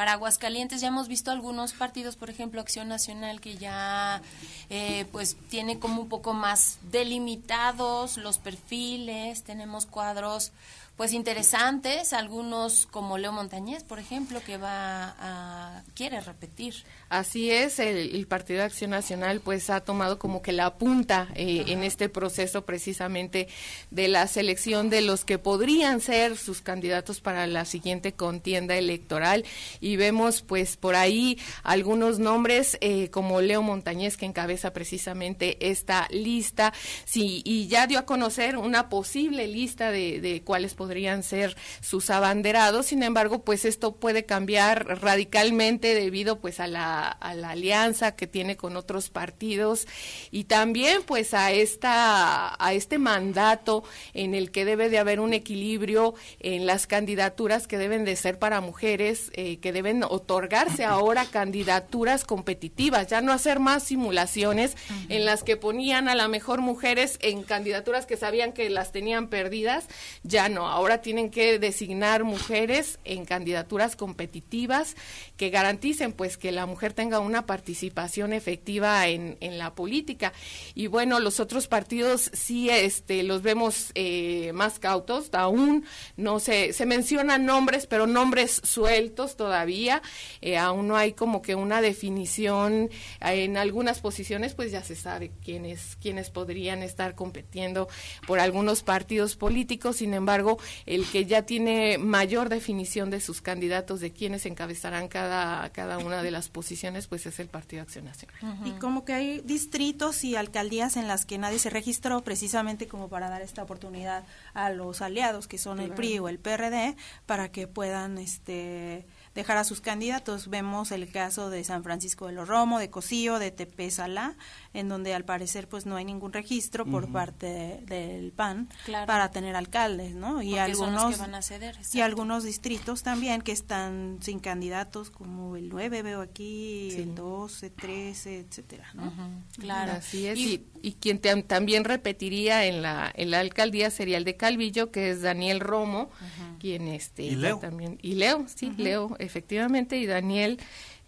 Para 0.00 0.14
Aguascalientes. 0.14 0.80
Ya 0.80 0.88
hemos 0.88 1.08
visto 1.08 1.30
algunos 1.30 1.74
partidos, 1.74 2.16
por 2.16 2.30
ejemplo 2.30 2.62
Acción 2.62 2.88
Nacional, 2.88 3.38
que 3.42 3.58
ya 3.58 4.22
eh, 4.70 5.04
pues 5.12 5.36
tiene 5.50 5.78
como 5.78 6.00
un 6.00 6.08
poco 6.08 6.32
más 6.32 6.78
delimitados 6.90 8.16
los 8.16 8.38
perfiles, 8.38 9.42
tenemos 9.42 9.84
cuadros 9.84 10.52
pues 11.00 11.14
interesantes, 11.14 12.12
algunos 12.12 12.84
como 12.84 13.16
Leo 13.16 13.32
Montañez, 13.32 13.84
por 13.84 13.98
ejemplo, 13.98 14.42
que 14.44 14.58
va 14.58 15.14
a 15.18 15.82
quiere 15.94 16.20
repetir. 16.20 16.74
Así 17.08 17.50
es, 17.50 17.78
el, 17.78 18.26
Partido 18.26 18.58
de 18.58 18.66
Acción 18.66 18.90
Nacional 18.90 19.40
pues 19.40 19.70
ha 19.70 19.80
tomado 19.80 20.18
como 20.18 20.42
que 20.42 20.52
la 20.52 20.76
punta 20.76 21.28
eh, 21.34 21.64
en 21.68 21.84
este 21.84 22.10
proceso 22.10 22.66
precisamente 22.66 23.48
de 23.90 24.08
la 24.08 24.26
selección 24.26 24.90
de 24.90 25.00
los 25.00 25.24
que 25.24 25.38
podrían 25.38 26.02
ser 26.02 26.36
sus 26.36 26.60
candidatos 26.60 27.22
para 27.22 27.46
la 27.46 27.64
siguiente 27.64 28.12
contienda 28.12 28.76
electoral. 28.76 29.46
Y 29.80 29.96
vemos 29.96 30.42
pues 30.42 30.76
por 30.76 30.96
ahí 30.96 31.38
algunos 31.62 32.18
nombres 32.18 32.76
eh, 32.82 33.08
como 33.08 33.40
Leo 33.40 33.62
Montañez 33.62 34.18
que 34.18 34.26
encabeza 34.26 34.74
precisamente 34.74 35.70
esta 35.70 36.06
lista. 36.10 36.74
Sí, 37.06 37.40
y 37.46 37.68
ya 37.68 37.86
dio 37.86 38.00
a 38.00 38.04
conocer 38.04 38.58
una 38.58 38.90
posible 38.90 39.46
lista 39.46 39.90
de, 39.90 40.20
de 40.20 40.42
cuáles 40.42 40.74
podrían 40.74 40.89
podrían 40.90 41.22
ser 41.22 41.56
sus 41.80 42.10
abanderados. 42.10 42.86
Sin 42.86 43.04
embargo, 43.04 43.44
pues 43.44 43.64
esto 43.64 43.94
puede 43.94 44.24
cambiar 44.24 45.00
radicalmente 45.00 45.94
debido 45.94 46.40
pues 46.40 46.58
a 46.58 46.66
la, 46.66 47.06
a 47.06 47.32
la 47.34 47.50
alianza 47.50 48.16
que 48.16 48.26
tiene 48.26 48.56
con 48.56 48.76
otros 48.76 49.08
partidos 49.08 49.86
y 50.32 50.44
también 50.44 51.04
pues 51.06 51.32
a 51.32 51.52
esta 51.52 52.56
a 52.58 52.72
este 52.72 52.98
mandato 52.98 53.84
en 54.14 54.34
el 54.34 54.50
que 54.50 54.64
debe 54.64 54.88
de 54.88 54.98
haber 54.98 55.20
un 55.20 55.32
equilibrio 55.32 56.14
en 56.40 56.66
las 56.66 56.88
candidaturas 56.88 57.68
que 57.68 57.78
deben 57.78 58.04
de 58.04 58.16
ser 58.16 58.40
para 58.40 58.60
mujeres, 58.60 59.30
eh, 59.34 59.58
que 59.58 59.70
deben 59.70 60.02
otorgarse 60.02 60.84
ahora 60.84 61.24
candidaturas 61.26 62.24
competitivas, 62.24 63.06
ya 63.06 63.20
no 63.20 63.30
hacer 63.32 63.60
más 63.60 63.84
simulaciones 63.84 64.76
en 65.08 65.24
las 65.24 65.44
que 65.44 65.56
ponían 65.56 66.08
a 66.08 66.16
la 66.16 66.26
mejor 66.26 66.62
mujeres 66.62 67.16
en 67.22 67.44
candidaturas 67.44 68.06
que 68.06 68.16
sabían 68.16 68.52
que 68.52 68.68
las 68.70 68.90
tenían 68.90 69.28
perdidas, 69.28 69.86
ya 70.24 70.48
no, 70.48 70.79
ahora 70.80 71.02
tienen 71.02 71.30
que 71.30 71.58
designar 71.58 72.24
mujeres 72.24 72.98
en 73.04 73.26
candidaturas 73.26 73.96
competitivas 73.96 74.96
que 75.36 75.50
garanticen 75.50 76.14
pues 76.14 76.38
que 76.38 76.52
la 76.52 76.64
mujer 76.64 76.94
tenga 76.94 77.20
una 77.20 77.44
participación 77.44 78.32
efectiva 78.32 79.06
en, 79.06 79.36
en 79.40 79.58
la 79.58 79.74
política. 79.74 80.32
Y 80.74 80.86
bueno, 80.86 81.20
los 81.20 81.38
otros 81.38 81.68
partidos 81.68 82.30
sí 82.32 82.70
este, 82.70 83.22
los 83.24 83.42
vemos 83.42 83.92
eh, 83.94 84.52
más 84.54 84.78
cautos, 84.78 85.28
aún. 85.32 85.84
No 86.16 86.40
se, 86.40 86.72
se 86.72 86.86
mencionan 86.86 87.44
nombres, 87.44 87.86
pero 87.86 88.06
nombres 88.06 88.62
sueltos 88.64 89.36
todavía, 89.36 90.00
eh, 90.40 90.56
aún 90.56 90.88
no 90.88 90.96
hay 90.96 91.12
como 91.12 91.42
que 91.42 91.54
una 91.54 91.82
definición. 91.82 92.88
En 93.20 93.58
algunas 93.58 94.00
posiciones, 94.00 94.54
pues 94.54 94.72
ya 94.72 94.82
se 94.82 94.96
sabe 94.96 95.30
quiénes, 95.44 95.98
quiénes 96.00 96.30
podrían 96.30 96.82
estar 96.82 97.14
compitiendo 97.14 97.86
por 98.26 98.40
algunos 98.40 98.82
partidos 98.82 99.36
políticos, 99.36 99.96
sin 99.96 100.14
embargo, 100.14 100.58
el 100.86 101.06
que 101.06 101.26
ya 101.26 101.42
tiene 101.42 101.98
mayor 101.98 102.48
definición 102.48 103.10
de 103.10 103.20
sus 103.20 103.40
candidatos, 103.40 104.00
de 104.00 104.12
quienes 104.12 104.46
encabezarán 104.46 105.08
cada, 105.08 105.68
cada 105.70 105.98
una 105.98 106.22
de 106.22 106.30
las 106.30 106.48
posiciones, 106.48 107.06
pues 107.06 107.26
es 107.26 107.38
el 107.40 107.48
Partido 107.48 107.82
Acción 107.82 108.04
Nacional. 108.04 108.36
Y 108.64 108.72
como 108.72 109.04
que 109.04 109.12
hay 109.12 109.40
distritos 109.40 110.24
y 110.24 110.36
alcaldías 110.36 110.96
en 110.96 111.08
las 111.08 111.26
que 111.26 111.38
nadie 111.38 111.58
se 111.58 111.70
registró 111.70 112.22
precisamente 112.22 112.86
como 112.86 113.08
para 113.08 113.28
dar 113.28 113.42
esta 113.42 113.62
oportunidad 113.62 114.24
a 114.54 114.70
los 114.70 115.02
aliados 115.02 115.48
que 115.48 115.58
son 115.58 115.80
el 115.80 115.92
PRI 115.92 116.18
o 116.18 116.28
el 116.28 116.38
PRD 116.38 116.96
para 117.26 117.50
que 117.50 117.66
puedan 117.66 118.18
este 118.18 119.06
dejar 119.34 119.56
a 119.58 119.64
sus 119.64 119.80
candidatos. 119.80 120.48
Vemos 120.48 120.90
el 120.92 121.10
caso 121.10 121.50
de 121.50 121.62
San 121.64 121.84
Francisco 121.84 122.26
de 122.26 122.32
los 122.32 122.48
Romo, 122.48 122.78
de 122.78 122.90
Cosío, 122.90 123.38
de 123.38 123.50
Tepezalá, 123.50 124.36
en 124.72 124.88
donde 124.88 125.14
al 125.14 125.24
parecer 125.24 125.68
pues 125.68 125.84
no 125.84 125.96
hay 125.96 126.04
ningún 126.04 126.32
registro 126.32 126.86
por 126.86 127.10
parte 127.10 127.80
del 127.86 128.32
PAN 128.32 128.68
para 129.06 129.30
tener 129.30 129.56
alcaldes, 129.56 130.14
¿no? 130.14 130.42
Y 130.42 130.58
algunos 130.58 131.18
van 131.18 131.34
a 131.34 131.42
ceder, 131.42 131.76
y 131.92 132.00
algunos 132.00 132.44
distritos 132.44 133.02
también 133.02 133.42
que 133.42 133.52
están 133.52 134.18
sin 134.20 134.38
candidatos 134.38 135.10
como 135.10 135.56
el 135.56 135.68
9 135.68 136.02
veo 136.02 136.20
aquí, 136.20 136.90
el 136.92 137.14
12, 137.14 137.70
13, 137.70 138.38
etcétera, 138.38 138.88
¿no? 138.94 139.12
Claro, 139.58 139.92
así 139.92 140.26
es. 140.26 140.38
Y, 140.38 140.66
quien 141.00 141.20
también 141.20 141.84
repetiría 141.84 142.64
en 142.66 142.82
la 142.82 143.10
en 143.14 143.30
la 143.30 143.40
alcaldía 143.40 143.90
sería 143.90 144.18
el 144.18 144.24
de 144.24 144.36
Calvillo, 144.36 144.90
que 144.90 145.10
es 145.10 145.22
Daniel 145.22 145.60
Romo, 145.60 146.10
quien 146.58 146.88
este 146.88 147.24
y 147.24 147.34
Leo. 147.36 147.58
también 147.58 147.98
y 148.02 148.14
Leo, 148.14 148.46
sí, 148.48 148.72
Leo 148.76 149.16
efectivamente 149.18 149.96
y 149.96 150.06
Daniel 150.06 150.58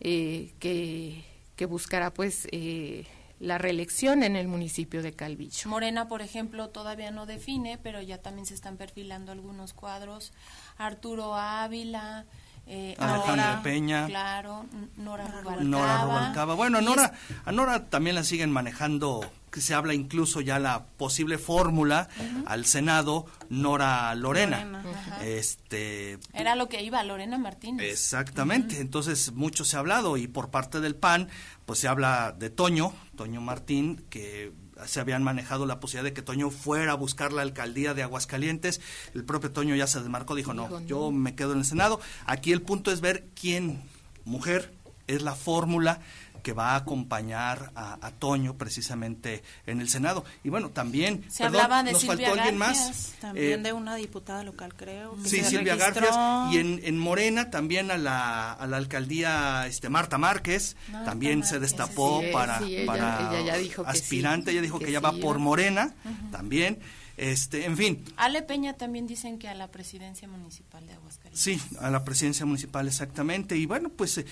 eh, 0.01 0.53
que 0.59 1.25
que 1.57 1.67
buscará 1.67 2.13
pues 2.13 2.49
eh, 2.51 3.07
la 3.43 3.59
reelección 3.59 4.23
en 4.23 4.37
el 4.37 4.47
municipio 4.47 5.03
de 5.03 5.15
Calvillo. 5.15 5.69
Morena, 5.69 6.07
por 6.07 6.23
ejemplo, 6.23 6.69
todavía 6.71 7.11
no 7.11 7.27
define, 7.27 7.77
pero 7.77 8.01
ya 8.01 8.19
también 8.19 8.47
se 8.47 8.55
están 8.55 8.77
perfilando 8.77 9.33
algunos 9.33 9.73
cuadros. 9.73 10.33
Arturo 10.79 11.35
Ávila, 11.35 12.25
eh, 12.67 12.97
Nora, 12.99 13.61
Peña, 13.63 14.07
claro, 14.07 14.65
Nora 14.97 15.27
Rubalcaba. 15.27 15.65
Nora 15.65 16.05
Rubalcaba. 16.05 16.55
Bueno, 16.55 16.79
a 16.79 16.81
Nora, 16.81 17.13
a 17.45 17.53
Nora 17.53 17.87
también 17.87 18.15
la 18.15 18.25
siguen 18.25 18.51
manejando 18.51 19.21
que 19.51 19.61
se 19.61 19.75
habla 19.75 19.93
incluso 19.93 20.41
ya 20.41 20.59
la 20.59 20.85
posible 20.85 21.37
fórmula 21.39 22.09
al 22.47 22.65
Senado 22.65 23.27
Nora 23.51 24.15
Lorena. 24.15 24.83
Este 25.23 26.19
era 26.33 26.57
lo 26.57 26.69
que 26.69 26.83
iba 26.83 27.03
Lorena 27.05 27.37
Martínez. 27.37 27.87
Exactamente, 27.87 28.81
entonces 28.81 29.33
mucho 29.33 29.65
se 29.65 29.77
ha 29.77 29.81
hablado 29.81 30.17
y 30.17 30.27
por 30.27 30.51
parte 30.51 30.81
del 30.81 30.97
PAN 30.97 31.29
pues 31.67 31.81
se 31.81 31.89
habla 31.89 32.33
de 32.33 32.49
Toño, 32.49 32.95
Toño 33.15 33.41
Martín 33.43 34.07
que 34.09 34.53
se 34.87 35.01
habían 35.01 35.23
manejado 35.23 35.67
la 35.67 35.81
posibilidad 35.81 36.11
de 36.11 36.15
que 36.15 36.23
Toño 36.23 36.51
fuera 36.51 36.93
a 36.93 36.97
buscar 36.97 37.33
la 37.33 37.43
alcaldía 37.43 37.95
de 37.95 38.03
Aguascalientes. 38.03 38.81
El 39.15 39.25
propio 39.25 39.51
Toño 39.51 39.75
ya 39.75 39.87
se 39.87 40.01
desmarcó, 40.01 40.35
dijo, 40.35 40.55
no, 40.55 40.81
yo 40.87 41.11
me 41.11 41.35
quedo 41.35 41.53
en 41.53 41.59
el 41.59 41.65
Senado. 41.65 42.01
Aquí 42.27 42.53
el 42.53 42.63
punto 42.63 42.93
es 42.93 43.01
ver 43.01 43.27
quién, 43.35 43.83
mujer, 44.25 44.73
es 45.07 45.23
la 45.23 45.35
fórmula 45.35 46.01
que 46.43 46.53
va 46.53 46.73
a 46.73 46.77
acompañar 46.77 47.73
a, 47.75 48.11
Toño 48.19 48.57
precisamente 48.57 49.43
en 49.67 49.81
el 49.81 49.89
Senado. 49.89 50.25
Y 50.45 50.49
bueno, 50.49 50.71
también 50.71 51.25
se 51.29 51.45
hablaba 51.45 51.83
de 51.83 51.93
nos 51.93 52.03
Silvia 52.03 52.17
faltó 52.17 52.41
alguien 52.41 52.59
más. 52.59 53.15
También 53.21 53.61
eh, 53.61 53.63
de 53.63 53.73
una 53.73 53.97
diputada 53.97 54.45
local, 54.45 54.75
creo. 54.75 55.17
sí, 55.25 55.43
Silvia 55.43 55.77
García. 55.77 56.49
Y 56.53 56.59
en, 56.59 56.81
en, 56.85 56.99
Morena 56.99 57.51
también 57.51 57.91
a 57.91 57.97
la, 57.97 58.53
a 58.53 58.67
la 58.67 58.77
alcaldía 58.77 59.67
este 59.67 59.89
Marta 59.89 60.19
Márquez 60.19 60.77
también 61.05 61.45
se 61.45 61.59
destapó 61.59 62.23
para, 62.33 62.61
para 62.87 63.39
ella, 63.39 63.57
dijo 63.57 63.85
aspirante. 63.87 64.51
ella 64.53 64.61
dijo 64.61 64.79
que, 64.79 64.89
ella 64.89 65.01
va 65.01 65.13
por 65.13 65.39
Morena 65.39 65.95
también. 66.31 66.79
Este, 67.17 67.67
en 67.67 67.77
fin. 67.77 68.05
Ale 68.17 68.43
Peña 68.43 68.75
también 68.75 69.07
dicen 69.07 69.39
que 69.39 69.49
a 69.49 69.55
la 69.55 69.71
presidencia 69.71 70.29
municipal 70.29 70.87
de 70.87 70.95
Aguascalientes. 70.95 71.41
Sí, 71.41 71.61
a 71.79 71.91
la 71.91 72.05
presidencia 72.05 72.47
municipal 72.47 72.87
exactamente. 72.87 73.57
Y 73.57 73.67
bueno, 73.67 73.91
pues 73.91 74.19
eh, 74.19 74.27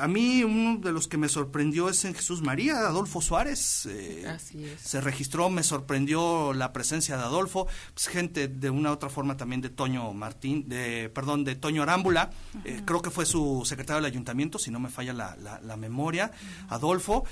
a 0.00 0.08
mí 0.08 0.42
uno 0.44 0.78
de 0.80 0.92
los 0.92 1.08
que 1.08 1.16
me 1.16 1.28
sorprendió 1.28 1.88
es 1.88 2.04
en 2.04 2.14
Jesús 2.14 2.42
María, 2.42 2.78
Adolfo 2.78 3.20
Suárez. 3.20 3.86
Eh, 3.86 4.26
Así 4.28 4.64
es. 4.64 4.80
Se 4.80 5.00
registró, 5.00 5.50
me 5.50 5.62
sorprendió 5.62 6.52
la 6.52 6.72
presencia 6.72 7.16
de 7.16 7.22
Adolfo. 7.22 7.66
Pues 7.94 8.08
gente 8.08 8.48
de 8.48 8.70
una 8.70 8.90
u 8.90 8.94
otra 8.94 9.08
forma 9.08 9.36
también 9.36 9.60
de 9.60 9.70
Toño 9.70 10.12
Martín, 10.12 10.68
de 10.68 11.10
perdón, 11.10 11.44
de 11.44 11.54
Toño 11.54 11.82
Arámbula. 11.82 12.30
Eh, 12.64 12.82
creo 12.84 13.02
que 13.02 13.10
fue 13.10 13.26
su 13.26 13.62
secretario 13.64 14.02
del 14.02 14.10
ayuntamiento, 14.10 14.58
si 14.58 14.70
no 14.70 14.80
me 14.80 14.88
falla 14.88 15.12
la, 15.12 15.36
la, 15.36 15.76
memoria. 15.76 16.32
Adolfo. 16.68 17.24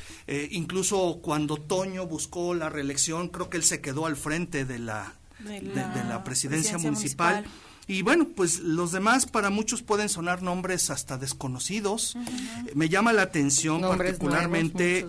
incluso 0.50 1.20
cuando 1.22 1.56
Toño 1.56 2.06
buscó 2.06 2.54
la 2.54 2.68
reelección, 2.68 3.28
creo 3.28 3.48
que 3.48 3.56
él 3.56 3.64
se 3.64 3.80
quedó 3.80 4.06
al 4.06 4.16
frente 4.16 4.64
de 4.84 5.62
la, 5.62 5.94
de 5.94 6.04
la, 6.04 6.24
presidencia, 6.24 6.78
municipal. 6.78 7.44
Y 7.86 8.02
bueno, 8.02 8.28
pues 8.34 8.60
los 8.60 8.92
demás 8.92 9.26
para 9.26 9.50
muchos 9.50 9.82
pueden 9.82 10.08
sonar 10.08 10.42
nombres 10.42 10.90
hasta 10.90 11.18
desconocidos. 11.18 12.16
Me 12.74 12.88
llama 12.88 13.12
la 13.12 13.22
atención 13.22 13.82
particularmente 13.82 15.06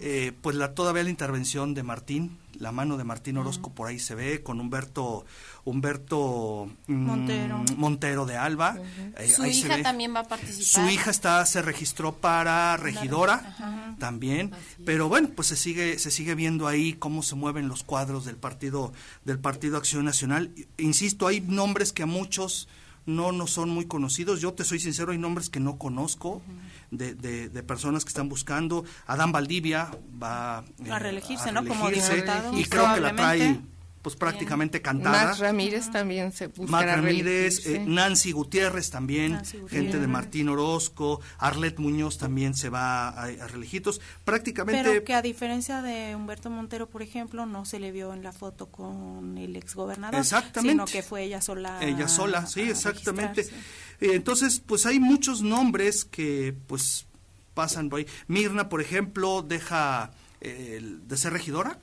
eh, 0.00 0.32
pues 0.40 0.56
la 0.56 0.72
todavía 0.72 1.02
la 1.02 1.10
intervención 1.10 1.74
de 1.74 1.82
Martín, 1.82 2.38
la 2.58 2.72
mano 2.72 2.96
de 2.96 3.04
Martín 3.04 3.38
Orozco 3.38 3.72
por 3.72 3.88
ahí 3.88 3.98
se 3.98 4.14
ve 4.14 4.42
con 4.42 4.60
Humberto 4.60 5.24
Humberto 5.64 6.68
mm, 6.86 7.74
Montero. 7.76 8.26
de 8.26 8.36
Alba. 8.36 8.76
Eh, 9.18 9.28
su 9.28 9.44
hija 9.44 9.82
también 9.82 10.14
va 10.14 10.20
a 10.20 10.28
participar. 10.28 10.84
Su 10.84 10.90
hija 10.90 11.10
está 11.10 11.44
se 11.46 11.62
registró 11.62 12.16
para 12.16 12.76
regidora 12.76 13.96
también, 13.98 14.52
pero 14.84 15.08
bueno, 15.08 15.30
pues 15.34 15.48
se 15.48 15.56
sigue 15.56 15.98
se 15.98 16.10
sigue 16.10 16.34
viendo 16.34 16.66
ahí 16.66 16.94
cómo 16.94 17.22
se 17.22 17.34
mueven 17.34 17.68
los 17.68 17.84
cuadros 17.84 18.24
del 18.24 18.36
partido 18.36 18.92
del 19.24 19.38
Partido 19.38 19.76
Acción 19.76 20.04
Nacional. 20.04 20.52
Insisto, 20.78 21.26
hay 21.26 21.40
nombres 21.40 21.92
que 21.92 22.02
a 22.02 22.06
muchos 22.06 22.68
no 23.06 23.32
no 23.32 23.46
son 23.46 23.70
muy 23.70 23.86
conocidos. 23.86 24.40
Yo 24.40 24.52
te 24.52 24.64
soy 24.64 24.80
sincero, 24.80 25.12
hay 25.12 25.18
nombres 25.18 25.48
que 25.48 25.60
no 25.60 25.78
conozco. 25.78 26.42
De, 26.90 27.14
de, 27.14 27.62
personas 27.62 28.04
que 28.04 28.08
están 28.08 28.28
buscando. 28.28 28.84
Adán 29.06 29.30
Valdivia 29.30 29.90
va 30.22 30.58
a 30.58 30.98
reelegirse, 30.98 31.52
¿no? 31.52 31.64
Como 31.64 31.90
diputado. 31.90 32.58
Y 32.58 32.64
creo 32.64 32.94
que 32.94 33.00
la 33.00 33.14
trae 33.14 33.60
pues 34.02 34.16
prácticamente 34.16 34.80
cantada. 34.80 35.26
Max 35.26 35.38
Ramírez 35.38 35.90
también 35.90 36.32
se 36.32 36.46
buscará 36.46 36.96
Max 36.96 37.04
Ramírez, 37.04 37.66
eh, 37.66 37.84
Nancy 37.86 38.32
Gutiérrez 38.32 38.90
también, 38.90 39.32
Nancy 39.32 39.58
gente 39.68 39.98
de. 39.98 40.06
Martín 40.06 40.48
Orozco, 40.48 41.20
Arlet 41.38 41.78
Muñoz 41.78 42.16
también 42.18 42.54
se 42.54 42.70
va 42.70 43.08
a, 43.08 43.24
a 43.24 43.46
reelegir. 43.48 43.78
Entonces, 43.80 44.02
Prácticamente 44.24 44.82
Pero 44.82 45.04
que 45.04 45.14
a 45.14 45.22
diferencia 45.22 45.82
de 45.82 46.14
Humberto 46.14 46.48
Montero, 46.50 46.88
por 46.88 47.02
ejemplo, 47.02 47.44
no 47.46 47.64
se 47.64 47.78
le 47.78 47.92
vio 47.92 48.12
en 48.12 48.22
la 48.22 48.32
foto 48.32 48.68
con 48.68 49.36
el 49.36 49.56
exgobernador, 49.56 50.20
Exactamente. 50.20 50.72
sino 50.72 50.84
que 50.86 51.02
fue 51.02 51.24
ella 51.24 51.40
sola. 51.40 51.78
Ella 51.82 52.08
sola, 52.08 52.46
sí, 52.46 52.62
exactamente. 52.62 53.42
registrarse. 53.42 53.87
Eh, 54.00 54.10
Entonces, 54.14 54.60
pues 54.64 54.86
hay 54.86 54.98
muchos 55.00 55.42
nombres 55.42 56.04
que 56.04 56.54
pues 56.66 57.06
pasan 57.54 57.88
por 57.88 57.98
ahí. 58.00 58.06
Mirna, 58.28 58.68
por 58.68 58.80
ejemplo, 58.80 59.42
deja 59.46 60.12
eh, 60.40 60.74
el- 60.78 61.06
de 61.08 61.16
ser 61.16 61.32
regidora. 61.32 61.78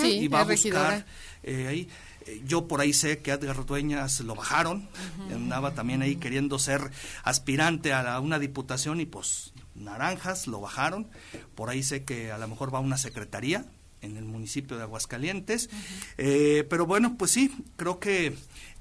Sí, 0.00 0.18
y 0.20 0.28
va 0.28 0.40
a 0.40 0.44
buscar 0.72 1.06
eh, 1.42 1.66
ahí. 1.68 1.88
Eh, 2.26 2.40
Yo 2.46 2.68
por 2.68 2.80
ahí 2.80 2.92
sé 2.92 3.18
que 3.18 3.32
Edgar 3.32 3.66
Dueñas 3.66 4.20
lo 4.20 4.34
bajaron, 4.36 4.88
andaba 5.34 5.74
también 5.74 6.00
ahí 6.00 6.14
queriendo 6.16 6.58
ser 6.60 6.90
aspirante 7.24 7.92
a 7.92 8.02
la- 8.04 8.20
una 8.20 8.38
diputación 8.38 9.00
y 9.00 9.06
pues 9.06 9.52
naranjas 9.74 10.46
lo 10.46 10.60
bajaron. 10.60 11.08
Por 11.56 11.68
ahí 11.68 11.82
sé 11.82 12.04
que 12.04 12.30
a 12.32 12.38
lo 12.38 12.46
mejor 12.48 12.72
va 12.72 12.78
a 12.78 12.82
una 12.82 12.96
secretaría 12.96 13.64
en 14.00 14.16
el 14.16 14.24
municipio 14.24 14.76
de 14.76 14.84
Aguascalientes. 14.84 15.68
Eh, 16.16 16.64
pero 16.70 16.86
bueno, 16.86 17.16
pues 17.18 17.32
sí, 17.32 17.52
creo 17.76 17.98
que 17.98 18.36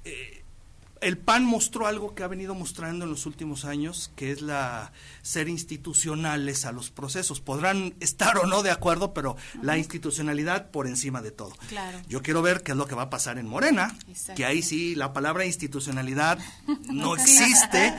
eh, 0.06 0.41
el 1.02 1.18
PAN 1.18 1.44
mostró 1.46 1.88
algo 1.88 2.14
que 2.14 2.24
ha 2.24 2.28
venido 2.28 2.54
mostrando 2.54 3.06
en 3.06 3.12
los 3.12 3.26
últimos 3.26 3.66
años, 3.66 4.12
que 4.16 4.32
es 4.32 4.42
la 4.42 4.94
ser 5.24 5.50
institucionales 5.50 6.66
a 6.66 6.72
los 6.72 6.92
procesos. 6.92 7.42
Podrán 7.42 7.96
estar 8.00 8.38
o 8.38 8.46
no 8.46 8.62
de 8.62 8.72
acuerdo, 8.72 9.14
pero 9.14 9.36
la 9.62 9.78
institucionalidad 9.78 10.70
por 10.70 10.88
encima 10.88 11.22
de 11.22 11.32
todo. 11.32 11.56
Claro. 11.70 12.00
Yo 12.08 12.22
quiero 12.22 12.42
ver 12.44 12.62
qué 12.62 12.72
es 12.72 12.78
lo 12.78 12.86
que 12.86 12.96
va 12.96 13.04
a 13.04 13.10
pasar 13.10 13.40
en 13.40 13.48
Morena, 13.48 13.98
Exacto. 14.08 14.36
que 14.38 14.46
ahí 14.46 14.62
sí 14.62 14.96
la 14.96 15.12
palabra 15.12 15.46
institucionalidad 15.46 16.38
no 16.92 17.16
existe. 17.18 17.94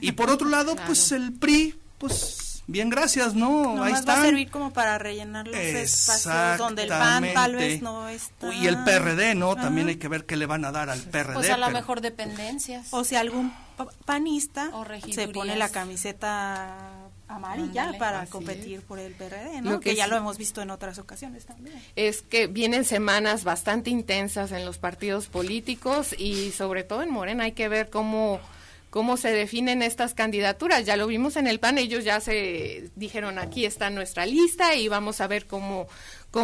Y 0.00 0.12
por 0.12 0.30
otro 0.30 0.48
lado, 0.48 0.74
pues 0.86 1.12
el 1.12 1.34
PRI, 1.34 1.78
pues 1.98 2.47
bien, 2.68 2.88
gracias, 2.90 3.34
¿no? 3.34 3.70
ahí 3.70 3.74
Nomás 3.76 3.92
va 3.94 3.98
está. 3.98 4.20
a 4.20 4.24
servir 4.24 4.50
como 4.50 4.72
para 4.72 4.96
rellenar 4.98 5.48
los 5.48 5.56
espacios 5.56 6.58
donde 6.58 6.82
el 6.84 6.88
PAN 6.90 7.24
tal 7.34 7.56
vez 7.56 7.82
no 7.82 8.08
está. 8.08 8.54
Y 8.54 8.66
el 8.68 8.78
PRD, 8.84 9.34
¿no? 9.34 9.56
También 9.56 9.88
hay 9.88 9.96
que 9.96 10.06
ver 10.06 10.24
qué 10.26 10.36
le 10.36 10.46
van 10.46 10.64
a 10.64 10.70
dar 10.70 10.88
al 10.90 11.00
PRD. 11.00 11.34
Pues 11.34 11.50
a 11.50 11.56
lo 11.56 11.66
pero- 11.66 11.78
mejor 11.78 12.00
dependencias. 12.00 12.86
O 12.92 13.02
si 13.02 13.16
algún 13.16 13.52
pa- 13.76 13.88
panista 14.04 14.70
O 14.74 14.84
se 15.12 15.26
pone 15.28 15.56
la 15.56 15.68
camiseta 15.70 16.76
amarilla 17.26 17.92
para 17.98 18.24
competir 18.26 18.80
por 18.82 18.98
el 18.98 19.12
PRD, 19.12 19.60
¿no? 19.60 19.72
Lo 19.72 19.80
que, 19.80 19.90
que 19.90 19.96
ya 19.96 20.04
sí- 20.04 20.10
lo 20.10 20.16
hemos 20.16 20.38
visto 20.38 20.62
en 20.62 20.70
otras 20.70 20.98
ocasiones 20.98 21.44
también. 21.46 21.78
es 21.96 22.22
que 22.22 22.46
vienen 22.46 22.84
semanas 22.84 23.44
bastante 23.44 23.90
intensas 23.90 24.50
en 24.52 24.64
los 24.64 24.78
partidos 24.78 25.26
políticos 25.26 26.14
y 26.18 26.52
sobre 26.52 26.84
todo 26.84 27.02
en 27.02 27.10
Morena 27.10 27.44
hay 27.44 27.52
que 27.52 27.68
ver 27.68 27.90
cómo 27.90 28.40
cómo 28.90 29.16
se 29.16 29.30
definen 29.30 29.82
estas 29.82 30.14
candidaturas. 30.14 30.84
Ya 30.84 30.96
lo 30.96 31.06
vimos 31.06 31.36
en 31.36 31.46
el 31.46 31.60
PAN, 31.60 31.78
ellos 31.78 32.04
ya 32.04 32.20
se 32.20 32.90
dijeron 32.96 33.38
aquí 33.38 33.64
está 33.64 33.90
nuestra 33.90 34.26
lista 34.26 34.74
y 34.74 34.88
vamos 34.88 35.20
a 35.20 35.26
ver 35.26 35.46
cómo, 35.46 35.88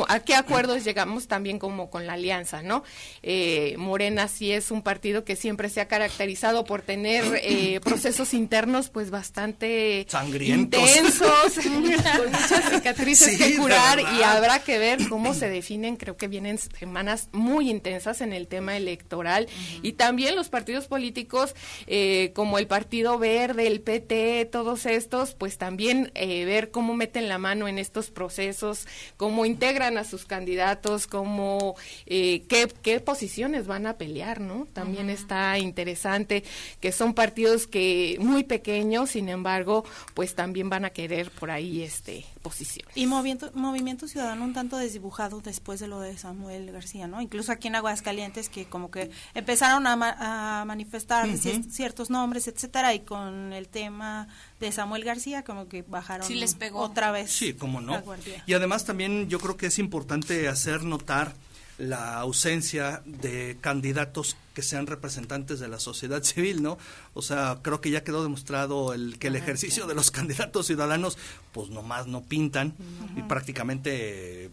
a 0.09 0.21
qué 0.21 0.35
acuerdos 0.35 0.83
llegamos 0.83 1.29
también 1.29 1.59
como 1.59 1.91
con 1.91 2.07
la 2.07 2.15
alianza, 2.15 2.63
¿no? 2.63 2.85
Eh, 3.23 3.75
Morena 3.79 4.29
sí 4.29 4.51
es 4.51 4.71
un 4.71 4.83
partido 4.83 5.25
que 5.25 5.37
siempre 5.37 5.69
se 5.69 5.81
ha 5.81 5.89
caracterizado 5.89 6.65
por 6.65 6.83
tener 6.83 7.41
eh, 7.43 7.81
procesos 7.85 8.33
internos 8.35 8.89
pues 8.89 9.11
bastante 9.11 10.07
Sangrientos. 10.09 10.81
intensos, 10.81 11.55
con 11.65 11.83
muchas 11.83 12.71
cicatrices 12.71 13.33
Sí, 13.33 13.39
que 13.39 13.57
curar 13.57 14.01
y 14.01 14.23
habrá 14.23 14.59
que 14.61 14.79
ver 14.79 15.09
cómo 15.09 15.35
se 15.35 15.49
definen. 15.49 15.97
Creo 15.97 16.17
que 16.17 16.29
vienen 16.29 16.59
semanas 16.59 17.29
muy 17.33 17.71
intensas 17.71 18.21
en 18.21 18.33
el 18.33 18.49
tema 18.49 18.77
electoral 18.77 19.49
y 19.83 19.93
también 19.93 20.35
los 20.35 20.49
partidos 20.49 20.87
políticos 20.87 21.55
eh, 21.87 22.33
como 22.35 22.59
el 22.59 22.67
Partido 22.67 23.19
Verde, 23.19 23.67
el 23.67 23.81
PT, 23.81 24.47
todos 24.51 24.87
estos, 24.87 25.35
pues 25.35 25.59
también 25.59 26.11
eh, 26.15 26.45
ver 26.45 26.71
cómo 26.71 26.95
meten 26.95 27.29
la 27.29 27.39
mano 27.39 27.69
en 27.69 27.79
estos 27.79 28.11
procesos, 28.11 28.87
cómo 29.17 29.45
integran 29.45 29.74
a 29.83 30.05
sus 30.05 30.25
candidatos, 30.25 31.07
cómo 31.07 31.75
eh, 32.07 32.45
qué, 32.49 32.69
qué 32.83 33.01
posiciones 33.01 33.67
van 33.67 33.87
a 33.87 33.99
pelear, 33.99 34.41
¿no? 34.41 34.67
También 34.73 35.11
está 35.11 35.59
interesante 35.59 36.45
que 36.81 36.93
son 36.93 37.15
partidos 37.15 37.67
que 37.67 38.17
muy 38.21 38.45
pequeños, 38.45 39.11
sin 39.11 39.29
embargo, 39.29 39.85
pues 40.15 40.35
también 40.35 40.71
van 40.71 40.85
a 40.85 40.91
querer 40.91 41.31
por 41.31 41.51
ahí 41.51 41.83
este 41.83 42.25
posición. 42.43 42.87
Y 42.95 43.07
movimiento, 43.07 43.51
movimiento 43.55 44.07
ciudadano 44.07 44.45
un 44.45 44.53
tanto 44.53 44.77
desdibujado 44.77 45.41
después 45.41 45.81
de 45.81 45.89
lo 45.89 46.01
de 46.01 46.17
Samuel 46.17 46.71
García, 46.73 47.07
¿no? 47.07 47.21
Incluso 47.21 47.53
aquí 47.53 47.69
en 47.69 47.77
Aguascalientes 47.77 48.49
que 48.49 48.67
como 48.67 48.91
que 48.91 49.11
empezaron 49.35 49.87
a, 49.87 49.97
ma- 49.97 50.61
a 50.61 50.65
manifestar 50.65 51.27
ciertos 51.37 52.11
nombres, 52.11 52.47
etcétera, 52.49 52.95
y 52.95 53.01
con 53.01 53.53
el 53.53 53.69
tema 53.69 54.29
de 54.61 54.73
Samuel 54.73 55.05
García 55.05 55.43
como 55.43 55.69
que 55.69 55.83
bajaron 55.83 56.27
Sí 56.27 56.35
les 56.35 56.55
pegó. 56.55 56.81
otra 56.81 57.11
vez. 57.11 57.31
Sí, 57.31 57.55
cómo 57.55 57.81
no. 57.81 58.03
Y 58.47 58.55
además 58.55 58.85
también 58.85 59.29
yo 59.29 59.39
creo 59.39 59.57
que 59.57 59.67
es 59.67 59.79
importante 59.79 60.49
hacer 60.49 60.85
notar 60.85 61.35
la 61.77 62.21
ausencia 62.21 63.03
de 63.05 63.59
candidatos 63.61 64.37
que 64.55 64.63
sean 64.63 64.87
representantes 64.87 65.59
de 65.59 65.69
la 65.69 65.81
sociedad 65.81 66.23
civil, 66.25 66.63
¿no? 66.63 66.79
O 67.15 67.23
sea, 67.23 67.59
creo 67.63 67.81
que 67.81 67.91
ya 67.91 68.05
quedó 68.05 68.23
demostrado 68.23 68.95
el 68.95 69.19
que 69.19 69.27
el 69.27 69.37
ejercicio 69.37 69.87
de 69.87 69.95
los 69.95 70.11
candidatos 70.13 70.67
ciudadanos, 70.67 71.19
pues 71.53 71.71
nomás 71.71 72.07
no 72.07 72.23
pintan 72.23 72.75
y 73.17 73.23
prácticamente 73.23 74.51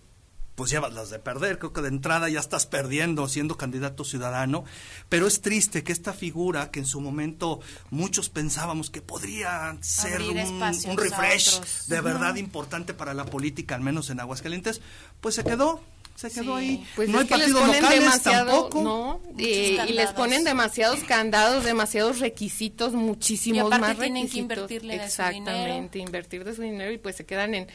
pues 0.62 0.70
llevas 0.70 0.94
las 0.94 1.10
de 1.10 1.18
perder, 1.18 1.58
creo 1.58 1.74
que 1.74 1.82
de 1.82 1.88
entrada 1.88 2.30
ya 2.30 2.40
estás 2.40 2.68
perdiendo 2.68 3.28
siendo 3.28 3.58
candidato 3.58 4.04
ciudadano, 4.04 4.64
pero 5.10 5.26
es 5.26 5.42
triste 5.42 5.84
que 5.84 5.92
esta 5.92 6.14
figura 6.14 6.70
que 6.70 6.78
en 6.78 6.86
su 6.86 7.02
momento 7.02 7.62
muchos 7.90 8.30
pensábamos 8.30 8.92
que 8.92 9.02
podría 9.02 9.76
ser 9.82 10.22
un, 10.22 10.98
refresh 10.98 11.88
de 11.88 12.00
verdad 12.02 12.36
importante 12.36 12.94
para 12.94 13.16
la 13.16 13.26
política, 13.26 13.74
al 13.74 13.82
menos 13.82 14.12
en 14.12 14.20
Aguascalientes, 14.20 14.82
pues 15.20 15.34
se 15.34 15.44
quedó, 15.44 15.82
se 16.22 16.32
quedó 16.32 16.58
Sí. 16.58 16.64
ahí. 16.66 16.88
Pues 16.96 17.10
no 17.10 17.20
hay 17.20 17.26
que 17.28 17.38
les 17.38 17.48
partidos 17.52 17.62
ponen 17.68 17.82
locales 17.84 18.22
tampoco. 18.24 18.82
¿no? 18.82 19.22
Eh, 19.38 19.78
y 19.88 19.94
les 19.94 20.12
ponen 20.12 20.44
demasiados 20.44 21.00
candados, 21.04 21.64
demasiados 21.64 22.20
requisitos, 22.20 22.94
muchísimos 22.94 23.58
Y 23.58 23.60
aparte 23.60 23.80
más 23.82 23.98
tienen 23.98 24.14
que 24.14 24.22
requisitos. 24.22 24.42
invertirle 24.42 24.94
de 24.94 25.00
su 25.00 25.06
Exactamente, 25.06 26.00
invertir 26.00 26.44
de 26.44 26.56
su 26.56 26.62
dinero 26.62 26.92
y 26.92 26.98
pues 26.98 27.16
se 27.16 27.26
quedan 27.26 27.54
en, 27.56 27.68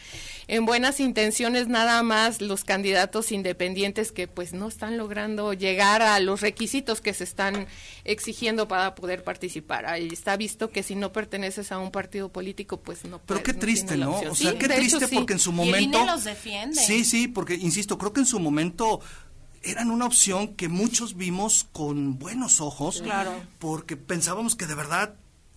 en 0.49 0.64
buenas 0.66 1.01
intenciones 1.01 1.68
nada 1.68 2.03
más 2.03 2.40
los 2.40 2.64
candidatos 2.64 3.32
independientes 3.32 4.12
que 4.12 4.28
pues 4.28 4.53
no 4.53 4.68
están 4.68 4.97
logrando 4.97 5.53
llegar 5.53 6.03
a 6.03 6.18
los 6.20 6.40
requisitos 6.40 7.01
que 7.01 7.12
se 7.14 7.24
están 7.24 7.66
exigiendo 8.05 8.68
para 8.68 8.94
poder 8.94 9.24
participar. 9.24 9.86
Ahí 9.86 10.09
está 10.12 10.36
visto 10.36 10.70
que 10.70 10.82
si 10.82 10.94
no 10.94 11.12
perteneces 11.12 11.72
a 11.72 11.78
un 11.78 11.90
partido 11.90 12.28
político 12.30 12.80
pues 12.80 13.05
no 13.05 13.18
Pero 13.18 13.26
puedes, 13.26 13.42
qué 13.44 13.53
no 13.55 13.59
triste, 13.59 13.97
¿no? 13.97 14.16
O 14.16 14.34
sea, 14.34 14.34
Sí, 14.53 14.57
qué 14.59 14.66
hecho, 14.66 14.74
triste 14.76 15.09
sí. 15.09 15.14
porque 15.14 15.32
en 15.32 15.38
su 15.38 15.51
Y 15.51 15.53
el 15.53 15.57
momento... 15.57 15.99
INE 15.99 16.07
los 16.07 16.24
defiende. 16.24 16.80
Sí, 16.80 17.05
sí, 17.05 17.28
porque, 17.28 17.55
insisto, 17.55 17.99
creo 17.99 18.12
que 18.12 18.20
en 18.20 18.26
su 18.26 18.36
momento 18.39 19.01
eran 19.62 19.91
una 19.91 20.07
opción 20.07 20.55
que 20.55 20.68
muchos 20.68 21.16
vimos 21.16 21.66
con 21.72 22.18
buenos 22.18 22.61
ojos. 22.61 23.03
Claro. 23.03 23.32
Porque 23.59 23.97
pensábamos 23.97 24.55
que 24.57 24.66
de 24.66 24.74
verdad, 24.74 25.14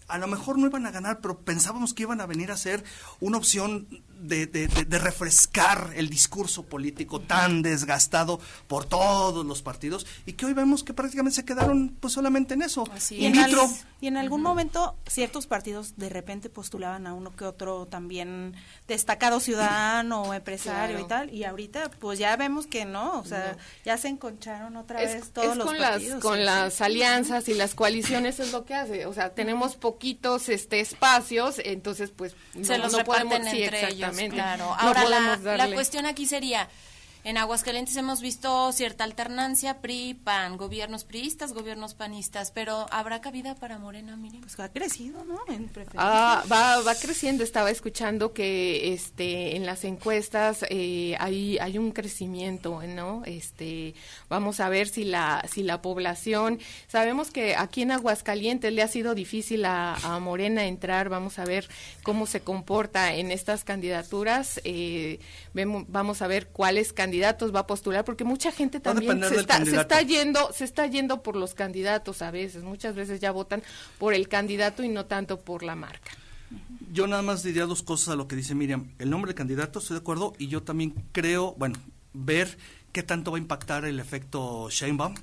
a 0.07 0.17
lo 0.17 0.27
mejor 0.27 0.57
no 0.57 0.67
iban 0.67 0.85
a 0.85 0.91
ganar, 0.91 1.19
pero 1.21 1.39
pensábamos 1.39 1.93
que 1.93 2.03
iban 2.03 2.21
a 2.21 2.25
venir 2.25 2.51
a 2.51 2.57
ser 2.57 2.83
una 3.19 3.37
opción 3.37 3.87
de, 4.19 4.47
de- 4.47 4.67
de- 4.67 4.85
de 4.85 4.99
refrescar 4.99 5.91
el 5.95 6.09
discurso 6.09 6.63
político 6.63 7.19
tan 7.21 7.61
desgastado 7.61 8.39
por 8.67 8.85
todos 8.85 9.45
los 9.45 9.61
partidos 9.61 10.05
y 10.25 10.33
que 10.33 10.45
hoy 10.45 10.53
vemos 10.53 10.83
que 10.83 10.93
prácticamente 10.93 11.35
se 11.37 11.45
quedaron 11.45 11.95
pues 11.99 12.13
solamente 12.13 12.53
en 12.53 12.61
eso. 12.61 12.83
Y 13.09 13.25
en, 13.25 13.33
vitro. 13.33 13.63
al- 13.63 13.69
y 14.01 14.07
en 14.07 14.17
algún 14.17 14.41
momento 14.41 14.95
ciertos 15.07 15.45
partidos 15.47 15.93
de 15.97 16.09
repente 16.09 16.49
postulaban 16.49 17.05
a 17.07 17.13
uno 17.13 17.35
que 17.35 17.43
otro 17.45 17.85
también 17.85 18.55
destacado 18.87 19.39
ciudadano 19.39 20.23
o 20.23 20.33
empresario 20.33 21.05
Claro. 21.05 21.05
y 21.05 21.07
tal, 21.07 21.33
y 21.33 21.43
ahorita 21.43 21.91
pues 21.99 22.17
ya 22.19 22.35
vemos 22.37 22.65
que 22.67 22.85
no, 22.85 23.19
o 23.19 23.25
sea, 23.25 23.57
ya 23.85 23.97
se 23.97 24.07
enconcharon 24.07 24.75
otra 24.77 25.01
es, 25.03 25.13
vez 25.15 25.29
todos 25.31 25.51
es 25.51 25.57
los 25.57 25.67
con 25.67 25.77
partidos. 25.77 26.13
las 26.15 26.21
con 26.23 26.37
sí, 26.37 26.43
las 26.43 26.81
alianzas 26.81 27.49
y 27.49 27.53
las 27.53 27.75
coaliciones 27.75 28.39
es 28.39 28.51
lo 28.51 28.65
que 28.65 28.73
hace 28.75 29.05
o 29.05 29.13
sea 29.13 29.33
tenemos 29.33 29.75
poquitos 29.75 30.49
este 30.49 30.79
espacios 30.79 31.55
entonces 31.63 32.11
pues 32.15 32.35
se 32.61 32.77
no, 32.77 32.85
los 32.85 32.93
no 32.93 33.03
podemos 33.03 33.35
sí, 33.49 33.63
entre 33.63 33.89
ellos, 33.89 34.08
exactamente 34.09 34.35
claro. 34.35 34.65
No 34.65 34.75
Ahora 34.75 35.05
la, 35.05 35.57
la 35.57 35.73
cuestión 35.73 36.05
aquí 36.05 36.25
sería 36.25 36.67
en 37.25 37.37
Aguascalientes 37.37 37.95
hemos 37.97 38.21
visto 38.21 38.71
cierta 38.71 39.03
alternancia 39.03 39.81
PRI, 39.81 40.13
PAN, 40.13 40.55
gobiernos 40.55 41.03
priistas, 41.03 41.53
gobiernos 41.53 41.93
panistas, 41.93 42.51
pero 42.51 42.85
¿habrá 42.91 43.19
cabida 43.19 43.55
para 43.55 43.77
Morena, 43.77 44.15
Miriam? 44.15 44.41
Pues 44.41 44.57
ha 44.59 44.71
crecido, 44.71 45.25
¿no? 45.25 45.39
En. 45.53 45.69
Ah, 45.97 46.43
va, 46.49 46.81
va 46.81 46.95
creciendo. 46.95 47.43
Estaba 47.43 47.71
escuchando 47.71 48.31
que 48.31 48.93
este 48.93 49.57
en 49.57 49.65
las 49.65 49.83
encuestas 49.83 50.65
eh, 50.69 51.15
hay 51.19 51.57
hay 51.59 51.77
un 51.77 51.91
crecimiento, 51.91 52.81
¿no? 52.83 53.23
Este 53.25 53.95
vamos 54.29 54.61
a 54.61 54.69
ver 54.69 54.87
si 54.87 55.03
la 55.03 55.43
si 55.51 55.63
la 55.63 55.81
población 55.81 56.59
sabemos 56.87 57.31
que 57.31 57.55
aquí 57.55 57.81
en 57.81 57.91
Aguascalientes 57.91 58.71
le 58.71 58.81
ha 58.81 58.87
sido 58.87 59.13
difícil 59.13 59.65
a, 59.65 59.95
a 59.95 60.19
Morena 60.19 60.65
entrar. 60.65 61.09
Vamos 61.09 61.37
a 61.37 61.45
ver 61.45 61.67
cómo 62.03 62.25
se 62.25 62.39
comporta 62.39 63.13
en 63.13 63.31
estas 63.31 63.65
candidaturas. 63.65 64.61
Eh, 64.63 65.19
vemos, 65.53 65.83
vamos 65.89 66.21
a 66.21 66.27
ver 66.27 66.47
cuáles 66.47 66.93
candidaturas 66.93 67.08
candidatos 67.09 67.53
va 67.53 67.61
a 67.61 67.67
postular, 67.67 68.05
porque 68.05 68.23
mucha 68.23 68.51
gente 68.51 68.79
también 68.79 69.19
se 69.23 69.37
está, 69.37 69.65
se 69.65 69.75
está, 69.75 70.01
yendo, 70.03 70.53
se 70.53 70.63
está 70.63 70.85
yendo 70.85 71.23
por 71.23 71.35
los 71.35 71.55
candidatos 71.55 72.21
a 72.21 72.29
veces, 72.29 72.61
muchas 72.61 72.93
veces 72.93 73.19
ya 73.19 73.31
votan 73.31 73.63
por 73.97 74.13
el 74.13 74.27
candidato 74.27 74.83
y 74.83 74.89
no 74.89 75.07
tanto 75.07 75.39
por 75.39 75.63
la 75.63 75.75
marca. 75.75 76.11
Yo 76.93 77.07
nada 77.07 77.23
más 77.23 77.41
diría 77.41 77.65
dos 77.65 77.81
cosas 77.81 78.09
a 78.09 78.15
lo 78.15 78.27
que 78.27 78.35
dice 78.35 78.53
Miriam. 78.53 78.91
El 78.99 79.09
nombre 79.09 79.29
del 79.29 79.35
candidato, 79.35 79.79
estoy 79.79 79.95
de 79.95 80.01
acuerdo, 80.01 80.33
y 80.37 80.49
yo 80.49 80.61
también 80.61 80.93
creo, 81.11 81.55
bueno, 81.57 81.79
ver 82.13 82.59
qué 82.91 83.01
tanto 83.01 83.31
va 83.31 83.37
a 83.37 83.41
impactar 83.41 83.85
el 83.85 83.99
efecto 83.99 84.69
Sheinbaum 84.69 85.15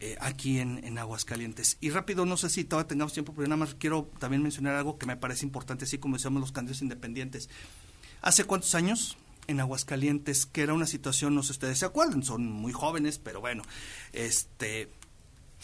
eh, 0.00 0.18
aquí 0.20 0.58
en, 0.58 0.84
en, 0.84 0.98
Aguascalientes. 0.98 1.78
Y 1.80 1.88
rápido, 1.88 2.26
no 2.26 2.36
sé 2.36 2.50
si 2.50 2.64
todavía 2.64 2.88
tengamos 2.88 3.14
tiempo, 3.14 3.32
pero 3.34 3.48
nada 3.48 3.56
más 3.56 3.74
quiero 3.74 4.10
también 4.18 4.42
mencionar 4.42 4.74
algo 4.74 4.98
que 4.98 5.06
me 5.06 5.16
parece 5.16 5.46
importante, 5.46 5.86
así 5.86 5.96
como 5.96 6.16
decíamos 6.16 6.42
los 6.42 6.52
candidatos 6.52 6.82
independientes. 6.82 7.48
¿Hace 8.20 8.44
cuántos 8.44 8.74
años? 8.74 9.16
En 9.46 9.60
Aguascalientes, 9.60 10.46
que 10.46 10.62
era 10.62 10.74
una 10.74 10.86
situación, 10.86 11.34
no 11.34 11.42
sé 11.42 11.48
si 11.48 11.52
ustedes 11.52 11.78
se 11.78 11.86
acuerdan, 11.86 12.22
son 12.22 12.46
muy 12.46 12.72
jóvenes, 12.72 13.18
pero 13.18 13.40
bueno, 13.40 13.62
este, 14.12 14.88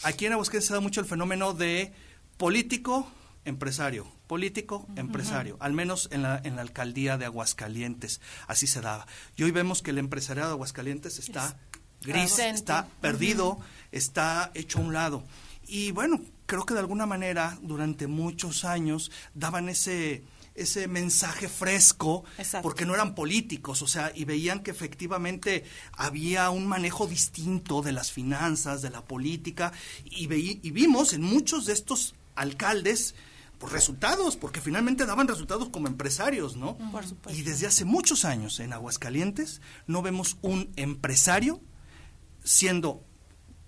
aquí 0.03 0.25
en 0.25 0.33
Aguascalientes 0.33 0.67
se 0.67 0.73
da 0.73 0.79
mucho 0.79 1.01
el 1.01 1.07
fenómeno 1.07 1.53
de 1.53 1.93
político, 2.37 3.09
empresario, 3.45 4.07
político, 4.27 4.85
empresario, 4.95 5.57
al 5.59 5.73
menos 5.73 6.09
en 6.11 6.23
la, 6.23 6.39
en 6.43 6.55
la 6.55 6.61
alcaldía 6.61 7.17
de 7.17 7.25
Aguascalientes, 7.25 8.21
así 8.47 8.67
se 8.67 8.81
daba. 8.81 9.07
Y 9.35 9.43
hoy 9.43 9.51
vemos 9.51 9.81
que 9.81 9.91
el 9.91 9.97
empresariado 9.97 10.49
de 10.49 10.53
Aguascalientes 10.53 11.19
está 11.19 11.57
gris, 12.01 12.39
está 12.39 12.87
perdido, 13.01 13.59
está 13.91 14.51
hecho 14.53 14.79
a 14.79 14.81
un 14.81 14.93
lado. 14.93 15.23
Y 15.67 15.91
bueno, 15.91 16.19
creo 16.45 16.65
que 16.65 16.73
de 16.73 16.79
alguna 16.79 17.05
manera 17.05 17.57
durante 17.61 18.07
muchos 18.07 18.65
años 18.65 19.11
daban 19.33 19.69
ese 19.69 20.23
ese 20.61 20.87
mensaje 20.87 21.47
fresco 21.47 22.23
porque 22.61 22.85
no 22.85 22.93
eran 22.93 23.15
políticos, 23.15 23.81
o 23.81 23.87
sea, 23.87 24.11
y 24.13 24.25
veían 24.25 24.61
que 24.61 24.71
efectivamente 24.71 25.63
había 25.93 26.49
un 26.49 26.67
manejo 26.67 27.07
distinto 27.07 27.81
de 27.81 27.91
las 27.91 28.11
finanzas, 28.11 28.81
de 28.81 28.89
la 28.89 29.03
política, 29.03 29.71
y, 30.05 30.25
y 30.25 30.71
vimos 30.71 31.13
en 31.13 31.21
muchos 31.21 31.65
de 31.65 31.73
estos 31.73 32.15
alcaldes 32.35 33.15
pues, 33.59 33.73
resultados, 33.73 34.37
porque 34.37 34.61
finalmente 34.61 35.05
daban 35.05 35.27
resultados 35.27 35.69
como 35.69 35.87
empresarios, 35.87 36.55
¿no? 36.55 36.77
Y 37.29 37.41
desde 37.41 37.67
hace 37.67 37.83
muchos 37.83 38.23
años 38.23 38.59
en 38.59 38.71
Aguascalientes 38.73 39.61
no 39.85 40.01
vemos 40.01 40.37
un 40.41 40.71
empresario 40.77 41.59
siendo 42.43 43.03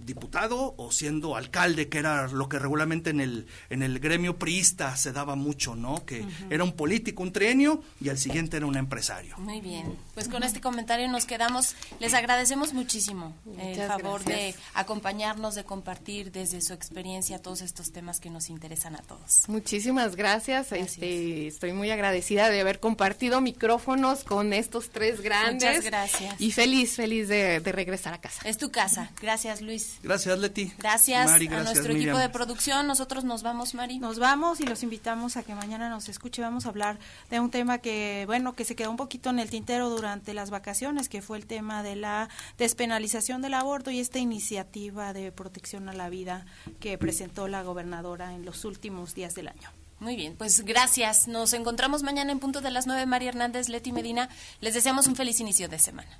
diputado 0.06 0.76
o 0.78 0.92
siendo 0.92 1.36
alcalde, 1.36 1.90
que 1.90 1.98
era 1.98 2.28
lo 2.28 2.50
que 2.50 2.60
regularmente 2.60 3.10
en 3.10 3.20
el, 3.20 3.48
en 3.70 3.84
el 3.84 4.00
gremio 4.00 4.38
priista 4.38 4.96
se 4.96 5.12
daba 5.12 5.36
mucho, 5.36 5.76
¿no? 5.76 6.06
Que 6.06 6.26
era 6.50 6.64
un 6.64 6.74
político, 6.74 7.24
un 7.24 7.32
trienio, 7.32 7.82
y 8.00 8.10
al 8.10 8.18
siguiente 8.18 8.58
era 8.58 8.66
un 8.66 8.78
empresario. 8.78 9.38
Muy 9.38 9.62
bien, 9.62 9.96
pues 10.22 10.32
con 10.32 10.44
este 10.44 10.62
comentario 10.62 11.08
nos 11.08 11.26
quedamos. 11.26 11.76
Les 12.00 12.14
agradecemos 12.14 12.74
muchísimo 12.74 13.34
el 13.60 13.82
favor 13.88 14.24
de 14.24 14.54
acompañarnos, 14.76 15.56
de 15.56 15.64
compartir 15.64 16.32
desde 16.32 16.62
su 16.62 16.74
experiencia 16.74 17.42
todos 17.42 17.62
estos 17.62 17.92
temas 17.92 18.20
que 18.20 18.30
nos 18.30 18.50
interesan 18.50 18.96
a 18.96 19.00
todos. 19.00 19.48
Muchísimas 19.48 20.16
gracias. 20.16 20.72
Este, 20.74 21.48
estoy 21.48 21.74
muy 21.74 21.90
agradecida 21.90 22.50
de 22.50 22.62
haber 22.62 22.80
compartido 22.80 23.42
micrófonos 23.42 24.24
con 24.24 24.54
estos 24.54 24.92
tres 24.92 25.22
grandes. 25.22 25.78
Muchas 25.78 25.86
gracias. 25.86 26.36
Y 26.40 26.52
feliz, 26.52 26.96
feliz 26.96 27.28
de, 27.28 27.60
de 27.60 27.72
regresar 27.72 28.14
a 28.14 28.22
casa. 28.22 28.48
Es 28.48 28.60
tu 28.60 28.70
casa. 28.70 29.10
Gracias, 29.22 29.62
Luis. 29.62 29.96
Gracias, 30.04 30.38
Leti. 30.38 30.72
Gracias, 30.78 31.32
a 31.32 31.40
nuestro 31.40 31.94
equipo 31.94 32.20
de 32.20 32.30
producción. 32.30 32.86
Nosotros 32.86 33.24
nos 33.24 33.42
vamos, 33.42 33.74
Mari. 33.74 33.98
Nos 33.98 34.20
vamos 34.20 34.60
y 34.60 34.66
los 34.66 34.84
invitamos 34.84 35.36
a 35.36 35.44
que 35.44 35.56
mañana 35.56 35.90
nos 35.90 36.10
escuche. 36.10 36.44
Vamos 36.44 36.68
a 36.68 36.70
hablar 36.70 37.00
de 37.32 37.40
un 37.40 37.50
tema 37.50 37.80
que, 37.80 38.26
bueno, 38.28 38.54
que 38.54 38.66
se 38.66 38.76
quedó 38.76 38.92
un 38.92 38.98
poquito 38.98 39.32
en 39.32 39.40
el 39.40 39.50
tintero 39.50 39.90
durante 39.90 40.11
las 40.34 40.50
vacaciones, 40.50 41.10
que 41.10 41.22
fue 41.22 41.38
el 41.38 41.46
tema 41.46 41.84
de 41.84 41.96
la 41.96 42.30
despenalización 42.58 43.42
del 43.42 43.54
aborto 43.54 43.92
y 43.92 44.00
esta 44.00 44.20
iniciativa 44.20 45.14
de 45.14 45.32
protección 45.32 45.90
a 45.90 45.94
la 45.94 46.10
vida 46.10 46.46
que 46.80 46.98
presentó 46.98 47.48
la 47.48 47.64
gobernadora 47.64 48.34
en 48.34 48.46
los 48.46 48.66
últimos 48.66 49.16
días 49.16 49.36
del 49.36 49.48
año. 49.48 49.70
Muy 50.00 50.16
bien, 50.16 50.36
pues 50.36 50.66
gracias. 50.66 51.28
Nos 51.28 51.54
encontramos 51.54 52.04
mañana 52.04 52.32
en 52.32 52.40
punto 52.40 52.62
de 52.62 52.72
las 52.72 52.88
nueve. 52.88 53.06
María 53.06 53.30
Hernández, 53.30 53.70
Leti 53.70 53.92
Medina. 53.92 54.30
Les 54.60 54.74
deseamos 54.74 55.06
un 55.08 55.16
feliz 55.16 55.40
inicio 55.40 55.70
de 55.70 55.78
semana. 55.78 56.18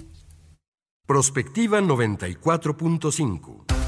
Prospectiva 1.08 1.82
94.5. 1.82 3.82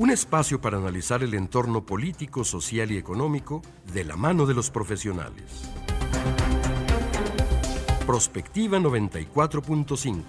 Un 0.00 0.10
espacio 0.10 0.62
para 0.62 0.78
analizar 0.78 1.22
el 1.22 1.34
entorno 1.34 1.84
político, 1.84 2.42
social 2.42 2.90
y 2.90 2.96
económico 2.96 3.60
de 3.92 4.04
la 4.04 4.16
mano 4.16 4.46
de 4.46 4.54
los 4.54 4.70
profesionales. 4.70 5.68
Prospectiva 8.06 8.78
94.5. 8.78 10.22